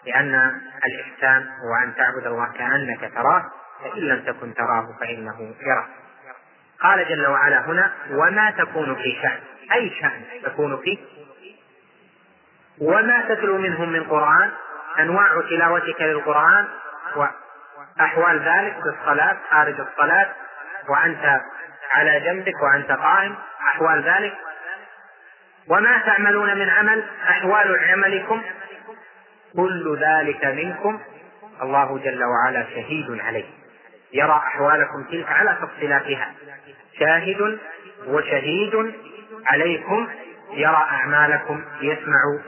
لأن 0.07 0.61
الإحسان 0.87 1.43
هو 1.43 1.75
أن 1.85 1.95
تعبد 1.95 2.27
الله 2.27 2.53
كأنك 2.53 3.13
تراه 3.15 3.45
فإن 3.83 4.03
لم 4.03 4.25
تكن 4.25 4.55
تراه 4.55 4.97
فإنه 5.01 5.55
يراك. 5.61 6.06
قال 6.83 7.09
جل 7.09 7.27
وعلا 7.27 7.61
هنا 7.67 7.93
وما 8.11 8.51
تكون 8.51 8.95
في 8.95 9.19
شأن. 9.23 9.41
أي 9.73 9.91
شأن 10.01 10.23
تكون 10.43 10.77
فيه 10.77 10.99
وما 12.81 13.25
تتلو 13.29 13.59
منهم 13.59 13.89
من 13.89 14.05
قرآن؟ 14.05 14.51
أنواع 14.99 15.41
تلاوتك 15.51 16.01
للقرآن 16.01 16.69
وأحوال 17.17 18.39
ذلك 18.41 18.75
في 18.75 19.01
الصلاة 19.01 19.37
خارج 19.51 19.81
الصلاة 19.81 20.29
وأنت 20.89 21.41
على 21.93 22.21
جنبك 22.21 22.63
وأنت 22.63 22.93
قائم 22.93 23.35
أحوال 23.69 24.03
ذلك. 24.03 24.35
وما 25.69 25.99
تعملون 25.99 26.59
من 26.59 26.69
عمل؟ 26.69 27.05
أحوال 27.29 27.79
عملكم. 27.91 28.43
كل 29.57 29.99
ذلك 30.01 30.45
منكم. 30.45 31.01
الله 31.63 31.99
جل 31.99 32.25
وعلا 32.25 32.63
شهيد 32.63 33.21
عليه 33.21 33.45
يرى 34.17 34.33
أحوالكم 34.33 35.03
تلك 35.03 35.29
على 35.29 35.59
تفصيلاتها. 35.63 36.35
شاهد 36.99 37.59
وشهيد 38.07 38.95
عليكم 39.47 40.09
يرى 40.51 40.87
أعمالكم 40.91 41.65
يسمع 41.81 42.39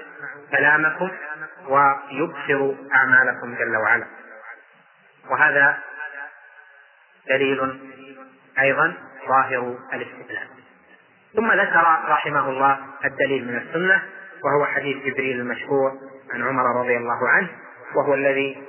كلامكم 0.52 1.10
ويبصر 1.68 2.74
أعمالكم 2.94 3.54
جل 3.54 3.76
وعلا. 3.76 4.06
وهذا 5.30 5.78
دليل 7.28 7.80
أيضا 8.58 8.94
ظاهر 9.28 9.78
الاستدلال. 9.92 10.48
ثم 11.36 11.52
ذكر 11.52 11.84
رحمه 12.08 12.48
الله 12.50 12.78
الدليل 13.04 13.46
من 13.48 13.56
السنة 13.56 14.02
وهو 14.44 14.66
حديث 14.66 14.96
جبريل 14.96 15.40
المشهور 15.40 15.92
عن 16.34 16.42
عمر 16.42 16.80
رضي 16.80 16.96
الله 16.96 17.28
عنه 17.28 17.48
وهو 17.96 18.14
الذي 18.14 18.62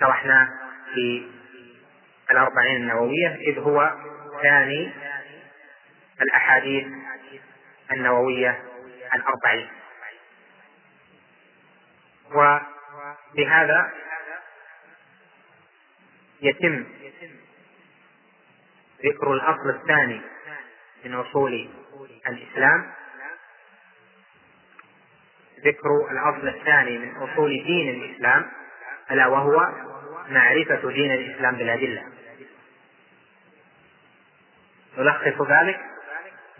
شرحناه 0.00 0.48
في 0.94 1.35
الأربعين 2.30 2.76
النووية 2.76 3.34
إذ 3.34 3.58
هو 3.58 3.94
ثاني 4.42 4.92
الأحاديث 6.22 6.86
النووية 7.92 8.62
الأربعين. 9.14 9.68
وبهذا 12.34 13.92
يتم 16.42 16.84
ذكر 19.04 19.32
الأصل 19.32 19.70
الثاني 19.70 20.20
من 21.04 21.14
أصول 21.14 21.68
الإسلام. 22.28 22.92
ذكر 25.64 26.10
الأصل 26.10 26.48
الثاني 26.48 26.98
من 26.98 27.16
أصول 27.16 27.64
دين 27.64 27.88
الإسلام 27.88 28.50
ألا 29.10 29.26
وهو 29.26 29.72
معرفة 30.28 30.92
دين 30.92 31.12
الإسلام 31.12 31.56
بالأدلة. 31.56 32.15
يلخص 34.96 35.42
ذلك. 35.48 35.80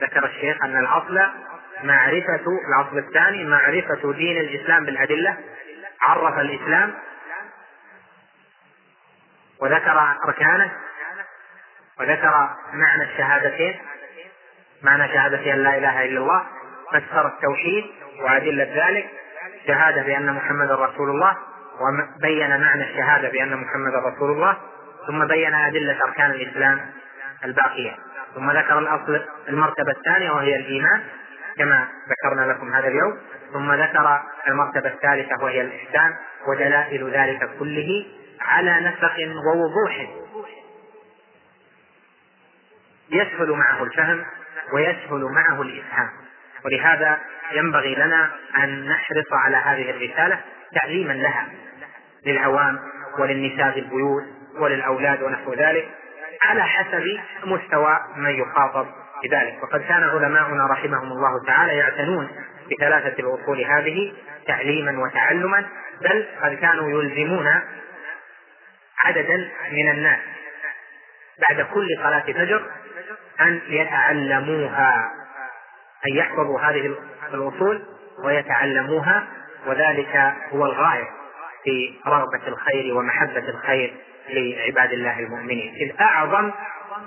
ذكر 0.01 0.27
الشيخ 0.27 0.65
أن 0.65 0.79
الأصل 0.79 1.21
معرفة 1.85 2.45
الأصل 2.69 2.99
الثاني 2.99 3.45
معرفة 3.45 4.13
دين 4.13 4.41
الإسلام 4.41 4.85
بالأدلة. 4.85 5.37
عرف 6.01 6.39
الإسلام. 6.39 6.95
وذكر 9.61 10.17
أركانه. 10.25 10.73
وذكر 12.01 12.51
معنى 12.73 13.03
الشهادتين. 13.03 13.81
معنى 14.83 15.09
شهادة 15.09 15.53
أن 15.53 15.59
لا 15.59 15.79
إله 15.79 16.05
إلا 16.05 16.21
الله 16.21 16.47
فسر 16.93 17.27
التوحيد 17.27 17.85
وأدلة 18.21 18.87
ذلك. 18.87 19.11
شهادة 19.67 20.03
بأن 20.03 20.33
محمد 20.33 20.71
رسول 20.71 21.11
الله 21.11 21.37
وبين 21.81 22.61
معنى 22.61 22.91
الشهادة 22.91 23.29
بأن 23.29 23.57
محمد 23.57 23.95
رسول 23.95 24.31
الله 24.31 24.57
ثم 25.07 25.27
بين 25.27 25.55
أدلة 25.55 26.05
أركان 26.05 26.31
الإسلام 26.31 26.93
الباقية. 27.45 27.97
ثم 28.37 28.51
ذكر 28.51 28.79
الأصل 28.79 29.25
المرتبة 29.49 29.91
الثانية 29.91 30.31
وهي 30.31 30.57
الإيمان 30.57 31.03
كما 31.59 31.89
ذكرنا 32.09 32.53
لكم 32.53 32.75
هذا 32.75 32.89
اليوم. 32.89 33.19
ثم 33.53 33.73
ذكر 33.73 34.23
المرتبة 34.49 34.89
الثالثة 34.89 35.45
وهي 35.45 35.61
الإحسان 35.61 36.15
ودلائل 36.49 37.11
ذلك 37.11 37.51
كله 37.59 38.07
على 38.41 38.81
نسق 38.81 39.17
ووضوح 39.47 40.09
يسهل 43.11 43.51
معه 43.51 43.83
الفهم 43.83 44.25
ويسهل 44.73 45.21
معه 45.21 45.63
الإفهام. 45.63 46.11
ولهذا 46.65 47.19
ينبغي 47.53 47.95
لنا 47.95 48.31
أن 48.57 48.89
نحرص 48.89 49.33
على 49.33 49.57
هذه 49.57 49.91
الرسالة 49.91 50.41
تعليما 50.75 51.13
لها 51.13 51.49
للعوام 52.27 52.79
وللنساء 53.19 53.73
في 53.73 53.81
البيوت 53.81 54.25
وللأولاد 54.59 55.23
ونحو 55.23 55.55
ذلك. 55.55 55.89
على 56.43 56.63
حسب 56.63 57.05
مستوى 57.45 58.01
من 58.17 58.31
يخاطب 58.31 58.87
بذلك. 59.25 59.63
وقد 59.63 59.81
كان 59.81 60.03
علماؤنا 60.03 60.67
رحمهم 60.67 61.13
الله 61.13 61.47
تعالى 61.47 61.77
يعتنون 61.77 62.29
بثلاثة 62.71 63.23
الأصول 63.23 63.65
هذه 63.65 64.13
تعليما 64.47 65.05
وتعلما 65.05 65.67
بل 66.03 66.27
قد 66.43 66.55
كانوا 66.55 67.03
يلزمون 67.03 67.61
عددا 69.05 69.51
من 69.73 69.91
الناس 69.91 70.19
بعد 71.49 71.67
كل 71.75 71.89
صلاة 71.97 72.23
فجر 72.23 72.67
أن 73.41 73.61
يتعلموها 73.69 75.13
أن 76.07 76.17
يحفظوا 76.17 76.61
هذه 76.61 76.97
الأصول 77.35 77.83
ويتعلموها 78.25 79.27
وذلك 79.67 80.35
هو 80.53 80.67
الغاية 80.67 81.09
في 81.65 81.95
رغبة 82.07 82.49
الخير 82.49 82.97
ومحبة 82.97 83.49
الخير 83.49 83.97
لعباد 84.29 84.93
الله 84.93 85.19
المؤمنين. 85.19 85.75
إذ 85.75 86.01
أعظم 86.01 86.53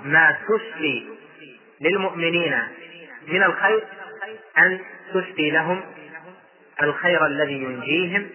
ما 0.04 0.36
تسلي 0.48 1.06
للمؤمنين 1.80 2.62
من 3.28 3.42
الخير 3.42 3.84
أن 4.58 4.80
تسلي 5.14 5.50
لهم 5.50 5.82
الخير 6.82 7.26
الذي 7.26 7.62
ينجيهم 7.62 8.30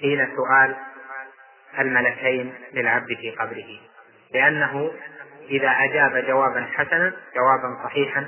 حين 0.00 0.28
سؤال 0.36 0.76
الملكين 1.78 2.54
للعبد 2.72 3.06
في 3.06 3.30
قبره. 3.30 3.78
لأنه 4.34 4.92
إذا 5.50 5.68
أجاب 5.68 6.24
جوابا 6.26 6.66
حسنا 6.74 7.12
جوابا 7.36 7.84
صحيحا 7.84 8.26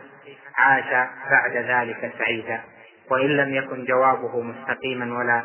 عاش 0.56 1.08
بعد 1.30 1.56
ذلك 1.56 2.12
سعيدا. 2.18 2.60
وإن 3.10 3.36
لم 3.36 3.54
يكن 3.54 3.84
جوابه 3.84 4.40
مستقيما 4.40 5.18
ولا 5.18 5.42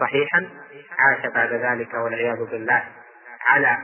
صحيحا 0.00 0.48
عاش 0.98 1.32
بعد 1.34 1.52
ذلك 1.52 1.94
والعياذ 1.94 2.50
بالله. 2.50 2.84
على 3.46 3.78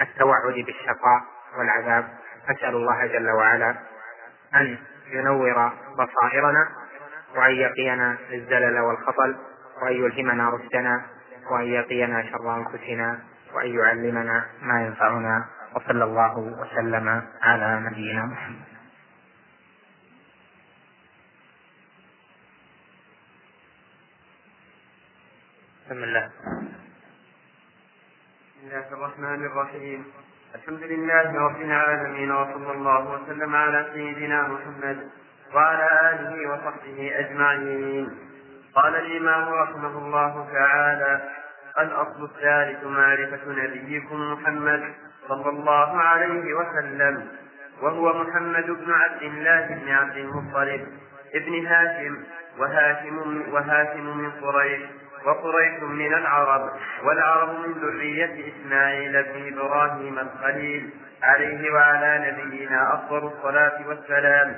التوعد 0.00 0.54
بالشقاء 0.54 1.20
والعذاب 1.58 2.08
أسأل 2.50 2.74
الله 2.76 3.06
جل 3.06 3.30
وعلا 3.30 3.76
أن 4.54 4.78
ينور 5.10 5.72
بصائرنا 5.98 6.68
وأن 7.36 7.54
يقينا 7.54 8.16
الزلل 8.32 8.78
والخطل 8.78 9.36
وأن 9.82 9.92
يلهمنا 9.92 10.50
رشدنا 10.50 11.02
وأن 11.50 11.64
يقينا 11.64 12.22
شر 12.22 12.56
أنفسنا 12.56 13.18
وأن 13.54 13.78
يعلمنا 13.78 14.46
ما 14.62 14.86
ينفعنا 14.86 15.44
وصلى 15.74 16.04
الله 16.04 16.38
وسلم 16.38 17.22
على 17.42 17.80
نبينا 17.80 18.24
محمد. 18.24 18.75
بسم 25.86 26.04
الله. 26.04 26.30
بسم 28.56 28.66
الله 28.66 28.86
الرحمن 28.92 29.46
الرحيم. 29.46 30.04
الحمد 30.54 30.82
لله 30.82 31.38
رب 31.46 31.60
العالمين 31.60 32.30
وصلى 32.30 32.72
الله 32.72 33.02
وسلم 33.14 33.56
على 33.56 33.86
سيدنا 33.92 34.42
محمد 34.42 34.98
وعلى 35.54 35.86
آله 36.10 36.50
وصحبه 36.50 37.12
أجمعين. 37.18 38.18
قال 38.74 38.96
الإمام 38.96 39.48
رحمه 39.48 39.98
الله 39.98 40.48
تعالى 40.52 41.12
الأصل 41.78 42.24
الثالث 42.24 42.84
معرفة 42.84 43.44
نبيكم 43.46 44.32
محمد 44.32 44.94
صلى 45.28 45.50
الله 45.50 46.00
عليه 46.00 46.54
وسلم 46.54 47.28
وهو 47.82 48.22
محمد 48.22 48.66
بن 48.66 48.92
عبد 48.92 49.22
الله 49.22 49.66
بن 49.66 49.88
عبد 49.88 50.16
المطلب 50.16 50.86
ابن 51.34 51.66
هاشم 51.66 52.24
وهاشم 52.58 53.16
وهاشم 53.52 54.18
من 54.18 54.30
قريش. 54.30 55.05
وقريش 55.26 55.82
من 55.82 56.14
العرب 56.14 56.70
والعرب 57.04 57.48
من 57.48 57.72
ذرية 57.72 58.52
إسماعيل 58.52 59.22
بن 59.22 59.52
إبراهيم 59.52 60.18
الخليل 60.18 60.90
عليه 61.22 61.70
وعلى 61.70 62.32
نبينا 62.32 62.94
أفضل 62.94 63.26
الصلاة 63.26 63.88
والسلام. 63.88 64.56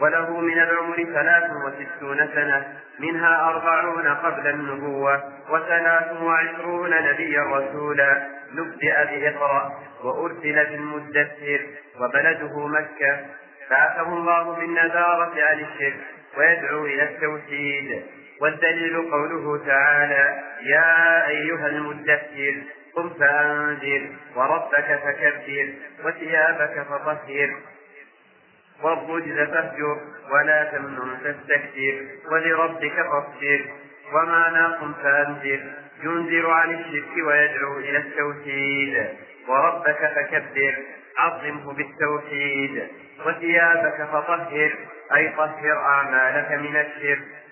وله 0.00 0.40
من 0.40 0.58
العمر 0.58 0.96
ثلاث 0.96 1.50
وستون 1.64 2.28
سنة 2.34 2.66
منها 2.98 3.48
أربعون 3.48 4.08
قبل 4.08 4.46
النبوة 4.46 5.32
وثلاث 5.50 6.22
وعشرون 6.22 6.90
نبيا 6.90 7.42
رسولا. 7.42 8.28
نبدأ 8.54 9.04
بإقرأ 9.04 9.72
وأرسل 10.04 10.66
بالمدثر 10.66 11.60
وبلده 12.00 12.66
مكة. 12.66 13.20
بعثه 13.70 14.12
الله 14.12 14.52
بالنذارة 14.52 15.32
عن 15.44 15.60
الشرك 15.60 16.00
ويدعو 16.38 16.86
إلى 16.86 17.02
التوحيد. 17.02 18.02
والدليل 18.40 19.10
قوله 19.10 19.66
تعالى 19.66 20.42
يا 20.62 21.28
أيها 21.28 21.66
المدثر 21.66 22.62
قم 22.96 23.10
فأنذر 23.10 24.06
وربك 24.36 25.00
فكبر 25.04 25.72
وثيابك 26.04 26.86
فطهر 26.88 27.56
والرجز 28.82 29.50
فاهجر 29.50 30.00
ولا 30.32 30.64
تمنن 30.64 31.18
تستكثر 31.24 32.06
ولربك 32.32 32.92
فاصبر 32.92 33.64
ناقم 34.52 34.92
فأنذر 35.02 35.60
ينذر 36.02 36.50
عن 36.50 36.74
الشرك 36.74 37.26
ويدعو 37.26 37.78
إلى 37.78 37.98
التوحيد 37.98 39.06
وربك 39.48 40.10
فكبر 40.16 40.74
عظمه 41.18 41.72
بالتوحيد 41.72 42.88
وثيابك 43.26 44.08
فطهر 44.12 44.74
أي 45.16 45.28
طهر 45.28 45.78
أعمالك 45.78 46.52
من 46.52 46.76
الشرك. 46.76 47.45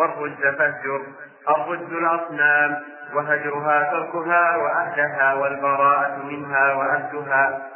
والرز 0.00 0.56
فاهجر 0.58 1.02
الرز 1.48 1.92
الأصنام 1.92 2.82
وهجرها 3.14 3.90
تركها 3.90 4.56
وأهلها 4.56 5.34
والبراءة 5.34 6.16
منها 6.24 6.74
وأهلها. 6.74 7.68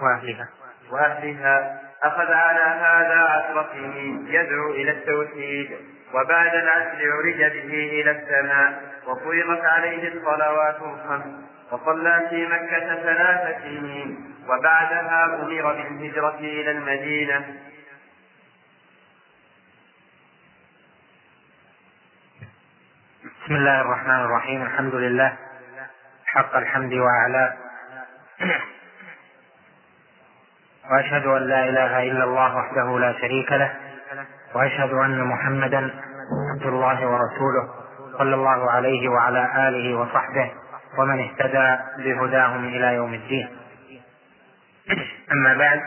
وأهلها 0.00 0.48
وأهلها. 0.92 1.80
أخذ 2.02 2.32
على 2.32 2.60
هذا 2.60 3.20
عشر 3.20 3.66
سنين 3.72 4.26
يدعو 4.28 4.70
إلى 4.70 4.90
التوحيد 4.90 5.76
وبعد 6.14 6.54
العشر 6.54 7.12
عرج 7.12 7.52
به 7.52 8.00
إلى 8.00 8.10
السماء 8.10 8.82
وفرضت 9.06 9.64
عليه 9.64 10.08
الصلوات 10.08 10.76
الخمس 10.76 11.24
وصلى 11.72 12.26
في 12.30 12.46
مكة 12.46 12.94
ثلاث 13.02 13.62
سنين 13.62 14.34
وبعدها 14.48 15.24
أمر 15.24 15.44
بالهجرة 15.72 16.38
إلى 16.38 16.70
المدينة. 16.70 17.44
بسم 23.44 23.54
الله 23.54 23.80
الرحمن 23.80 24.20
الرحيم. 24.24 24.62
الحمد 24.62 24.94
لله. 24.94 25.36
حق 26.26 26.56
الحمد 26.56 26.92
وأعلى 26.92 27.52
وأشهد 30.90 31.26
أن 31.26 31.42
لا 31.42 31.68
إله 31.68 32.02
إلا 32.02 32.24
الله 32.24 32.56
وحده 32.56 32.98
لا 32.98 33.12
شريك 33.12 33.52
له. 33.52 33.72
وأشهد 34.54 34.92
أن 34.92 35.24
محمدا 35.24 35.90
عبد 36.54 36.66
الله 36.66 37.06
ورسوله 37.06 37.68
صلى 38.18 38.34
الله 38.34 38.70
عليه 38.70 39.08
وعلى 39.08 39.68
آله 39.68 39.98
وصحبه 39.98 40.52
ومن 40.98 41.20
اهتدى 41.20 41.78
بهداهم 42.04 42.64
إلى 42.64 42.94
يوم 42.94 43.14
الدين. 43.14 43.48
أما 45.32 45.54
بعد 45.54 45.80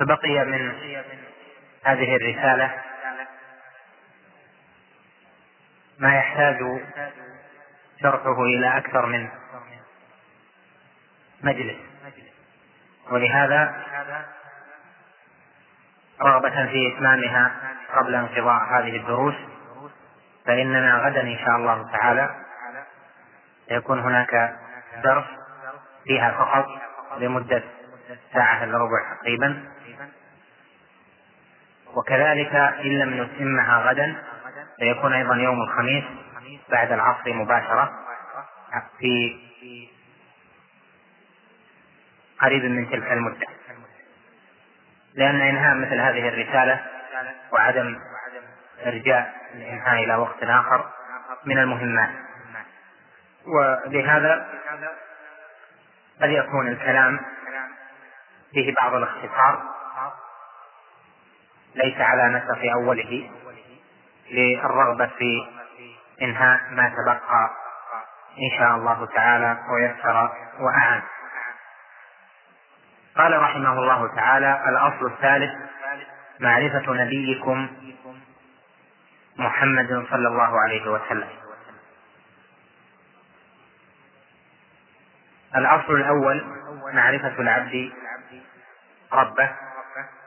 فبقي 0.00 0.44
من 0.44 0.72
هذه 1.84 2.16
الرسالة 2.16 2.82
ما 5.98 6.16
يحتاج 6.16 6.56
شرحه 8.02 8.42
إلى 8.42 8.78
أكثر 8.78 9.06
من 9.06 9.28
مجلس. 11.42 11.76
ولهذا 13.10 13.84
رغبة 16.22 16.66
في 16.66 16.92
إتمامها 16.94 17.52
قبل 17.96 18.14
انقضاء 18.14 18.62
هذه 18.64 18.96
الدروس 18.96 19.34
فإننا 20.46 20.98
غدا 20.98 21.20
إن 21.20 21.38
شاء 21.38 21.56
الله 21.56 21.92
تعالى 21.92 22.34
سيكون 23.68 23.98
هناك 24.00 24.56
درس 25.04 25.24
فيها 26.04 26.30
فقط 26.30 26.66
لمدة 27.18 27.62
ساعة 28.32 28.64
إلا 28.64 28.78
ربع 28.78 29.14
تقريبا. 29.20 29.75
وكذلك 31.96 32.54
إن 32.54 32.98
لم 32.98 33.22
نتمها 33.22 33.78
غدا 33.78 34.16
سيكون 34.80 35.12
أيضا 35.12 35.36
يوم 35.36 35.62
الخميس 35.62 36.04
بعد 36.68 36.92
العصر 36.92 37.32
مباشرة 37.32 37.92
في 38.98 39.36
قريب 42.40 42.64
من 42.64 42.90
تلك 42.90 43.12
المدة. 43.12 43.46
لأن 45.14 45.40
إنهاء 45.40 45.74
مثل 45.74 46.00
هذه 46.00 46.28
الرسالة 46.28 46.80
وعدم 47.52 47.98
إرجاء 48.86 49.34
الإنهاء 49.54 50.04
إلى 50.04 50.16
وقت 50.16 50.42
آخر 50.42 50.90
من 51.44 51.58
المهمات. 51.58 52.10
ولهذا 53.46 54.48
قد 56.22 56.30
يكون 56.30 56.68
الكلام 56.68 57.20
فيه 58.52 58.74
بعض 58.80 58.94
الاختصار. 58.94 59.75
ليس 61.76 62.00
على 62.00 62.28
نسق 62.38 62.72
أوله 62.74 63.30
للرغبة 64.30 65.06
في 65.06 65.46
إنهاء 66.22 66.60
ما 66.70 66.88
تبقى 66.88 67.50
إن 68.38 68.58
شاء 68.58 68.76
الله 68.76 69.06
تعالى 69.06 69.58
ويسر 69.70 70.30
وأعان. 70.60 71.02
قال 73.16 73.42
رحمه 73.42 73.72
الله 73.72 74.14
تعالى 74.16 74.64
الأصل 74.68 75.06
الثالث 75.06 75.50
معرفة 76.40 76.92
نبيكم 76.92 77.68
محمد 79.36 80.06
صلى 80.10 80.28
الله 80.28 80.60
عليه 80.60 80.90
وسلم. 80.90 81.28
الأصل 85.56 85.92
الأول 85.92 86.44
معرفة 86.92 87.40
العبد 87.40 87.92
ربه 89.12 89.50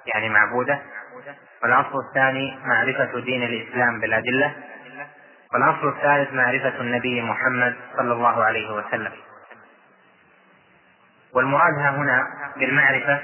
يعني 0.06 0.30
معبوده 0.30 0.82
والأصل 1.64 2.00
الثاني 2.10 2.58
معرفة 2.66 3.20
دين 3.20 3.44
الإسلام 3.44 4.00
بالأدلة. 4.02 4.56
والأصل 5.54 5.88
الثالث 5.88 6.34
معرفة 6.34 6.82
النبي 6.82 7.22
محمد 7.22 7.76
صلى 7.98 8.14
الله 8.14 8.44
عليه 8.44 8.72
وسلم. 8.74 9.12
والمراد 11.34 11.74
هنا 11.74 12.28
بالمعرفة 12.58 13.20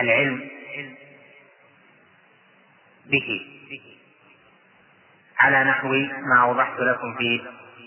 العلم 0.00 0.50
به. 3.06 3.40
على 5.38 5.64
نحو 5.64 5.88
ما 6.34 6.42
أوضحت 6.42 6.80
لكم 6.80 7.14
في 7.14 7.42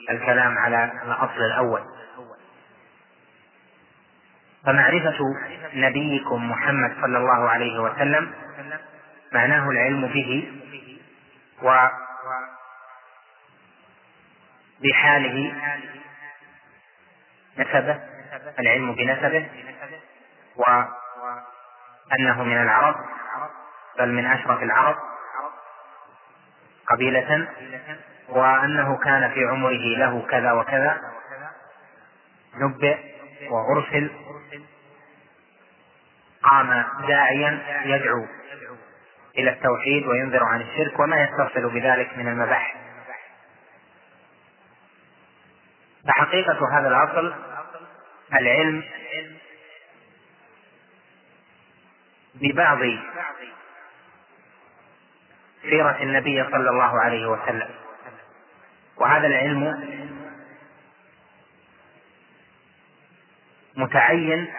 الكلام 0.10 0.58
على 0.58 0.92
الأصل 1.06 1.42
الأول. 1.42 1.82
فمعرفة 4.66 5.18
نبيكم 5.74 6.52
محمد 6.52 6.96
صلى 7.02 7.18
الله 7.18 7.50
عليه 7.50 7.80
وسلم 7.80 8.34
معناه 9.34 9.70
العلم 9.70 10.08
به 10.08 10.52
و 11.64 11.90
بحاله 14.84 15.54
نسبه 17.58 18.00
العلم 18.60 18.96
بنسبه 18.96 19.50
وأنه 20.56 22.44
من 22.44 22.62
العرب 22.62 22.96
بل 24.00 24.10
من 24.10 24.26
أشرف 24.26 24.64
العرب 24.64 24.98
قبيلة 26.88 27.48
وأنه 28.30 28.98
كان 28.98 29.32
في 29.32 29.46
عمره 29.46 29.98
له 29.98 30.28
كذا 30.30 30.52
وكذا 30.52 31.02
نبئ 32.56 32.98
وأرسل 33.50 34.12
قام 36.44 36.86
داعيا 37.08 37.60
يدعو. 37.86 38.28
إلى 39.38 39.50
التوحيد 39.50 40.08
وينذر 40.08 40.44
عن 40.44 40.62
الشرك 40.62 41.00
وما 41.00 41.22
يتصل 41.24 41.70
بذلك 41.70 42.18
من 42.18 42.28
المباحث. 42.28 42.78
فحقيقة 46.08 46.80
هذا 46.80 46.88
الأصل 46.88 47.34
العلم 48.34 48.84
ببعض 52.36 52.80
سيرة 55.62 55.98
النبي 56.04 56.44
صلى 56.44 56.70
الله 56.70 57.02
عليه 57.02 57.26
وسلم. 57.26 57.70
وهذا 58.98 59.28
العلم 59.28 59.90
متعين 63.76 64.54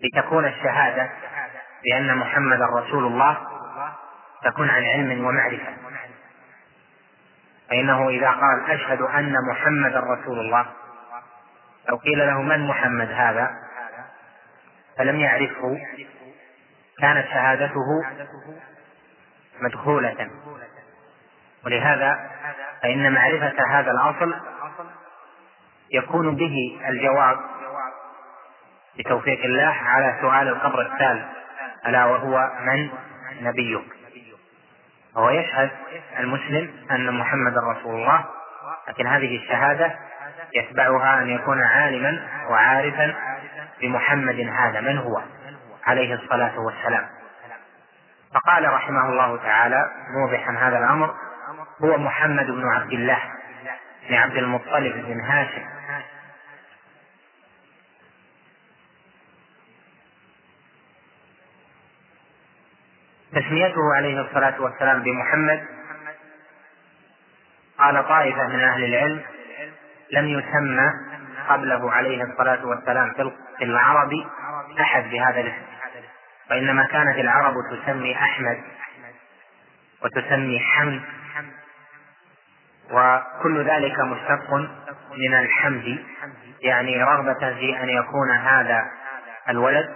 لتكون 0.00 0.46
الشهادة 0.46 1.10
بأن 1.86 2.16
محمدا 2.16 2.66
رسول 2.66 3.06
الله 3.06 3.38
تكون 4.44 4.70
عن 4.70 4.84
علم 4.84 5.26
ومعرفة. 5.26 5.76
فإنه 7.70 8.08
إذا 8.08 8.30
قال 8.30 8.70
أشهد 8.70 9.00
أن 9.00 9.34
محمدا 9.50 10.00
رسول 10.00 10.38
الله 10.38 10.66
لو 11.88 11.96
قيل 11.96 12.18
له 12.18 12.42
من 12.42 12.66
محمد 12.66 13.10
هذا؟ 13.10 13.50
فلم 14.98 15.20
يعرفه 15.20 15.78
كانت 17.00 17.26
شهادته 17.26 18.04
مدخولة. 19.60 20.30
ولهذا 21.64 22.30
فإن 22.82 23.12
معرفة 23.12 23.54
هذا 23.70 23.90
الأصل 23.90 24.34
يكون 25.90 26.36
به 26.36 26.80
الجواب 26.88 27.38
بتوفيق 28.98 29.44
الله 29.44 29.74
على 29.82 30.18
سؤال 30.20 30.48
القبر 30.48 30.82
الثالث 30.82 31.26
ألا 31.86 32.04
وهو 32.04 32.50
من 32.60 32.90
نبيك. 33.40 33.84
وهو 35.16 35.30
يشهد 35.30 35.70
المسلم 36.18 36.70
أن 36.90 37.18
محمدا 37.18 37.60
رسول 37.60 37.94
الله 37.94 38.24
لكن 38.88 39.06
هذه 39.06 39.36
الشهادة 39.36 39.94
يتبعها 40.54 41.22
أن 41.22 41.28
يكون 41.28 41.62
عالما 41.62 42.28
وعارفا 42.50 43.14
بمحمد 43.80 44.40
هذا 44.40 44.80
من 44.80 44.98
هو 44.98 45.22
عليه 45.86 46.14
الصلاة 46.14 46.58
والسلام. 46.58 47.06
فقال 48.34 48.72
رحمه 48.72 49.08
الله 49.08 49.36
تعالى 49.36 49.90
موضحا 50.10 50.52
هذا 50.52 50.78
الأمر 50.78 51.14
هو 51.84 51.98
محمد 51.98 52.46
بن 52.46 52.68
عبد 52.68 52.92
الله 52.92 53.18
بن 54.08 54.14
عبد 54.14 54.36
المطلب 54.36 55.06
بن 55.06 55.20
هاشم. 55.20 55.64
تسميته 63.40 63.94
عليه 63.94 64.20
الصلاة 64.20 64.60
والسلام 64.60 65.02
بمحمد. 65.02 65.64
قال 67.78 68.08
طائفة 68.08 68.46
من 68.48 68.60
أهل 68.60 68.84
العلم 68.84 69.22
لم 70.12 70.28
يسمى 70.28 70.90
قبله 71.48 71.92
عليه 71.92 72.22
الصلاة 72.24 72.66
والسلام 72.66 73.12
في 73.58 73.64
العرب 73.64 74.10
أحد 74.80 75.10
بهذا 75.10 75.40
الاسم 75.40 75.66
وإنما 76.50 76.84
كانت 76.86 77.18
العرب 77.18 77.54
تسمي 77.70 78.14
أحمد 78.16 78.62
وتسمي 80.04 80.60
حمد 80.60 81.02
وكل 82.90 83.64
ذلك 83.64 84.00
مشتق 84.00 84.54
من 85.16 85.34
الحمد 85.34 86.04
يعني 86.60 87.02
رغبة 87.02 87.54
في 87.54 87.82
أن 87.82 87.88
يكون 87.88 88.30
هذا 88.30 88.82
الولد 89.48 89.94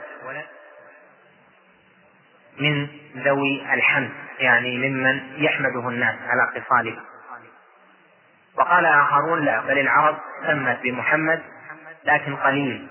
من 2.61 2.89
ذوي 3.17 3.75
الحمد 3.75 4.11
يعني 4.39 4.89
ممن 4.89 5.21
يحمده 5.37 5.89
الناس 5.89 6.17
على 6.27 6.63
خصاله 6.65 6.97
وقال 8.59 8.87
آخرون 8.87 9.45
لا 9.45 9.61
بل 9.61 9.79
العرب 9.79 10.19
سمت 10.47 10.79
بمحمد 10.83 11.43
لكن 12.05 12.37
قليل 12.37 12.87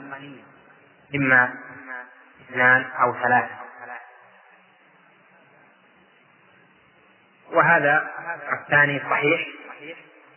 إما 1.16 1.54
اثنان 2.50 2.86
أو 3.02 3.14
ثلاثة. 3.14 3.60
وهذا 7.52 8.10
الثاني 8.54 9.00
صحيح 9.00 9.48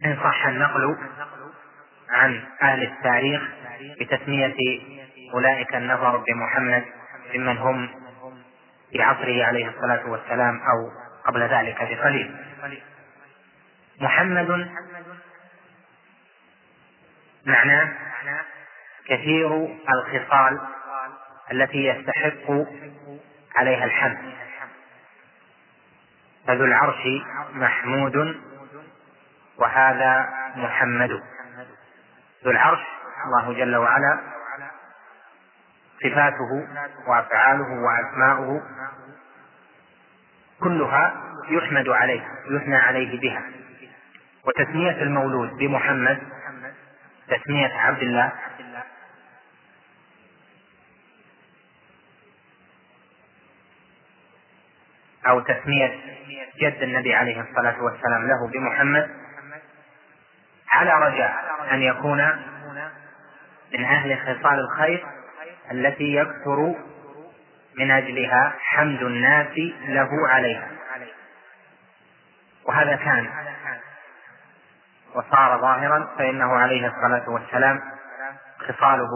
إن 0.04 0.16
صح 0.24 0.46
النقل 0.46 0.96
عن 2.10 2.44
أهل 2.62 2.82
التاريخ 2.82 3.42
بتسمية 4.00 4.80
أولئك 5.34 5.74
النفر 5.74 6.16
بمحمد 6.16 6.84
ممن 7.34 7.58
هم 7.58 8.01
في 8.92 9.02
عصره 9.02 9.44
عليه 9.44 9.68
الصلاة 9.68 10.10
والسلام 10.10 10.60
أو 10.60 10.90
قبل 11.26 11.42
ذلك 11.42 11.76
بقليل. 11.82 12.36
محمد 14.00 14.70
معناه 17.46 17.92
كثير 19.06 19.78
الخصال 19.88 20.60
التي 21.52 21.84
يستحق 21.84 22.66
عليها 23.56 23.84
الحمد. 23.84 24.34
فذو 26.46 26.64
العرش 26.64 27.06
محمود 27.52 28.36
وهذا 29.58 30.28
محمد. 30.56 31.10
ذو 32.44 32.50
العرش 32.50 32.80
الله 33.26 33.52
جل 33.52 33.76
وعلا 33.76 34.31
صفاته 36.02 36.68
وأفعاله 37.06 37.68
وأسماؤه 37.82 38.62
كلها 40.60 41.14
يحمد 41.48 41.88
عليه 41.88 42.22
يثنى 42.50 42.76
عليه 42.76 43.20
بها. 43.20 43.42
وتسمية 44.44 45.02
المولود 45.02 45.50
بمحمد 45.56 46.22
تسمية 47.28 47.72
عبد 47.74 48.02
الله. 48.02 48.32
أو 55.28 55.40
تسمية 55.40 56.00
جد 56.60 56.82
النبي 56.82 57.14
عليه 57.14 57.40
الصلاة 57.40 57.82
والسلام 57.82 58.26
له 58.28 58.48
بمحمد. 58.52 59.10
على 60.68 60.92
رجاء 61.06 61.34
أن 61.72 61.82
يكون 61.82 62.18
من 63.72 63.84
أهل 63.84 64.18
خصال 64.18 64.58
الخير 64.60 65.06
التي 65.70 66.14
يكثر 66.14 66.74
من 67.78 67.90
أجلها 67.90 68.52
حمد 68.58 69.02
الناس 69.02 69.58
له 69.88 70.08
عليها. 70.28 70.68
وهذا 72.64 72.96
كان. 72.96 73.26
وصار 75.14 75.60
ظاهرا 75.60 76.08
فإنه 76.18 76.52
عليه 76.52 76.86
الصلاة 76.86 77.30
والسلام 77.30 77.80
خصاله 78.58 79.08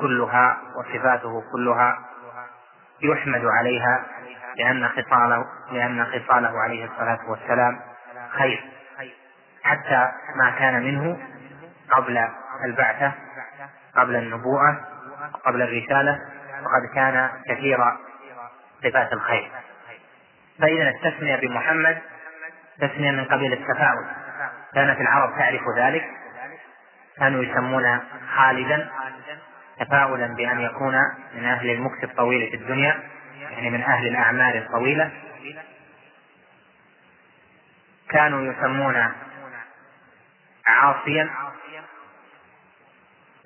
كلها 0.00 0.58
وصفاته 0.76 1.42
كلها 1.52 1.98
يحمد 3.02 3.44
عليها 3.44 4.04
لأن 4.56 4.88
خصاله 4.88 5.46
لأن 5.72 6.04
خصاله 6.06 6.60
عليه 6.60 6.84
الصلاة 6.84 7.18
والسلام 7.30 7.80
خير. 8.30 8.64
حتى 9.62 10.12
ما 10.36 10.50
كان 10.50 10.82
منه 10.82 11.18
قبل 11.90 12.28
البعثة 12.64 13.12
قبل 13.96 14.16
النبوءة 14.16 14.93
قبل 15.44 15.62
الرسالة 15.62 16.20
وقد 16.62 16.94
كان 16.94 17.30
كثير 17.48 17.78
صفات 18.82 19.12
الخير. 19.12 19.50
فإذا 20.60 20.88
التسمية 20.88 21.36
بمحمد 21.36 21.98
تسمية 22.80 23.10
من 23.10 23.24
قبيل 23.24 23.52
التفاؤل. 23.52 24.06
كانت 24.74 25.00
العرب 25.00 25.38
تعرف 25.38 25.62
ذلك. 25.78 26.04
كانوا 27.18 27.44
يسمون 27.44 28.00
خالدا 28.36 28.90
تفاؤلا 29.80 30.26
بأن 30.26 30.60
يكون 30.60 30.94
من 31.34 31.44
أهل 31.44 31.70
المكس 31.70 32.04
الطويل 32.04 32.50
في 32.50 32.56
الدنيا 32.56 33.00
يعني 33.40 33.70
من 33.70 33.82
أهل 33.82 34.06
الأعمال 34.06 34.56
الطويلة. 34.56 35.10
كانوا 38.08 38.52
يسمون 38.52 39.12
عاصيا 40.66 41.30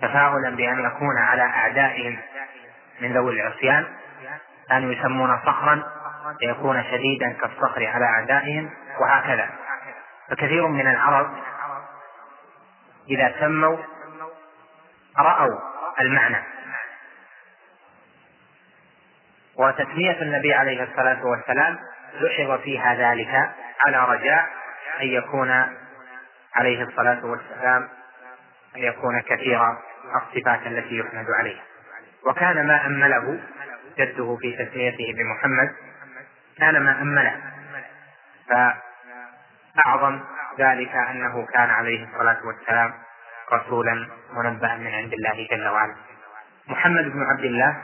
تفاؤلا 0.02 0.50
بأن 0.50 0.84
يكون 0.84 1.18
على 1.18 1.42
أعدائهم 1.42 2.18
من 3.00 3.12
ذوي 3.12 3.40
العصيان 3.40 3.86
كانوا 4.68 4.92
يسمون 4.92 5.38
صخرا 5.46 5.82
ليكون 6.42 6.84
شديدا 6.84 7.32
كالصخر 7.32 7.86
على 7.86 8.04
أعدائهم 8.04 8.70
وهكذا. 9.00 9.50
فكثير 10.30 10.66
من 10.66 10.86
العرب 10.86 11.30
إذا 13.10 13.34
سموا 13.40 13.76
رأوا 15.18 15.58
المعنى. 16.00 16.42
وتسمية 19.56 20.22
النبي 20.22 20.54
عليه 20.54 20.82
الصلاة 20.82 21.26
والسلام 21.26 21.78
لحظ 22.14 22.60
فيها 22.60 22.94
ذلك 22.94 23.50
على 23.86 24.04
رجاء 24.04 24.46
أن 25.00 25.06
يكون 25.06 25.50
عليه 26.54 26.82
الصلاة 26.82 27.24
والسلام 27.24 27.88
أن 28.76 28.82
يكون 28.82 29.20
كثير 29.20 29.60
الصفات 30.16 30.66
التي 30.66 30.98
يحمد 30.98 31.26
عليها. 31.38 31.62
وكان 32.26 32.66
ما 32.66 32.86
أمله 32.86 33.40
جده 33.98 34.36
في 34.40 34.64
تسميته 34.64 35.14
بمحمد 35.18 35.74
كان 36.58 36.82
ما 36.82 37.02
أمله. 37.02 37.36
فأعظم 39.76 40.20
ذلك 40.58 40.94
أنه 40.94 41.46
كان 41.46 41.70
عليه 41.70 42.04
الصلاة 42.04 42.38
والسلام 42.46 42.94
رسولا 43.52 44.08
منبها 44.32 44.76
من 44.76 44.94
عند 44.94 45.12
الله 45.12 45.46
جل 45.50 45.68
وعلا. 45.68 45.94
محمد 46.68 47.04
بن 47.04 47.22
عبد 47.22 47.44
الله 47.44 47.76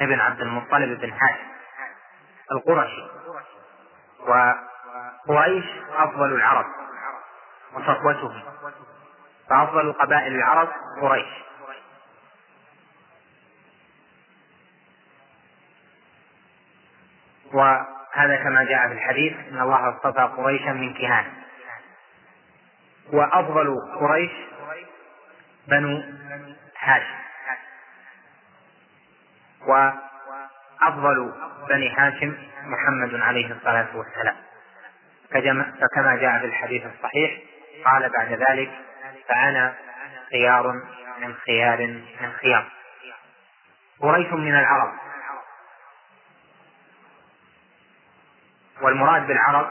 ابن 0.00 0.20
عبد 0.20 0.40
المطلب 0.40 1.00
بن 1.00 1.10
هاشم 1.12 1.52
القرشي 2.52 3.02
وقريش 5.28 5.64
أفضل 5.96 6.34
العرب 6.34 6.66
وصفوتهم 7.74 8.42
فأفضل 9.50 9.92
قبائل 9.92 10.34
العرب 10.34 10.68
قريش. 11.00 11.42
وهذا 17.52 18.36
كما 18.36 18.64
جاء 18.64 18.88
في 18.88 18.94
الحديث 18.94 19.32
إن 19.32 19.60
الله 19.60 19.96
اصطفى 19.96 20.22
قريشا 20.36 20.70
من 20.70 20.94
كهان. 20.94 21.32
وأفضل 23.12 23.76
قريش 24.00 24.30
بنو 25.68 26.02
هاشم. 26.78 27.22
وأفضل 29.66 31.32
بني 31.68 31.94
هاشم 31.96 32.34
محمد 32.64 33.14
عليه 33.14 33.52
الصلاة 33.52 33.96
والسلام. 33.96 34.36
فكما 35.80 36.16
جاء 36.16 36.38
في 36.38 36.44
الحديث 36.44 36.82
الصحيح 36.86 37.40
قال 37.84 38.08
بعد 38.08 38.32
ذلك 38.32 38.70
فأنا 39.28 39.74
خيار 40.30 40.72
من 41.18 41.34
خيار 41.34 41.86
من 42.20 42.32
خيار. 42.40 42.72
قريش 44.00 44.32
من 44.32 44.54
العرب. 44.54 44.92
والمراد 48.80 49.26
بالعرب 49.26 49.70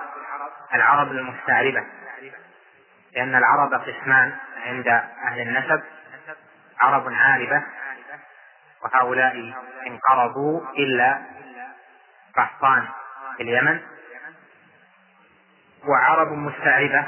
العرب 0.73 1.11
المستعربة 1.11 1.85
لأن 3.15 3.35
العرب 3.35 3.73
قسمان 3.73 4.35
عند 4.65 4.87
أهل 4.87 5.41
النسب. 5.41 5.83
عرب 6.79 7.13
عاربة. 7.13 7.63
وهؤلاء 8.83 9.53
انقرضوا 9.87 10.61
إلا 10.77 11.21
قحطان 12.37 12.87
في 13.37 13.43
اليمن. 13.43 13.79
وعرب 15.87 16.31
مستعربة 16.31 17.07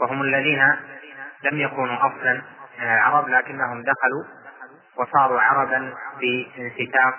وهم 0.00 0.22
الذين 0.22 0.76
لم 1.42 1.60
يكونوا 1.60 1.96
أصلا 1.96 2.42
من 2.78 2.84
العرب 2.86 3.28
لكنهم 3.28 3.82
دخلوا 3.82 4.24
وصاروا 4.96 5.40
عربا 5.40 5.94
بانفتاق 6.20 7.14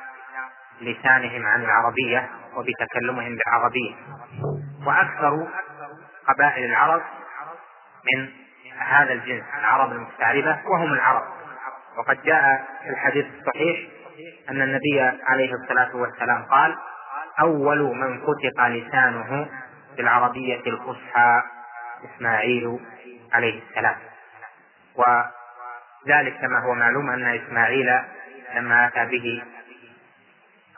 لسانهم 0.82 1.46
عن 1.46 1.62
العربية 1.64 2.30
وبتكلمهم 2.56 3.36
بالعربية. 3.38 3.96
وأكثر 4.86 5.48
قبائل 6.28 6.66
العرب 6.66 7.02
من 8.14 8.30
هذا 8.80 9.14
الجنس 9.14 9.44
العرب 9.60 9.92
المستعربة 9.92 10.60
وهم 10.68 10.94
العرب. 10.94 11.24
وقد 11.98 12.24
جاء 12.24 12.66
في 12.84 12.90
الحديث 12.90 13.26
الصحيح 13.40 13.78
أن 14.50 14.62
النبي 14.62 15.02
عليه 15.28 15.54
الصلاة 15.54 15.96
والسلام 15.96 16.44
قال 16.44 16.76
أول 17.40 17.96
من 17.98 18.20
فتق 18.22 18.68
لسانه 18.68 19.48
بالعربية 19.98 20.60
الفصحى 20.68 21.42
إسماعيل 22.16 22.80
عليه 23.34 23.62
السلام. 23.70 23.96
وذلك 24.96 26.38
كما 26.42 26.60
هو 26.60 26.74
معلوم 26.74 27.10
أن 27.10 27.26
إسماعيل 27.26 28.02
لما 28.56 28.88
أتى 28.88 29.06
به 29.06 29.44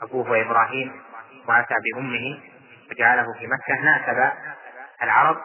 أبوه 0.02 0.40
إبراهيم 0.40 1.02
وأتى 1.48 1.74
بأمه 1.84 2.40
وجعله 2.90 3.32
في 3.38 3.46
مكة 3.46 3.82
ناسب 3.82 4.32
العرب 5.02 5.36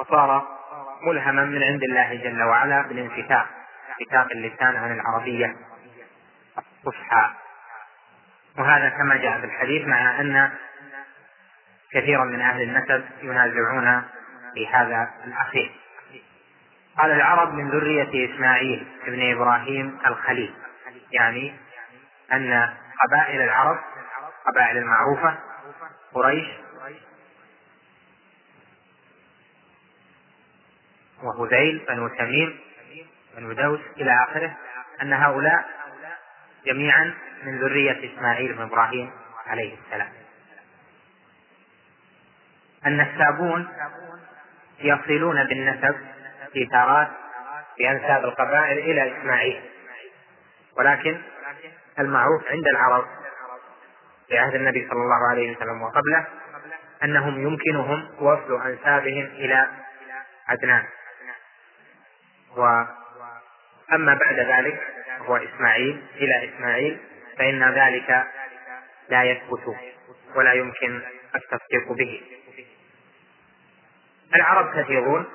وصار 0.00 0.58
ملهما 1.02 1.44
من 1.44 1.62
عند 1.62 1.82
الله 1.82 2.14
جل 2.14 2.42
وعلا 2.42 2.82
بالانفتاح 2.82 3.46
انفتاح 4.00 4.26
اللسان 4.30 4.76
عن 4.76 4.92
العربية 4.92 5.56
الفصحى. 6.58 7.30
وهذا 8.58 8.88
كما 8.88 9.16
جاء 9.16 9.40
في 9.40 9.46
الحديث 9.46 9.86
مع 9.86 10.20
أن 10.20 10.50
كثيرا 11.92 12.24
من 12.24 12.40
أهل 12.40 12.62
النسب 12.62 13.04
ينازعون 13.22 14.02
في 14.54 14.68
هذا 14.68 15.10
الأخير. 15.24 15.72
قال 16.98 17.10
العرب 17.10 17.54
من 17.54 17.70
ذرية 17.70 18.34
إسماعيل 18.34 18.86
ابن 19.06 19.32
إبراهيم 19.32 19.98
الخليل 20.06 20.54
يعني 21.12 21.54
أن 22.32 22.68
قبائل 23.04 23.40
العرب 23.40 23.78
قبائل 24.46 24.76
المعروفة 24.76 25.38
قريش 26.14 26.46
وهذيل 31.22 31.84
بنو 31.88 32.08
تميم 32.08 32.58
بنو 33.36 33.52
دوس 33.52 33.80
إلى 33.96 34.24
آخره 34.28 34.56
أن 35.02 35.12
هؤلاء 35.12 35.68
جميعا 36.66 37.14
من 37.44 37.58
ذرية 37.58 38.14
إسماعيل 38.14 38.52
بن 38.52 38.62
إبراهيم 38.62 39.10
عليه 39.46 39.76
السلام. 39.78 40.12
النسابون 42.86 43.68
يصلون 44.80 45.44
بالنسب 45.44 45.96
في 46.52 46.66
تارات 46.66 47.08
بأنساب 47.78 48.24
القبائل 48.24 48.78
إلى 48.78 49.18
إسماعيل. 49.18 49.62
ولكن 50.78 51.20
المعروف 51.98 52.42
عند 52.50 52.68
العرب 52.68 53.04
في 54.28 54.38
عهد 54.38 54.54
النبي 54.54 54.88
صلى 54.90 55.02
الله 55.02 55.30
عليه 55.30 55.56
وسلم 55.56 55.82
وقبله 55.82 56.26
أنهم 57.04 57.42
يمكنهم 57.42 58.10
وصل 58.20 58.62
أنسابهم 58.66 59.24
إلى 59.24 59.68
عدنان 60.48 60.84
وأما 62.56 64.14
بعد 64.14 64.38
ذلك 64.38 64.80
هو 65.18 65.36
إسماعيل 65.36 66.02
إلى 66.14 66.48
إسماعيل 66.48 66.98
فإن 67.38 67.74
ذلك 67.74 68.26
لا 69.08 69.22
يثبت 69.22 69.76
ولا 70.34 70.52
يمكن 70.52 71.00
التصديق 71.34 71.92
به. 71.92 72.22
العرب 74.34 74.82
كثيرون 74.82 75.26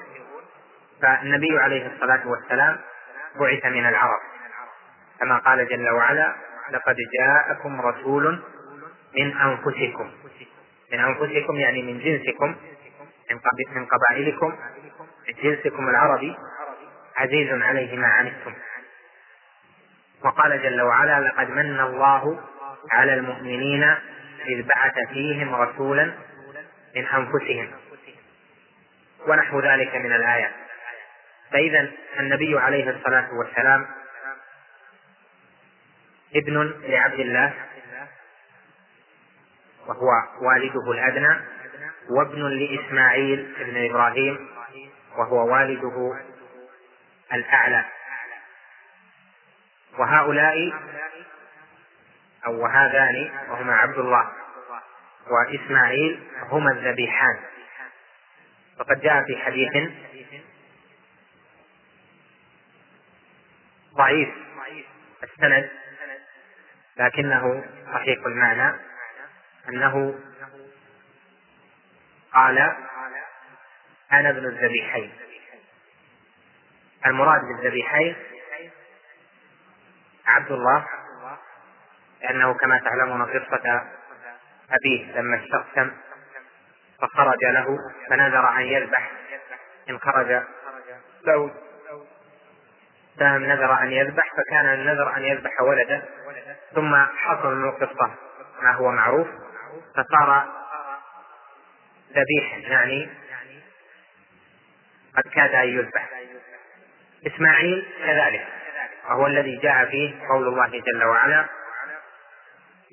فالنبي 1.04 1.60
عليه 1.60 1.88
الصلاة 1.88 2.28
والسلام 2.28 2.80
بعث 3.36 3.66
من 3.66 3.86
العرب. 3.86 4.20
كما 5.20 5.38
قال 5.38 5.68
جل 5.68 5.89
وعلا 5.89 6.36
لقد 6.72 6.95
جاءكم 7.20 7.82
رسول 7.82 8.43
من 9.18 9.38
أنفسكم. 9.38 10.12
من 10.93 10.99
أنفسكم 10.99 11.56
يعني 11.56 11.82
من 11.82 11.99
جنسكم 11.99 12.56
من 13.76 13.86
قبائلكم 13.86 14.56
من 15.28 15.34
جنسكم 15.43 15.89
العربي. 15.89 16.36
عزيز 17.18 17.62
عليه 17.62 17.97
ما 17.97 18.08
عنتم. 18.08 18.54
وقال 20.26 20.64
جل 20.64 20.82
وعلا 20.82 21.20
لقد 21.20 21.49
من 21.49 21.80
الله 21.80 22.39
على 22.91 23.14
المؤمنين 23.14 23.84
إذ 24.45 24.68
بعث 24.76 25.08
فيهم 25.10 25.56
رسولا 25.56 26.14
من 26.95 27.06
أنفسهم. 27.06 27.72
ونحو 29.28 29.60
ذلك 29.60 29.95
من 29.95 30.14
الآيات 30.14 30.62
فإذا 31.54 31.91
النبي 32.20 32.60
عليه 32.60 32.89
الصلاة 32.89 33.30
والسلام 33.34 33.86
ابن 36.36 36.74
لعبد 36.88 37.20
الله 37.20 37.54
وهو 39.88 40.10
والده 40.41 40.91
الأدنى 40.91 41.39
وابن 42.10 42.47
لإسماعيل 42.47 43.56
ابن 43.60 43.89
إبراهيم 43.89 44.49
وهو 45.18 45.54
والده 45.54 46.20
الأعلى. 47.34 47.86
وهؤلاء 49.99 50.74
أو 52.45 52.64
وهذان 52.64 53.32
وهما 53.49 53.76
عبد 53.76 53.97
الله 53.97 54.32
وإسماعيل 55.28 56.20
هما 56.51 56.72
الذبيحان. 56.72 57.39
وقد 58.80 59.01
جاء 59.01 59.24
في 59.24 59.38
حديث 59.38 59.91
ضعيف 64.04 64.30
السند 65.24 65.70
لكنه 66.97 67.64
صحيح 67.93 68.26
المعنى 68.26 68.80
أنه 69.70 70.20
قال 72.34 72.58
أنا 74.12 74.30
ابن 74.30 74.45
الذبيحين. 74.45 75.14
المراد 77.06 77.41
بالذبيحين 77.41 78.16
عبد 80.26 80.52
الله 80.52 80.88
لأنه 82.22 82.53
كما 82.53 82.80
تعلمون 82.80 83.26
قصة 83.26 83.82
أبيه 84.72 85.11
لما 85.11 85.44
استقسم 85.44 85.91
فخرج 87.02 87.44
له 87.44 87.77
فنذر 88.10 88.49
أن 88.49 88.61
يذبح 88.61 89.11
إن 89.90 89.99
خرج. 89.99 90.44
له 91.26 91.53
سهم 93.19 93.44
نذر 93.44 93.81
أن 93.81 93.91
يذبح 93.91 94.31
فكان 94.38 94.65
النذر 94.73 95.18
أن 95.18 95.23
يذبح 95.23 95.61
ولده 95.61 96.03
ثم 96.76 96.95
حصل 96.95 97.56
من 97.56 97.69
القصة 97.69 98.11
ما 98.61 98.72
هو 98.72 98.91
معروف 98.91 99.27
فصار 99.95 100.45
ذبيحا 102.11 102.57
يعني 102.57 103.10
قد 105.18 105.23
كاد 105.23 105.53
أن 105.53 105.68
يذبح. 105.68 106.10
إسماعيل 107.27 107.85
كذلك 108.06 108.48
وهو 109.10 109.27
الذي 109.27 109.57
جاء 109.57 109.85
فيه 109.85 110.27
قول 110.30 110.48
الله 110.48 110.68
جل 110.68 111.03
وعلا 111.03 111.45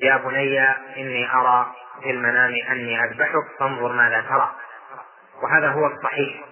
يا 0.03 0.17
بني 0.17 0.61
إني 0.97 1.33
أرى 1.33 1.75
في 2.03 2.11
المنام 2.11 2.55
أني 2.71 3.05
أذبحك 3.05 3.59
فانظر 3.59 3.93
ماذا 3.93 4.21
ترى. 4.21 4.55
وهذا 5.43 5.69
هو 5.69 5.87
الصحيح 5.87 6.45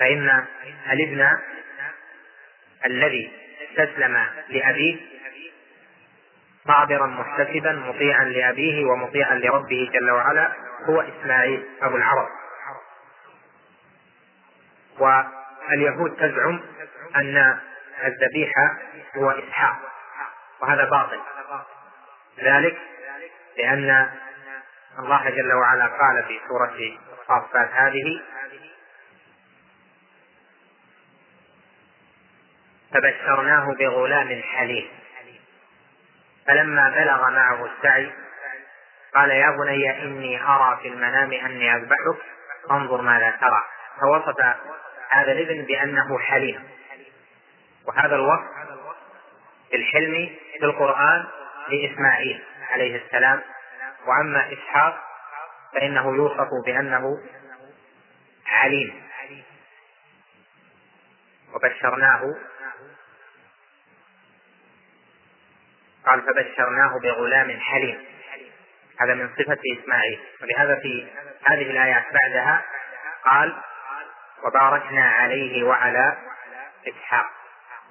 فإن 0.00 0.44
الابن 0.92 1.38
الذي 2.86 3.32
استسلم 3.70 4.26
لأبيه 4.48 4.96
صابرا 6.66 7.06
محتسبا 7.06 7.72
مطيعا 7.72 8.24
لأبيه 8.24 8.84
ومطيعا 8.84 9.34
لربه 9.34 9.90
جل 9.92 10.10
وعلا 10.10 10.52
هو 10.84 11.00
إسماعيل 11.00 11.64
أبو 11.82 11.96
العرب. 11.96 12.28
واليهود 14.98 16.16
تزعم 16.16 16.60
أن 17.16 17.58
الذبيحة 18.04 18.78
هو 19.16 19.30
إسحاق 19.30 19.76
وهذا 20.60 20.84
باطل. 20.84 21.20
ذلك 22.42 22.76
لأن 23.58 24.10
الله 24.98 25.30
جل 25.30 25.52
وعلا 25.52 25.86
قال 25.86 26.24
في 26.28 26.40
سورة 26.48 26.74
الصافات 27.20 27.70
هذه 27.72 28.22
فبشرناه 32.94 33.74
بغلام 33.74 34.42
حليم. 34.42 34.88
فلما 36.46 36.90
بلغ 36.90 37.30
معه 37.30 37.66
السعي 37.66 38.12
قال 39.14 39.30
يا 39.30 39.50
بني 39.50 40.02
إني 40.02 40.42
أرى 40.42 40.78
في 40.82 40.88
المنام 40.88 41.32
أني 41.32 41.76
أذبحك 41.76 42.16
فانظر 42.68 43.00
ماذا 43.00 43.30
ترى. 43.30 43.62
فوصف 44.00 44.40
هذا 45.10 45.32
الابن 45.32 45.64
بأنه 45.64 46.18
حليم. 46.18 46.68
وهذا 47.86 48.14
الوصف 48.14 48.50
الحلم 49.74 50.30
في 50.58 50.64
القرآن 50.64 51.24
لإسماعيل 51.68 52.44
عليه 52.70 53.04
السلام. 53.04 53.42
وأما 54.06 54.52
إسحاق 54.52 55.04
فإنه 55.74 56.16
يوصف 56.16 56.48
بأنه 56.66 57.18
عليم 58.46 59.02
وبشرناه 61.54 62.22
قال 66.06 66.22
فبشرناه 66.22 66.98
بغلام 67.02 67.60
حليم. 67.60 68.04
هذا 69.00 69.14
من 69.14 69.28
صفة 69.38 69.58
إسماعيل. 69.78 70.20
ولهذا 70.42 70.74
في 70.74 71.06
هذه 71.44 71.70
الآيات 71.70 72.04
بعدها 72.12 72.64
قال 73.24 73.56
وباركنا 74.44 75.10
عليه 75.10 75.64
وعلى 75.64 76.16
إسحاق. 76.88 77.26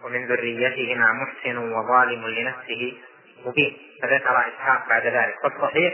ومن 0.04 0.28
ذريتهما 0.28 1.12
محسن 1.14 1.58
وظالم 1.58 2.28
لنفسه 2.28 2.98
مبين. 3.46 3.78
فذكر 4.02 4.46
إسحاق 4.48 4.90
بعد 4.90 5.08
ذلك. 5.08 5.36
والصحيح 5.44 5.94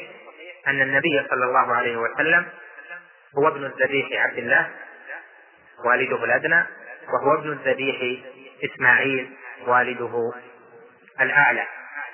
أن 0.68 0.82
النبي 0.82 1.28
صلى 1.30 1.46
الله 1.46 1.76
عليه 1.76 1.98
وسلم 1.98 2.46
هو 3.38 3.48
ابن 3.48 3.66
الذبيح 3.66 4.22
عبد 4.24 4.38
الله 4.38 4.70
والده 5.86 6.24
الأدنى 6.24 6.64
وهو 7.14 7.40
ابن 7.40 7.52
الذبيح 7.52 8.24
إسماعيل 8.64 9.38
والده 9.68 10.34
الأعلى. 11.22 11.68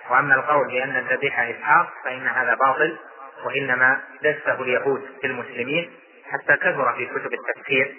وأما 0.10 0.36
القول 0.36 0.68
بأن 0.68 0.95
الذبيح 0.95 1.40
إسحاق 1.40 1.94
فإن 2.03 2.27
هذا 2.27 2.56
باطل 2.56 2.98
وإنما 3.45 4.02
دسه 4.22 4.61
اليهود 4.61 5.02
في 5.22 5.27
المسلمين 5.27 5.91
حتى 6.32 6.57
كثر 6.57 6.94
في 6.94 7.06
كتب 7.06 7.34
التفسير 7.34 7.95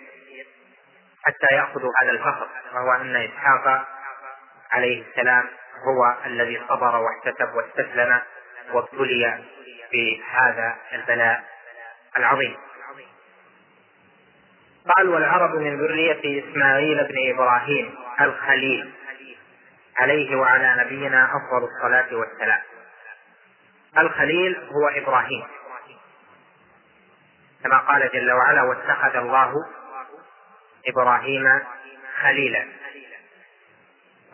حتى 1.25 1.55
يأخذوا 1.55 1.93
هذا 2.03 2.11
الفخر 2.11 2.49
وهو 2.75 2.93
أن 2.93 3.17
إسحاق 3.17 3.87
عليه 4.71 5.05
السلام 5.11 5.45
هو 5.87 6.17
الذي 6.27 6.61
صبر 6.69 6.97
واحتسب 6.97 7.55
واستسلم 7.55 8.21
وابتلي 8.73 9.39
بهذا 9.93 10.77
البلاء 10.93 11.45
العظيم. 12.17 12.57
قال 14.97 15.09
والعرب 15.09 15.55
من 15.55 15.81
ذرية 15.81 16.45
إسماعيل 16.45 17.05
بن 17.05 17.35
إبراهيم 17.35 17.95
الخليل. 18.21 18.93
عليه 19.97 20.37
وعلى 20.37 20.85
نبينا 20.85 21.25
أفضل 21.25 21.69
الصلاة 21.69 22.17
والسلام. 22.17 22.61
الخليل 23.99 24.57
هو 24.57 24.89
إبراهيم. 24.89 25.45
كما 27.65 27.79
قال 27.79 28.11
جل 28.13 28.33
وعلا 28.33 28.63
واتخذ 28.63 29.17
الله 29.17 29.53
إبراهيم 30.87 31.61
خليلا. 32.23 32.67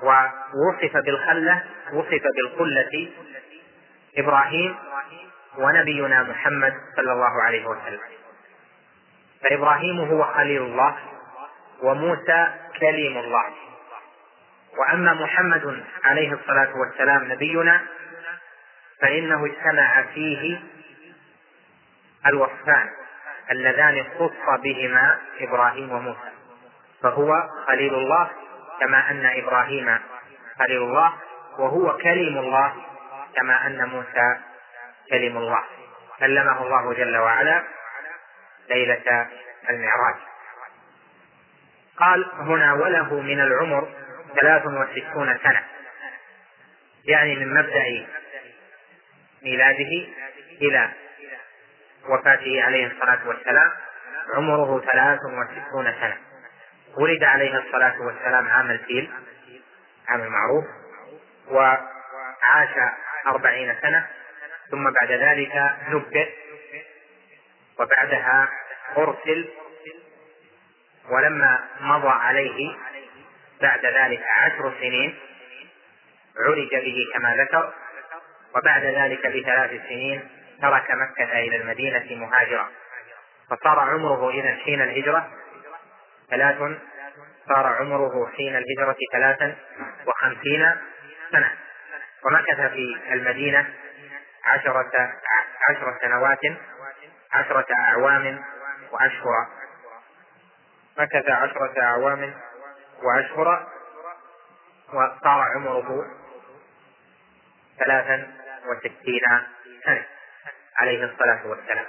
ووصف 0.02 0.96
بالخلة 0.96 1.64
وصف 1.92 2.22
بالخلة 2.36 3.10
إبراهيم 4.16 4.76
ونبينا 5.58 6.22
محمد 6.22 6.74
صلى 6.96 7.12
الله 7.12 7.42
عليه 7.42 7.66
وسلم. 7.66 8.00
فإبراهيم 9.42 10.00
هو 10.00 10.24
خليل 10.24 10.62
الله 10.62 10.96
وموسى 11.82 12.46
كليم 12.80 13.18
الله. 13.18 13.71
وأما 14.78 15.14
محمد 15.14 15.84
عليه 16.04 16.32
الصلاة 16.32 16.76
والسلام 16.76 17.32
نبينا 17.32 17.80
فإنه 19.00 19.46
اجتمع 19.46 20.02
فيه 20.14 20.60
الوصفان 22.26 22.88
اللذان 23.50 23.98
اختص 23.98 24.60
بهما 24.62 25.18
إبراهيم 25.40 25.92
وموسى 25.92 26.32
فهو 27.02 27.48
خليل 27.66 27.94
الله 27.94 28.30
كما 28.80 29.10
أن 29.10 29.26
إبراهيم 29.26 29.98
خليل 30.58 30.82
الله 30.82 31.12
وهو 31.58 31.96
كليم 31.96 32.38
الله 32.38 32.74
كما 33.36 33.66
أن 33.66 33.88
موسى 33.88 34.36
كليم 35.10 35.36
الله. 35.36 35.62
كلمه 36.18 36.62
الله 36.62 36.92
جل 36.92 37.16
وعلا 37.16 37.62
ليلة 38.70 39.26
المعراج. 39.70 40.14
قال 41.96 42.30
هنا 42.38 42.72
وله 42.72 43.20
من 43.20 43.40
العمر 43.40 43.88
ثلاث 44.40 44.62
وستون 44.66 45.38
سنة. 45.42 45.62
يعني 47.04 47.36
من 47.36 47.54
مبدأ 47.54 48.06
ميلاده 49.42 50.06
إلى 50.62 50.90
وفاته 52.08 52.62
عليه 52.62 52.86
الصلاة 52.86 53.28
والسلام 53.28 53.72
عمره 54.34 54.80
ثلاث 54.92 55.18
وستون 55.24 55.92
سنة. 56.00 56.16
ولد 56.96 57.24
عليه 57.24 57.58
الصلاة 57.58 58.00
والسلام 58.00 58.48
عام 58.48 58.70
الفيل 58.70 59.10
عام 60.08 60.22
المعروف 60.22 60.64
وعاش 61.48 62.92
أربعين 63.26 63.76
سنة. 63.82 64.06
ثم 64.70 64.90
بعد 64.90 65.12
ذلك 65.12 65.76
نبئ 65.88 66.28
وبعدها 67.80 68.48
أرسل 68.96 69.48
ولما 71.10 71.60
مضى 71.80 72.08
عليه 72.08 72.76
بعد 73.62 73.86
ذلك 73.86 74.22
عشر 74.22 74.72
سنين 74.80 75.18
عرج 76.38 76.70
به 76.70 76.96
كما 77.14 77.36
ذكر 77.36 77.72
وبعد 78.56 78.84
ذلك 78.84 79.26
بثلاث 79.26 79.70
سنين 79.70 80.28
ترك 80.62 80.90
مكة 80.90 81.38
إلى 81.38 81.56
المدينة 81.56 82.26
مهاجرا. 82.26 82.68
فصار 83.50 83.78
عمره 83.78 84.30
إذا 84.30 84.56
حين 84.64 84.82
الهجرة 84.82 85.30
ثلاث 86.30 86.58
صار 87.48 87.66
عمره 87.66 88.30
حين 88.36 88.56
الهجرة 88.56 88.96
ثلاثا 89.12 89.56
وخمسين 90.06 90.74
سنة. 91.32 91.52
ومكث 92.24 92.60
في 92.72 92.96
المدينة 93.12 93.66
عشرة 94.44 95.12
عشر 95.68 95.98
سنوات 96.02 96.40
عشرة 97.32 97.66
أعوام 97.78 98.44
وأشهر. 98.92 99.46
مكث 100.98 101.30
عشرة 101.30 101.82
أعوام 101.82 102.34
وأشهر 103.02 103.68
وصار 104.88 105.40
عمره 105.54 106.06
ثلاثا 107.78 108.32
وستين 108.66 109.22
سنة 109.84 110.06
عليه 110.76 111.04
الصلاة 111.04 111.46
والسلام. 111.46 111.86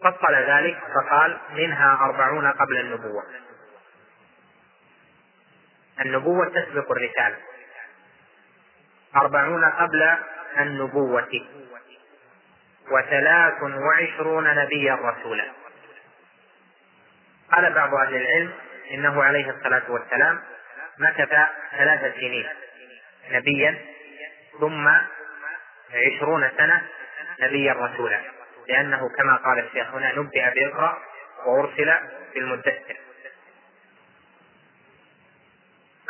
فصل 0.00 0.34
ذلك 0.34 0.78
فقال 0.94 1.40
منها 1.50 1.94
أربعون 2.00 2.52
قبل 2.52 2.80
النبوة. 2.80 3.24
النبوة 6.00 6.48
تسبق 6.48 6.90
الرسالة. 6.90 7.36
أربعون 9.16 9.64
قبل 9.64 10.16
النبوة. 10.58 11.46
وثلاث 12.90 13.62
وعشرون 13.62 14.54
نبيا 14.54 14.94
رسولا. 14.94 15.44
قال 17.52 17.72
بعض 17.72 17.94
أهل 17.94 18.16
العلم 18.16 18.52
إنه 18.90 19.22
عليه 19.22 19.50
الصلاة 19.50 19.90
والسلام 19.90 20.42
مكث 20.98 21.34
ثلاث 21.70 22.14
سنين 22.14 22.48
نبيا 23.30 23.78
ثم 24.60 24.88
عشرون 25.94 26.50
سنة 26.56 26.82
نبيا 27.40 27.72
رسولا. 27.72 28.20
لأنه 28.68 29.08
كما 29.18 29.36
قال 29.36 29.58
الشيخ 29.58 29.94
هنا 29.94 30.12
نبئ 30.14 30.50
بإقرأ 30.54 30.98
وأرسل 31.46 31.94
بالمدثر. 32.34 32.96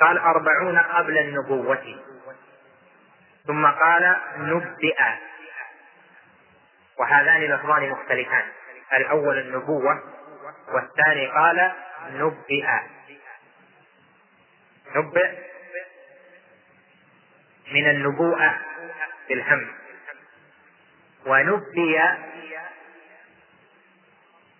قال 0.00 0.18
أربعون 0.18 0.78
قبل 0.78 1.18
النبوة. 1.18 2.04
ثم 3.46 3.66
قال 3.66 4.16
نبئ. 4.36 4.98
وهذان 6.98 7.40
لفظان 7.40 7.90
مختلفان. 7.90 8.44
الأول 8.92 9.38
النبوة 9.38 10.02
والثاني 10.74 11.26
قال 11.26 11.72
نبئ. 12.12 12.66
نبئ 14.96 15.30
من 17.72 17.90
النبوءة 17.90 18.58
بالهم. 19.28 19.68
ونبئ 21.26 22.00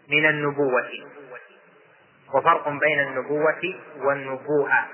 من 0.08 0.26
النبوة. 0.26 0.90
وفرق 2.34 2.68
بين 2.68 3.00
النبوة 3.00 3.74
والنبوءة. 3.96 4.88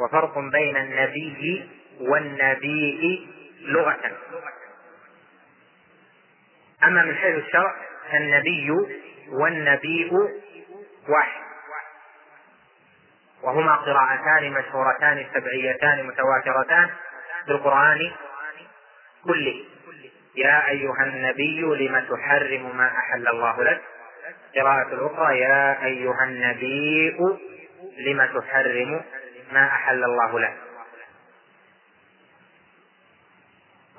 وفرق 0.00 0.38
بين 0.38 0.76
النبي 0.76 1.68
والنبي 2.00 3.28
لغة. 3.60 4.18
أما 6.84 7.04
من 7.04 7.14
حيث 7.14 7.44
الشرع 7.44 7.76
فالنبي 8.10 8.70
والنبيء 9.28 10.12
واحد 11.08 11.42
وهما 13.42 13.76
قراءتان 13.76 14.52
مشهورتان 14.52 15.26
سبعيتان 15.34 16.06
متواترتان 16.06 16.90
في 17.46 17.50
القرآن 17.52 18.12
كله. 19.24 19.64
يا 20.36 20.68
أيها 20.68 21.02
النبي 21.02 21.60
لم 21.60 22.06
تحرم 22.10 22.76
ما 22.76 22.88
أحل 22.88 23.28
الله 23.28 23.62
لك؟ 23.64 23.80
قراءة 24.56 24.94
الأخرى 24.94 25.38
يا 25.38 25.84
أيها 25.84 26.24
النبي 26.24 27.16
لم 27.98 28.26
تحرم 28.40 29.02
ما 29.52 29.66
أحل 29.66 30.04
الله 30.04 30.40
لك؟ 30.40 30.56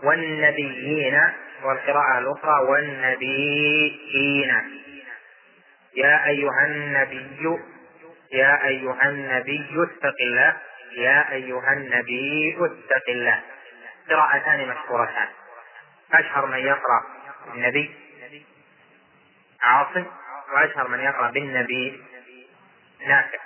والنبيين 0.03 1.19
والقراءة 1.63 2.19
الأخرى 2.19 2.63
والنبيين. 2.69 4.51
يا 5.95 6.25
أيها 6.25 6.65
النبي 6.65 7.59
يا 8.31 8.65
أيها 8.65 9.03
النبي 9.09 9.69
اتق 9.83 10.15
الله 10.21 10.57
يا 10.91 11.31
أيها 11.31 11.73
النبي 11.73 12.57
اتق 12.59 13.09
الله. 13.09 13.41
قراءتان 14.09 14.67
مشهورتان. 14.67 15.27
أشهر 16.13 16.45
من 16.45 16.57
يقرأ 16.57 17.03
النبي 17.53 17.95
عاصم 19.61 20.05
وأشهر 20.53 20.87
من 20.87 20.99
يقرأ 20.99 21.31
بالنبي 21.31 22.03
نافع. 23.07 23.37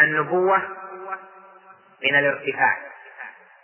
النبوة 0.00 0.62
من 2.02 2.14
الارتفاع 2.18 2.78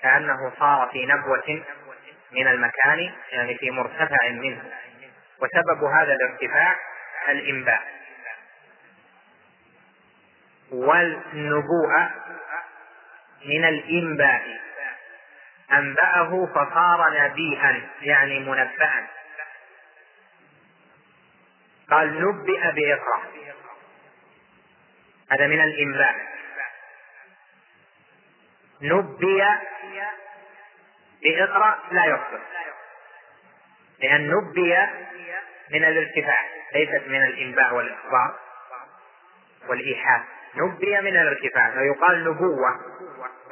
كأنه 0.03 0.53
صار 0.59 0.89
في 0.93 1.07
نبوة 1.07 1.65
من 2.33 2.47
المكان 2.49 3.13
يعني 3.33 3.59
في 3.59 3.71
مرتفع 3.71 4.29
منه. 4.29 4.63
وسبب 5.39 5.85
هذا 5.85 6.13
الارتفاع 6.13 6.77
الإنباء. 7.31 8.01
والنبوءة 10.73 12.11
من 13.45 13.65
الإنباء. 13.65 14.61
أنبأه 15.73 16.47
فصار 16.47 17.25
نبيئا 17.25 17.89
يعني 18.03 18.39
منبأ 18.39 19.07
قال 21.91 22.21
نبئ 22.21 22.73
بإقرأ. 22.73 23.23
هذا 25.31 25.47
من 25.47 25.61
الإنباء. 25.61 26.31
نبئ 28.83 29.45
بإقرأ 31.23 31.79
لا 31.91 32.07
يصدر 32.07 32.41
لأن 33.99 34.31
نبئ 34.31 34.87
من 35.73 35.85
الارتفاع 35.85 36.39
ليست 36.75 37.03
من 37.07 37.25
الإنباء 37.25 37.75
والإخبار 37.75 38.35
والإيحاء. 39.69 40.23
نبئ 40.57 41.01
من 41.01 41.17
الارتفاع. 41.17 41.71
فيقال 41.71 42.25
نبوة 42.25 42.81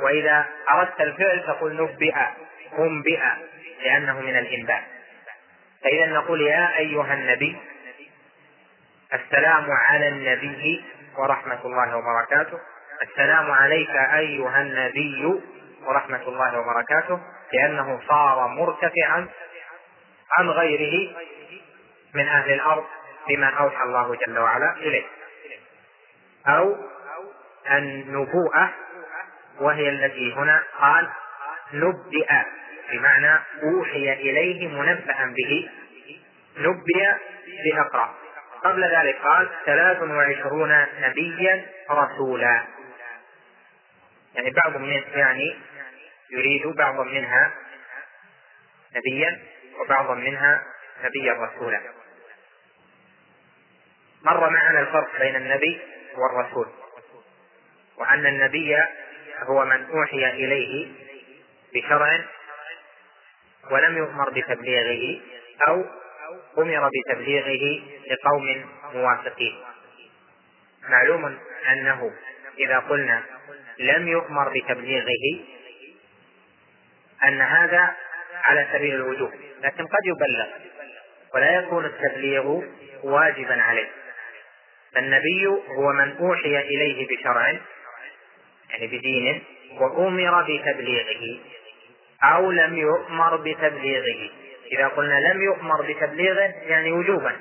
وإذا 0.00 0.46
أردت 0.70 1.00
الفعل 1.00 1.44
تقول 1.46 1.76
نبئ 1.82 2.14
أنبئ 2.78 3.20
لأنه 3.84 4.20
من 4.20 4.38
الإنباء 4.38 4.82
فإذا 5.82 6.06
نقول 6.06 6.40
يا 6.40 6.78
أيها 6.78 7.14
النبي 7.14 7.56
السلام 9.14 9.70
على 9.70 10.08
النبي 10.08 10.84
ورحمة 11.18 11.60
الله 11.64 11.96
وبركاته. 11.96 12.58
السلام 13.02 13.50
عليك 13.50 13.90
أيها 13.90 14.62
النبي 14.62 15.40
ورحمة 15.86 16.22
الله 16.28 16.60
وبركاته 16.60 17.20
لأنه 17.52 18.00
صار 18.08 18.48
مرتفعا 18.48 19.28
عن 20.38 20.50
غيره 20.50 21.16
من 22.14 22.28
أهل 22.28 22.52
الأرض 22.52 22.84
بما 23.28 23.46
أوحى 23.46 23.82
الله 23.82 24.14
جل 24.26 24.38
وعلا 24.38 24.76
إليه. 24.76 25.06
أو 26.46 26.76
النبوءة 27.70 28.74
وهي 29.60 29.88
التي 29.88 30.32
هنا 30.32 30.62
قال 30.80 31.08
نبئ 31.72 32.28
بمعنى 32.92 33.38
أوحي 33.62 34.12
إليه 34.12 34.68
منبأ 34.68 35.34
به. 35.36 35.70
نبئ 36.58 37.12
بأقرأ. 37.64 38.14
قبل 38.64 38.84
ذلك 38.84 39.18
قال 39.22 39.50
ثلاث 39.66 40.02
وعشرون 40.02 40.86
نبيا 41.00 41.66
رسولا. 41.90 42.62
يعني 44.34 44.50
بعض 44.50 44.76
من 44.76 45.02
يعني 45.14 45.56
يريد 46.30 46.66
بعضا 46.66 47.04
منها 47.04 47.50
نبيا 48.96 49.38
وبعضا 49.80 50.14
منها 50.14 50.62
نبيا 51.04 51.32
رسولا. 51.32 51.80
مر 54.28 54.50
معنا 54.50 54.80
الفرق 54.80 55.18
بين 55.20 55.36
النبي 55.36 55.80
والرسول 56.16 56.66
وأن 57.96 58.26
النبي 58.26 58.76
هو 59.42 59.64
من 59.64 59.84
أوحي 59.90 60.30
إليه 60.30 60.88
بشرع 61.74 62.24
ولم 63.70 63.98
يؤمر 63.98 64.30
بتبليغه 64.30 65.20
أو 65.68 65.84
أمر 66.58 66.90
بتبليغه 66.94 67.82
لقوم 68.10 68.70
موافقين. 68.94 69.64
معلوم 70.88 71.38
أنه 71.72 72.12
إذا 72.58 72.78
قلنا 72.78 73.22
لم 73.78 74.08
يؤمر 74.08 74.48
بتبليغه 74.48 75.44
أن 77.24 77.40
هذا 77.40 77.96
على 78.44 78.68
سبيل 78.72 78.94
الوجوب 78.94 79.32
لكن 79.62 79.86
قد 79.86 80.04
يبلغ 80.04 80.46
ولا 81.34 81.50
يكون 81.50 81.84
التبليغ 81.84 82.62
واجبا 83.02 83.62
عليه. 83.62 83.88
فالنبي 84.94 85.46
هو 85.46 85.92
من 85.92 86.16
أوحي 86.16 86.58
إليه 86.58 87.06
بشرع 87.06 87.48
يعني 88.70 88.86
بدين 88.86 89.42
وأمر 89.80 90.42
بتبليغه 90.42 91.38
أو 92.22 92.50
لم 92.50 92.76
يؤمر 92.76 93.36
بتبليغه. 93.36 94.30
إذا 94.72 94.88
قلنا 94.88 95.32
لم 95.32 95.42
يؤمر 95.42 95.82
بتبليغه 95.82 96.54
يعني 96.66 96.92
وجوبا. 96.92 97.36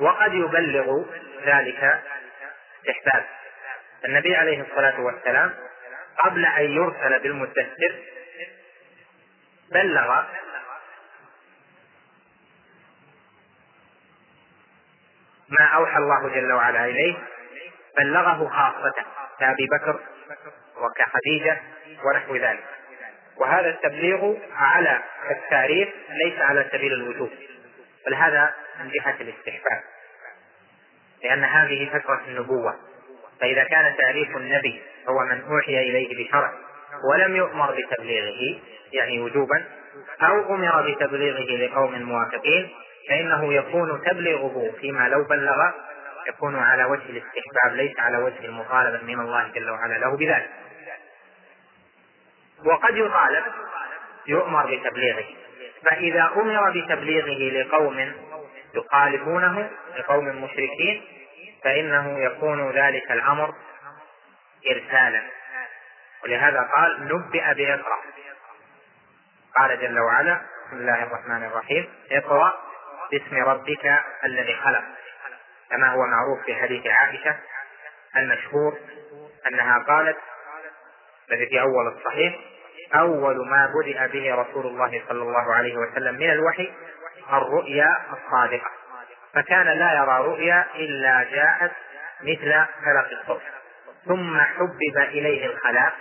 وقد 0.00 0.34
يبلغ 0.34 1.04
ذلك 1.46 2.00
استحباب 2.88 3.24
النبي 4.04 4.36
عليه 4.36 4.62
الصلاة 4.62 5.00
والسلام 5.00 5.54
قبل 6.24 6.44
أن 6.44 6.64
يرسل 6.76 7.18
بالمدثر 7.22 7.92
بلغ 9.72 10.22
ما 15.58 15.64
أوحى 15.64 15.96
الله 15.98 16.28
جل 16.28 16.52
وعلا 16.52 16.84
إليه 16.84 17.16
بلغه 17.98 18.48
خاصة 18.48 18.94
كأبي 19.40 19.66
بكر 19.66 20.00
وكخديجة 20.76 21.60
ونحو 22.04 22.36
ذلك. 22.36 22.64
وهذا 23.36 23.68
التبليغ 23.68 24.34
على 24.56 25.02
التعريف 25.30 25.88
ليس 26.24 26.38
على 26.38 26.66
سبيل 26.72 26.92
الوجوب 26.92 27.30
بل 28.06 28.14
هذا 28.14 28.54
من 28.80 28.90
جهة 28.90 29.16
الاستحباب 29.20 29.80
لأن 31.24 31.44
هذه 31.44 31.90
فترة 31.92 32.20
النبوة 32.28 32.76
فإذا 33.40 33.64
كان 33.64 33.96
تعريف 33.96 34.36
النبي 34.36 34.82
هو 35.08 35.24
من 35.24 35.42
أوحي 35.50 35.78
إليه 35.78 36.28
بشرع 36.28 36.52
ولم 37.12 37.36
يؤمر 37.36 37.74
بتبليغه 37.74 38.60
يعني 38.92 39.20
وجوبا 39.20 39.64
أو 40.22 40.54
أمر 40.54 40.90
بتبليغه 40.90 41.66
لقوم 41.66 42.02
موافقين 42.02 42.70
فإنه 43.08 43.54
يكون 43.54 44.02
تبليغه 44.04 44.74
فيما 44.80 45.08
لو 45.08 45.24
بلغ 45.24 45.70
يكون 46.28 46.56
على 46.56 46.84
وجه 46.84 47.02
الاستحباب 47.02 47.76
ليس 47.76 48.00
على 48.00 48.18
وجه 48.18 48.44
المطالبة 48.44 49.02
من 49.04 49.20
الله 49.20 49.48
جل 49.48 49.70
وعلا 49.70 49.98
له 49.98 50.16
بذلك. 50.16 50.50
وقد 52.64 52.96
يطالب 52.96 53.44
يؤمر 54.26 54.76
بتبليغه. 54.76 55.24
فإذا 55.90 56.30
أمر 56.36 56.70
بتبليغه 56.70 57.62
لقوم 57.62 58.12
يخالفونه 58.74 59.70
لقوم 59.96 60.44
مشركين 60.44 61.02
فإنه 61.64 62.18
يكون 62.18 62.70
ذلك 62.70 63.10
الأمر 63.12 63.54
إرسالا. 64.70 65.22
ولهذا 66.24 66.60
قال 66.60 67.04
نبئ 67.04 67.54
بإقرأ 67.54 67.98
قال 69.56 69.80
جل 69.80 69.98
وعلا 69.98 70.40
بسم 70.66 70.76
الله 70.76 71.02
الرحمن 71.02 71.44
الرحيم 71.44 71.88
اقرأ 72.12 72.52
باسم 73.10 73.36
ربك 73.36 74.00
الذي 74.24 74.56
خلق. 74.56 74.84
كما 75.70 75.88
هو 75.88 76.06
معروف 76.06 76.44
في 76.46 76.54
حديث 76.54 76.86
عائشة 76.86 77.36
المشهور 78.16 78.78
أنها 79.46 79.78
قالت 79.78 80.16
الذي 81.30 81.46
في 81.46 81.60
أول 81.60 81.86
الصحيح 81.96 82.34
أول 82.94 83.48
ما 83.48 83.72
بدأ 83.74 84.06
به 84.06 84.34
رسول 84.34 84.66
الله 84.66 85.02
صلى 85.08 85.22
الله 85.22 85.54
عليه 85.54 85.76
وسلم 85.76 86.14
من 86.14 86.30
الوحي 86.30 86.72
الرؤيا 87.32 87.96
الصادقة. 88.12 88.70
فكان 89.34 89.66
لا 89.66 89.92
يرى 89.92 90.18
رؤيا 90.24 90.66
إلا 90.74 91.26
جاءت 91.30 91.72
مثل 92.22 92.64
فلق 92.84 93.20
الصبح 93.20 93.42
ثم 94.06 94.40
حبب 94.40 94.98
إليه 94.98 95.46
الخلاء 95.46 95.92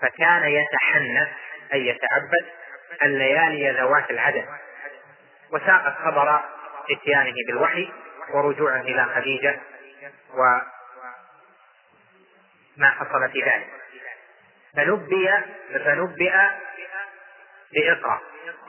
فكان 0.00 0.42
يتحنث 0.42 1.28
أي 1.72 1.86
يتعبد 1.86 2.46
الليالي 3.02 3.70
ذوات 3.80 4.10
العدد. 4.10 4.44
وساقت 5.52 5.94
خبر 6.04 6.40
اتيانه 6.90 7.34
بالوحي 7.46 7.92
ورجوعه 8.34 8.80
إلى 8.80 9.06
خديجة 9.14 9.60
وما 10.34 10.62
حصل 12.90 13.30
في 13.32 13.40
ذلك. 13.42 13.68
فنبئ 14.76 15.30
فنبئ 15.84 16.34
بإقرأ. 17.72 18.20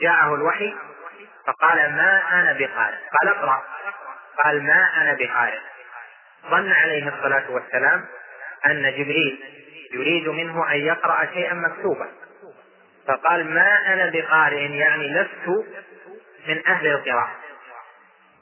جاءه 0.02 0.36
الوحي 0.36 0.76
فقال 1.48 1.78
ما 1.96 2.22
أنا 2.34 2.54
بقارئ 2.54 2.98
قال 3.20 3.30
اقرأ. 3.30 3.64
قال 4.44 4.64
ما 4.64 4.90
أنا 4.98 5.14
بقارئ 5.14 5.60
ظن 6.50 6.72
عليه 6.72 7.08
الصلاة 7.08 7.52
والسلام 7.52 8.06
أن 8.66 8.82
جبريل 8.82 9.44
يريد 9.94 10.28
منه 10.28 10.72
أن 10.72 10.78
يقرأ 10.78 11.26
شيئا 11.34 11.54
مكتوبا. 11.54 12.08
فقال 13.08 13.54
ما 13.54 13.94
أنا 13.94 14.10
بقارئ 14.10 14.72
يعني 14.72 15.08
لست 15.08 15.66
من 16.48 16.68
أهل 16.68 16.88
القراءة. 16.88 17.32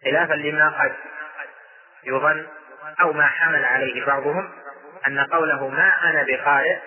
خلافا 0.04 0.34
لما 0.34 0.70
قد 0.70 0.96
يظن 2.04 2.48
أو 3.02 3.14
ما 3.14 3.26
حمل 3.26 3.66
عليه 3.66 4.06
بعضهم 4.06 4.52
أن 5.08 5.20
قوله 5.20 5.68
ما 5.68 5.94
أنا 6.04 6.24
بقارئ 6.24 6.78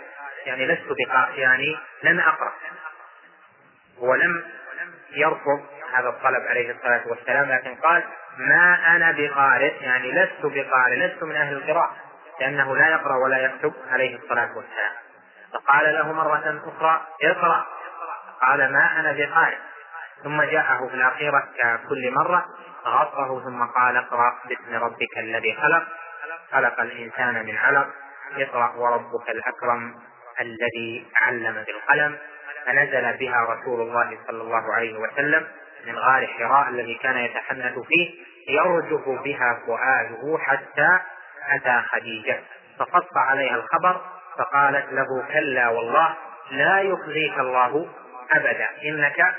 يعني 0.47 0.67
لست 0.67 0.87
بقارئ 0.99 1.41
يعني 1.41 1.79
لن 2.03 2.21
أقرأ. 2.21 2.53
ولم 3.99 4.45
يرفض 5.11 5.67
هذا 5.95 6.09
الطلب 6.09 6.47
عليه 6.49 6.73
الصلاة 6.73 7.03
والسلام 7.07 7.51
لكن 7.51 7.75
قال 7.75 8.03
ما 8.39 8.97
أنا 8.97 9.13
بقارئ 9.13 9.83
يعني 9.83 10.13
لست 10.13 10.43
بقارئ 10.43 10.97
لست 10.97 11.23
من 11.23 11.37
أهل 11.37 11.57
القراءة 11.57 11.97
لأنه 12.41 12.77
لا 12.77 12.89
يقرأ 12.89 13.17
ولا 13.25 13.39
يكتب 13.39 13.73
عليه 13.91 14.17
الصلاة 14.17 14.57
والسلام. 14.57 14.93
فقال 15.53 15.95
له 15.95 16.13
مرة 16.13 16.63
أخرى 16.67 17.07
اقرأ. 17.23 17.67
قال 18.41 18.73
ما 18.73 19.01
أنا 19.01 19.13
بقارئ 19.13 19.57
ثم 20.25 20.43
جاءه 20.43 20.89
في 20.89 20.95
الأخيرة 20.95 21.49
ككل 21.59 22.11
مرة 22.11 22.45
غطه 22.87 23.45
ثم 23.45 23.65
قال 23.65 23.97
اقرأ 23.97 24.39
باسم 24.49 24.85
ربك 24.85 25.19
الذي 25.19 25.55
خلق 25.55 25.83
خلق 26.53 26.81
الإنسان 26.81 27.47
من 27.47 27.57
علق 27.57 27.87
اقرأ 28.37 28.73
وربك 28.77 29.31
الأكرم 29.31 29.95
الذي 30.41 31.07
علم 31.17 31.65
بالقلم. 31.67 32.19
فنزل 32.67 33.17
بها 33.19 33.47
رسول 33.49 33.81
الله 33.81 34.19
صلى 34.27 34.43
الله 34.43 34.75
عليه 34.75 34.99
وسلم 34.99 35.47
من 35.87 35.99
غار 35.99 36.27
حراء 36.27 36.69
الذي 36.69 36.95
كان 36.95 37.17
يتحنث 37.17 37.79
فيه 37.79 38.11
يرجف 38.49 39.09
بها 39.09 39.59
فؤاده 39.67 40.39
حتى 40.39 40.99
أتى 41.57 41.83
خديجة. 41.89 42.41
فقص 42.79 43.17
عليها 43.17 43.57
الخبر 43.57 44.01
فقالت 44.39 44.93
له 44.93 45.27
كلا 45.33 45.69
والله 45.69 46.17
لا 46.51 46.81
يخزيك 46.81 47.39
الله 47.39 47.89
أبدا 48.33 48.69
إنك 48.85 49.35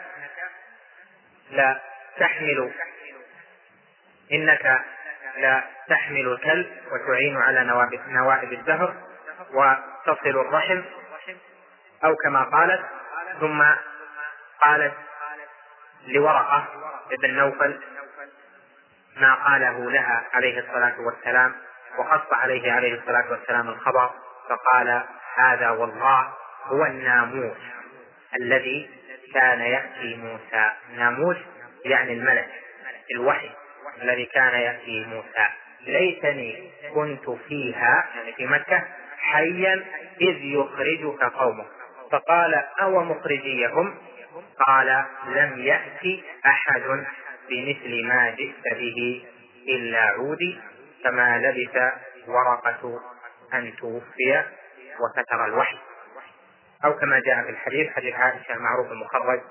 لا 1.51 1.79
تحمل. 2.19 2.71
إنك 4.31 4.81
لا 5.37 5.63
تحمل 5.89 6.27
الكلب 6.27 6.67
وتعين 6.91 7.37
على 7.37 7.63
نوائب 8.07 8.53
الدهر 8.53 8.95
وتصل 9.53 10.29
الرحم 10.29 10.81
أو 12.03 12.15
كما 12.15 12.43
قالت 12.43 12.81
ثم 13.39 13.63
قالت 14.61 14.93
لورقة 16.07 16.67
ابن 17.11 17.33
نوفل 17.33 17.79
ما 19.17 19.33
قاله 19.33 19.91
لها 19.91 20.23
عليه 20.33 20.59
الصلاة 20.59 20.95
والسلام 20.99 21.55
وقص 21.97 22.33
عليه 22.33 22.71
عليه 22.71 22.99
الصلاة 22.99 23.31
والسلام 23.31 23.69
الخبر 23.69 24.11
فقال 24.49 25.03
هذا 25.35 25.69
والله 25.69 26.33
هو 26.65 26.85
الناموس 26.85 27.57
الذي 28.41 29.00
كان 29.33 29.59
يأتي 29.61 30.15
موسى. 30.15 30.71
ناموس 30.95 31.37
يعني 31.85 32.13
الملك 32.13 32.49
الوحي 33.11 33.49
الذي 34.01 34.25
كان 34.25 34.53
يأتي 34.61 35.05
موسى. 35.05 35.47
ليتني 35.81 36.69
كنت 36.95 37.29
فيها 37.29 38.09
يعني 38.15 38.33
في 38.33 38.45
مكة 38.45 38.83
حيا 39.17 39.83
إذ 40.21 40.43
يخرجك 40.43 41.23
قومك. 41.23 41.67
فقال 42.11 42.53
أو 42.81 43.03
مخرجيهم؟ 43.03 43.97
قال 44.67 45.05
لم 45.27 45.59
يأتي 45.59 46.23
أحد 46.45 47.05
بمثل 47.49 48.03
ما 48.03 48.29
جئت 48.29 48.73
به 48.73 49.25
إلا 49.67 50.01
عودي 50.01 50.59
كما 51.03 51.37
لبث 51.37 51.77
ورقة 52.27 52.99
أن 53.53 53.73
توفي 53.75 54.43
وفتر 54.99 55.45
الوحي. 55.45 55.77
أو 56.85 56.93
كما 56.93 57.19
جاء 57.19 57.43
في 57.43 57.49
الحديث 57.49 57.89
حديث 57.89 58.15
عائشة 58.15 58.53
المعروف 58.53 58.91
المخرج 58.91 59.41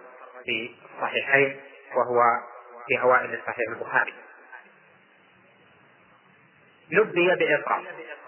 في 0.44 0.74
الصحيحين 0.94 1.60
وهو 1.94 2.22
في 2.88 3.00
أوائل 3.00 3.38
صحيح 3.46 3.68
البخاري. 3.68 4.14
نبئ 6.92 7.34
بإقرأ 7.34 7.84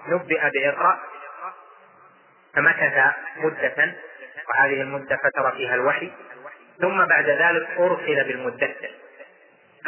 نبئ 0.09 0.51
بإقرأ. 0.51 1.01
فمكث 2.55 3.15
مدة 3.37 3.95
وهذه 4.49 4.81
المدة 4.81 5.16
فتر 5.16 5.51
فيها 5.51 5.74
الوحي. 5.74 6.12
ثم 6.81 7.05
بعد 7.07 7.29
ذلك 7.29 7.69
أرسل 7.79 8.24
بالمدثر. 8.24 8.91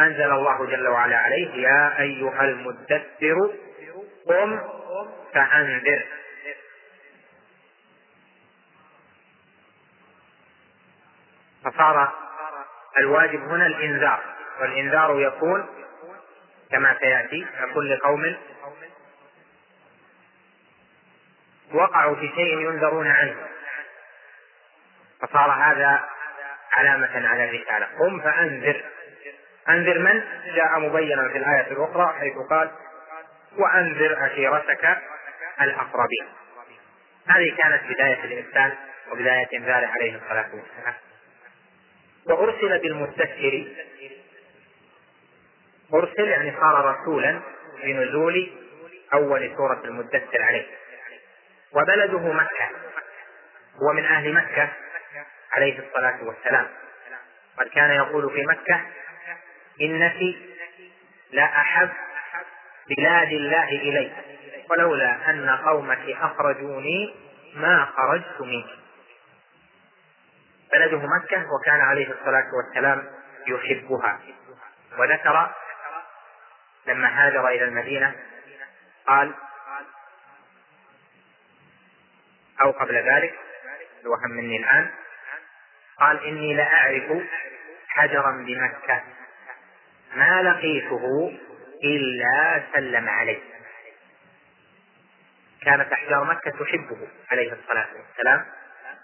أنزل 0.00 0.32
الله 0.32 0.66
جل 0.66 0.88
وعلا 0.88 1.16
عليه 1.16 1.54
يا 1.54 2.00
أيها 2.00 2.44
المدثر 2.44 3.50
قم 4.28 4.60
فأنذر. 5.34 6.04
فصار 11.64 12.12
الواجب 12.98 13.40
هنا 13.40 13.66
الإنذار. 13.66 14.20
والإنذار 14.60 15.20
يكون 15.20 15.66
كما 16.70 16.96
سيأتي 17.00 17.46
لكل 17.60 17.96
قوم 17.96 18.36
وقعوا 21.72 22.16
في 22.16 22.32
شيء 22.34 22.58
ينذرون 22.58 23.06
عنه. 23.06 23.36
فصار 25.20 25.50
هذا 25.50 26.04
علامة 26.72 27.28
على 27.28 27.44
الرسالة. 27.44 27.86
قم 27.98 28.20
فأنذر. 28.20 28.84
أنذر 29.68 29.98
من؟ 29.98 30.22
جاء 30.54 30.78
مبينا 30.78 31.28
في 31.28 31.38
الآية 31.38 31.72
الأخرى 31.72 32.14
حيث 32.18 32.34
قال 32.50 32.70
وأنذر 33.58 34.18
عشيرتك 34.18 34.98
الأقربين. 35.60 36.26
هذه 37.28 37.56
كانت 37.56 37.82
بداية 37.84 38.24
الإرسال 38.24 38.78
وبداية 39.12 39.58
إنذاره 39.58 39.86
عليه 39.86 40.16
الصلاة 40.16 40.50
والسلام. 40.54 40.94
وأرسل 42.26 42.78
بالمدثر 42.78 43.66
أرسل 45.94 46.28
يعني 46.28 46.52
صار 46.60 46.96
رسولا 47.00 47.40
بنزول 47.82 48.50
أول 49.12 49.54
سورة 49.56 49.80
المدثر 49.84 50.42
عليه. 50.42 50.66
وبلده 51.72 52.32
مكة. 52.32 52.68
هو 53.82 53.92
من 53.92 54.04
أهل 54.04 54.32
مكة 54.32 54.68
عليه 55.52 55.78
الصلاة 55.78 56.24
والسلام. 56.24 56.68
قد 57.58 57.68
كان 57.68 57.90
يقول 57.90 58.30
في 58.30 58.46
مكة 58.46 58.80
إنك 59.80 60.36
لا 61.32 61.44
أحب 61.44 61.90
بلاد 62.88 63.32
الله 63.32 63.68
إلي 63.68 64.12
ولولا 64.70 65.30
أن 65.30 65.50
قومك 65.50 66.16
أخرجوني 66.20 67.14
ما 67.54 67.84
خرجت 67.96 68.40
منك. 68.40 68.83
بلده 70.74 70.98
مكة 70.98 71.52
وكان 71.54 71.80
عليه 71.80 72.12
الصلاة 72.12 72.46
والسلام 72.54 73.06
يحبها. 73.46 74.20
وذكر 74.98 75.50
لما 76.86 77.08
هاجر 77.08 77.48
إلى 77.48 77.64
المدينة 77.64 78.14
قال 79.06 79.34
أو 82.62 82.70
قبل 82.70 82.94
ذلك 82.94 83.34
الوهم 84.02 84.30
مني 84.30 84.56
الآن 84.56 84.90
قال 86.00 86.24
إني 86.24 86.54
لأعرف 86.54 87.22
حجرا 87.88 88.30
بمكة 88.30 89.02
ما 90.14 90.42
لقيته 90.42 91.38
إلا 91.84 92.62
سلم 92.74 93.08
عليه. 93.08 93.42
كانت 95.62 95.92
أحجار 95.92 96.24
مكة 96.24 96.50
تحبه 96.50 97.08
عليه 97.30 97.52
الصلاة 97.52 97.88
والسلام. 97.94 98.46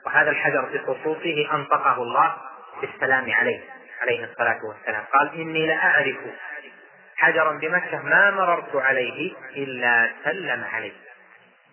وهذا 0.06 0.30
الحجر 0.30 0.66
في 0.66 0.78
خصوصه 0.78 1.54
أنطقه 1.54 2.02
الله 2.02 2.36
بالسلام 2.80 3.32
عليه 3.32 3.60
عليه 4.02 4.24
الصلاة 4.24 4.58
والسلام. 4.64 5.04
قال 5.12 5.34
إني 5.34 5.66
لأعرف 5.66 6.16
حجرا 7.16 7.52
بمكة 7.52 8.02
ما 8.02 8.30
مررت 8.30 8.76
عليه 8.76 9.32
إلا 9.56 10.10
سلم 10.24 10.64
عليه. 10.72 10.92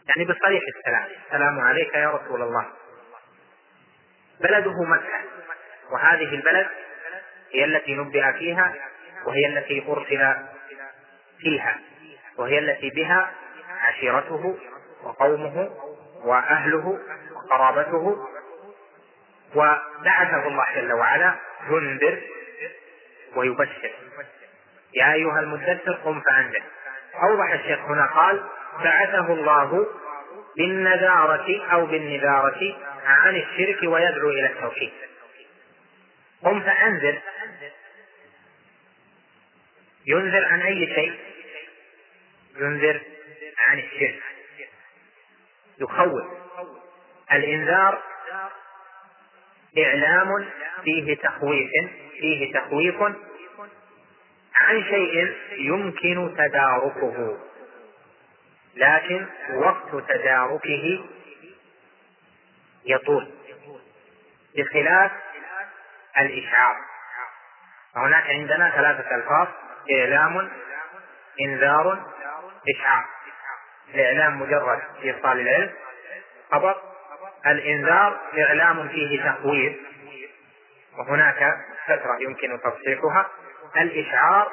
يعني 0.07 0.25
بصريح 0.25 0.63
السلام. 0.77 1.05
السلام 1.25 1.59
عليك 1.59 1.93
يا 1.93 2.09
رسول 2.09 2.41
الله. 2.41 2.65
بلده 4.41 4.83
مكة. 4.83 5.19
وهذه 5.91 6.35
البلد 6.35 6.67
هي 7.53 7.65
التي 7.65 7.95
نبئ 7.95 8.33
فيها 8.33 8.73
وهي 9.25 9.47
التي 9.47 9.85
أرسل 9.87 10.35
فيها 11.39 11.79
وهي 12.37 12.59
التي 12.59 12.89
بها 12.89 13.31
عشيرته 13.81 14.57
وقومه 15.03 15.69
وأهله 16.27 16.99
وقرابته 17.35 18.27
وبعثه 19.55 20.47
الله 20.47 20.65
جل 20.75 20.93
وعلا 20.93 21.35
ينذر 21.69 22.21
ويبشر. 23.35 23.91
يا 24.93 25.13
أيها 25.13 25.39
المدثر 25.39 25.93
قم 25.93 26.21
فأنذر. 26.21 26.63
أوضح 27.23 27.53
الشيخ 27.53 27.79
هنا 27.79 28.05
قال 28.05 28.43
بعثه 28.83 29.33
الله 29.33 29.87
بالنذارة 30.57 31.65
أو 31.71 31.85
بالنذارة 31.85 32.77
عن 33.05 33.35
الشرك 33.35 33.77
ويدعو 33.83 34.29
إلى 34.29 34.45
التوحيد. 34.45 34.91
قم 36.43 36.61
فأنذر. 36.61 37.21
ينذر 40.05 40.45
عن 40.45 40.61
أي 40.61 40.87
شيء؟ 40.95 41.19
ينذر 42.55 43.01
عن 43.57 43.79
الشرك. 43.79 44.36
يخوف. 45.81 46.23
الإنذار 47.31 48.01
إعلام 49.77 50.45
فيه 50.83 51.15
تخويف 51.17 51.69
فيه 52.19 52.53
تخويف 52.53 53.01
عن 54.55 54.83
شيء 54.83 55.35
يمكن 55.51 56.35
تداركه 56.37 57.37
لكن 58.75 59.25
وقت 59.55 60.09
تداركه 60.09 61.05
يطول 62.85 63.31
بخلاف 64.57 65.11
الإشعار. 66.19 66.75
فهناك 67.95 68.23
عندنا 68.23 68.71
ثلاثة 68.71 69.15
ألفاظ 69.15 69.47
إعلام 69.91 70.49
إنذار 71.41 72.13
إشعار. 72.75 73.05
الإعلام 73.93 74.41
مجرد 74.41 74.81
إيصال 75.03 75.39
العلم. 75.39 75.73
خبر. 76.51 76.81
الإنذار 77.45 78.19
إعلام 78.37 78.87
فيه 78.89 79.31
تخويف. 79.31 79.77
وهناك 80.97 81.57
فترة 81.87 82.17
يمكن 82.19 82.59
تصحيحها. 82.63 83.29
الإشعار 83.77 84.51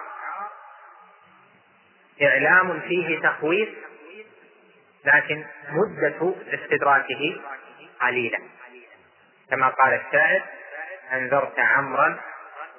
إعلام 2.22 2.80
فيه 2.80 3.20
تخويف 3.20 3.68
لكن 5.04 5.44
مدة 5.70 6.34
استدراكه 6.54 7.40
قليلة. 8.00 8.38
كما 9.50 9.68
قال 9.68 9.94
الشاعر 9.94 10.42
أنذرت 11.12 11.58
عمرا 11.58 12.20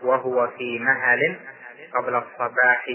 وهو 0.02 0.48
في 0.48 0.80
مهل 0.80 1.40
قبل 1.94 2.16
الصباح 2.16 2.86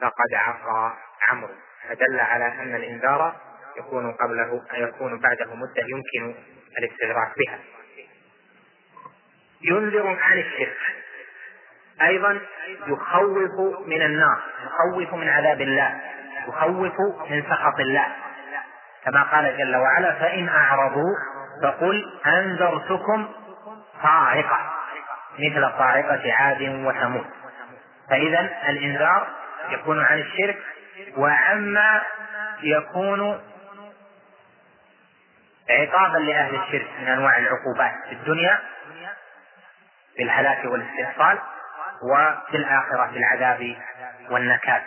فقد 0.00 0.34
عصى 0.34 0.94
عمرو. 1.28 1.54
فدل 1.88 2.20
على 2.20 2.44
أن 2.44 2.74
الإنذار 2.74 3.36
يكون 3.78 4.12
قبله 4.12 4.62
يكون 4.74 5.20
بعده 5.20 5.54
مدة 5.54 5.82
يمكن 5.88 6.38
الاستدراك 6.78 7.32
بها. 7.38 7.58
ينذر 9.62 10.06
عن 10.06 10.38
الشرك 10.38 10.76
أيضا 12.02 12.40
يخوف 12.86 13.86
من 13.86 14.02
النار 14.02 14.38
يخوف 14.64 15.14
من 15.14 15.28
عذاب 15.28 15.60
الله 15.60 16.00
يخوف 16.48 17.00
من 17.30 17.42
سخط 17.42 17.80
الله. 17.80 18.06
كما 19.04 19.22
قال 19.22 19.58
جل 19.58 19.76
وعلا 19.76 20.12
فإن 20.12 20.48
أعرضوا 20.48 21.14
فقل 21.62 22.20
أنذرتكم 22.26 23.28
صاعقة 24.02 24.72
مثل 25.38 25.70
صاعقة 25.78 26.32
عاد 26.32 26.62
وثمود. 26.62 27.26
فإذا 28.10 28.50
الإنذار 28.68 29.28
يكون 29.70 30.04
عن 30.04 30.18
الشرك 30.18 30.58
وعما 31.16 32.02
يكون 32.62 33.42
عقابا 35.70 36.18
لأهل 36.18 36.54
الشرك 36.54 36.88
من 37.00 37.08
أنواع 37.08 37.38
العقوبات 37.38 37.94
في 38.08 38.12
الدنيا 38.12 38.60
بالهلاك 40.18 40.64
والاستئصال 40.64 41.38
وفي 42.02 42.56
الآخرة 42.56 43.06
بالعذاب 43.12 43.76
والنكال. 44.30 44.82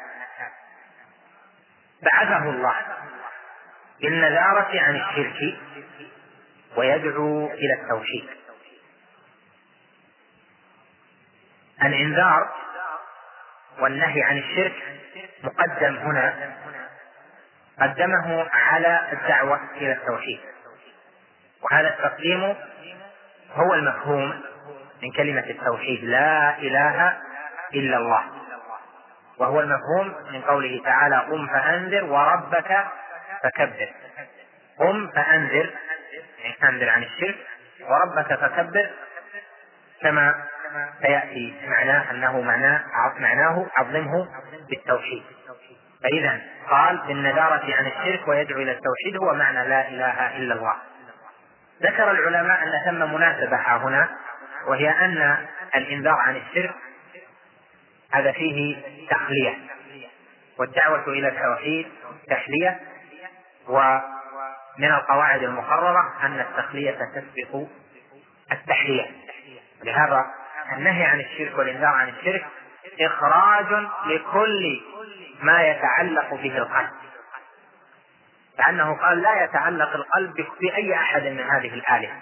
بعثه 2.03 2.49
الله. 2.49 2.75
بالنذارة 4.01 4.79
عن 4.81 4.95
الشرك 4.95 5.57
ويدعو 6.77 7.47
إلى 7.47 7.73
التوحيد. 7.81 8.29
الإنذار 11.83 12.49
والنهي 13.79 14.23
عن 14.23 14.37
الشرك 14.37 14.73
مقدم 15.43 15.95
هنا 15.95 16.53
قدمه 17.81 18.47
على 18.51 19.09
الدعوة 19.13 19.59
إلى 19.75 19.91
التوحيد. 19.91 20.39
وهذا 21.61 21.87
التقديم 21.87 22.55
هو 23.53 23.73
المفهوم 23.73 24.41
من 25.03 25.11
كلمة 25.11 25.43
التوحيد 25.49 26.03
لا 26.03 26.57
إله 26.57 27.17
إلا 27.73 27.97
الله. 27.97 28.23
وهو 29.37 29.59
المفهوم 29.59 30.15
من 30.33 30.41
قوله 30.41 30.81
تعالى 30.83 31.17
قم 31.17 31.47
فأنذر 31.47 32.03
وربك 32.03 32.85
فكبر. 33.43 33.89
قم 34.79 35.07
فأنذر 35.07 35.69
يعني 36.39 36.55
أنذر 36.63 36.89
عن 36.89 37.03
الشرك 37.03 37.37
وربك 37.81 38.33
فكبر 38.39 38.89
كما 40.01 40.45
سيأتي 41.01 41.55
معناه 41.67 42.11
أنه 42.11 42.41
معناه 42.41 42.83
معناه 43.19 43.67
عظمه 43.75 44.27
بالتوحيد. 44.69 45.23
فإذا 46.03 46.41
قال 46.69 46.97
بالنذارة 47.07 47.75
عن 47.75 47.85
الشرك 47.85 48.27
ويدعو 48.27 48.61
إلى 48.61 48.71
التوحيد 48.71 49.17
هو 49.17 49.33
معنى 49.33 49.67
لا 49.69 49.87
إله 49.87 50.37
إلا 50.37 50.53
الله. 50.55 50.75
ذكر 51.81 52.11
العلماء 52.11 52.63
أن 52.63 52.71
ثم 52.85 53.13
مناسبة 53.13 53.57
هنا 53.57 54.09
وهي 54.67 54.89
أن 54.89 55.37
الإنذار 55.75 56.15
عن 56.15 56.35
الشرك 56.35 56.75
هذا 58.11 58.31
فيه 58.31 58.77
تخلية 59.09 59.57
والدعوة 60.59 61.07
إلى 61.07 61.27
التوحيد 61.27 61.87
تحلية 62.29 62.79
ومن 63.67 64.91
القواعد 64.91 65.43
المقررة 65.43 66.13
أن 66.23 66.39
التخلية 66.39 66.91
تسبق 66.91 67.65
التحلية. 68.51 69.05
لهذا 69.83 70.25
النهي 70.77 71.03
عن 71.03 71.19
الشرك 71.19 71.57
والإنذار 71.57 71.93
عن 71.93 72.09
الشرك 72.09 72.45
إخراج 73.01 73.87
لكل 74.05 74.81
ما 75.41 75.63
يتعلق 75.63 76.33
به 76.33 76.57
القلب. 76.57 76.89
لأنه 78.59 78.93
قال 78.93 79.21
لا 79.21 79.43
يتعلق 79.43 79.95
القلب 79.95 80.47
بأي 80.61 80.95
أحد 80.95 81.23
من 81.23 81.39
هذه 81.39 81.73
الآلهة. 81.73 82.15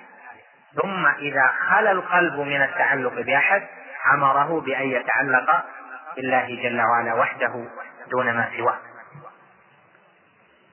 ثم 0.81 1.05
إذا 1.05 1.53
خلا 1.69 1.91
القلب 1.91 2.39
من 2.39 2.61
التعلق 2.61 3.13
بأحد 3.13 3.67
أمره 4.13 4.61
بأن 4.61 4.91
يتعلق 4.91 5.65
بالله 6.15 6.45
جل 6.63 6.81
وعلا 6.81 7.13
وحده 7.13 7.67
دون 8.11 8.33
ما 8.33 8.49
سواه. 8.57 8.77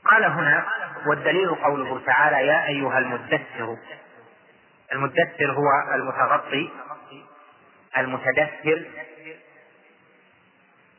قال 0.04 0.24
هنا 0.24 0.64
والدليل 1.06 1.54
قوله 1.54 2.00
تعالى 2.06 2.46
يا 2.46 2.66
أيها 2.66 2.98
المدثر. 2.98 3.76
المدثر 4.92 5.52
هو 5.52 5.94
المتغطي 5.94 6.70
المتدثر 7.98 8.84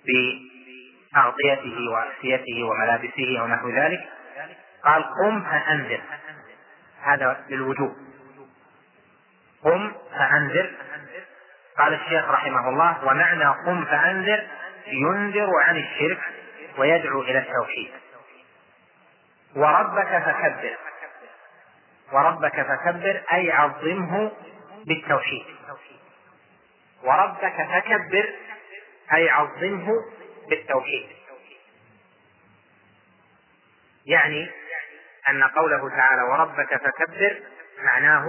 بأغطيته 0.05 1.77
وأكسيته 1.91 2.63
وملابسه 2.63 3.41
ونحو 3.41 3.69
ذلك 3.69 4.09
قال 4.83 5.03
قم 5.03 5.43
فأنذر. 5.43 6.01
هذا 7.01 7.45
للوجوب 7.49 7.95
قم 9.63 9.91
فأنذر. 10.11 10.71
قال 11.77 11.93
الشيخ 11.93 12.29
رحمه 12.29 12.69
الله 12.69 13.05
ومعنى 13.05 13.45
قم 13.45 13.85
فأنذر 13.85 14.47
ينذر 14.87 15.49
عن 15.61 15.77
الشرك 15.77 16.19
ويدعو 16.77 17.21
إلى 17.21 17.39
التوحيد. 17.39 17.91
وربك 19.55 20.23
فكبر. 20.25 20.77
وربك 22.11 22.61
فكبر 22.61 23.21
أي 23.33 23.51
عظمه 23.51 24.31
بالتوحيد. 24.85 25.45
وربك 27.05 27.55
فكبر 27.71 28.29
أي 29.13 29.29
عظمه 29.29 29.87
بالتوحيد. 30.49 31.07
يعني 34.05 34.47
أن 35.29 35.43
قوله 35.43 35.89
تعالى 35.89 36.21
وربك 36.21 36.69
فكبر 36.69 37.41
معناه 37.83 38.25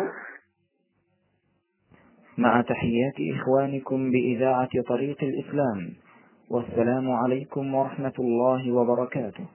مع 2.39 2.61
تحيات 2.61 3.15
إخوانكم 3.41 4.11
بإذاعة 4.11 4.69
طريق 4.89 5.17
الإسلام 5.23 5.97
والسلام 6.51 7.11
عليكم 7.13 7.75
ورحمة 7.75 8.15
الله 8.19 8.73
وبركاته. 8.73 9.47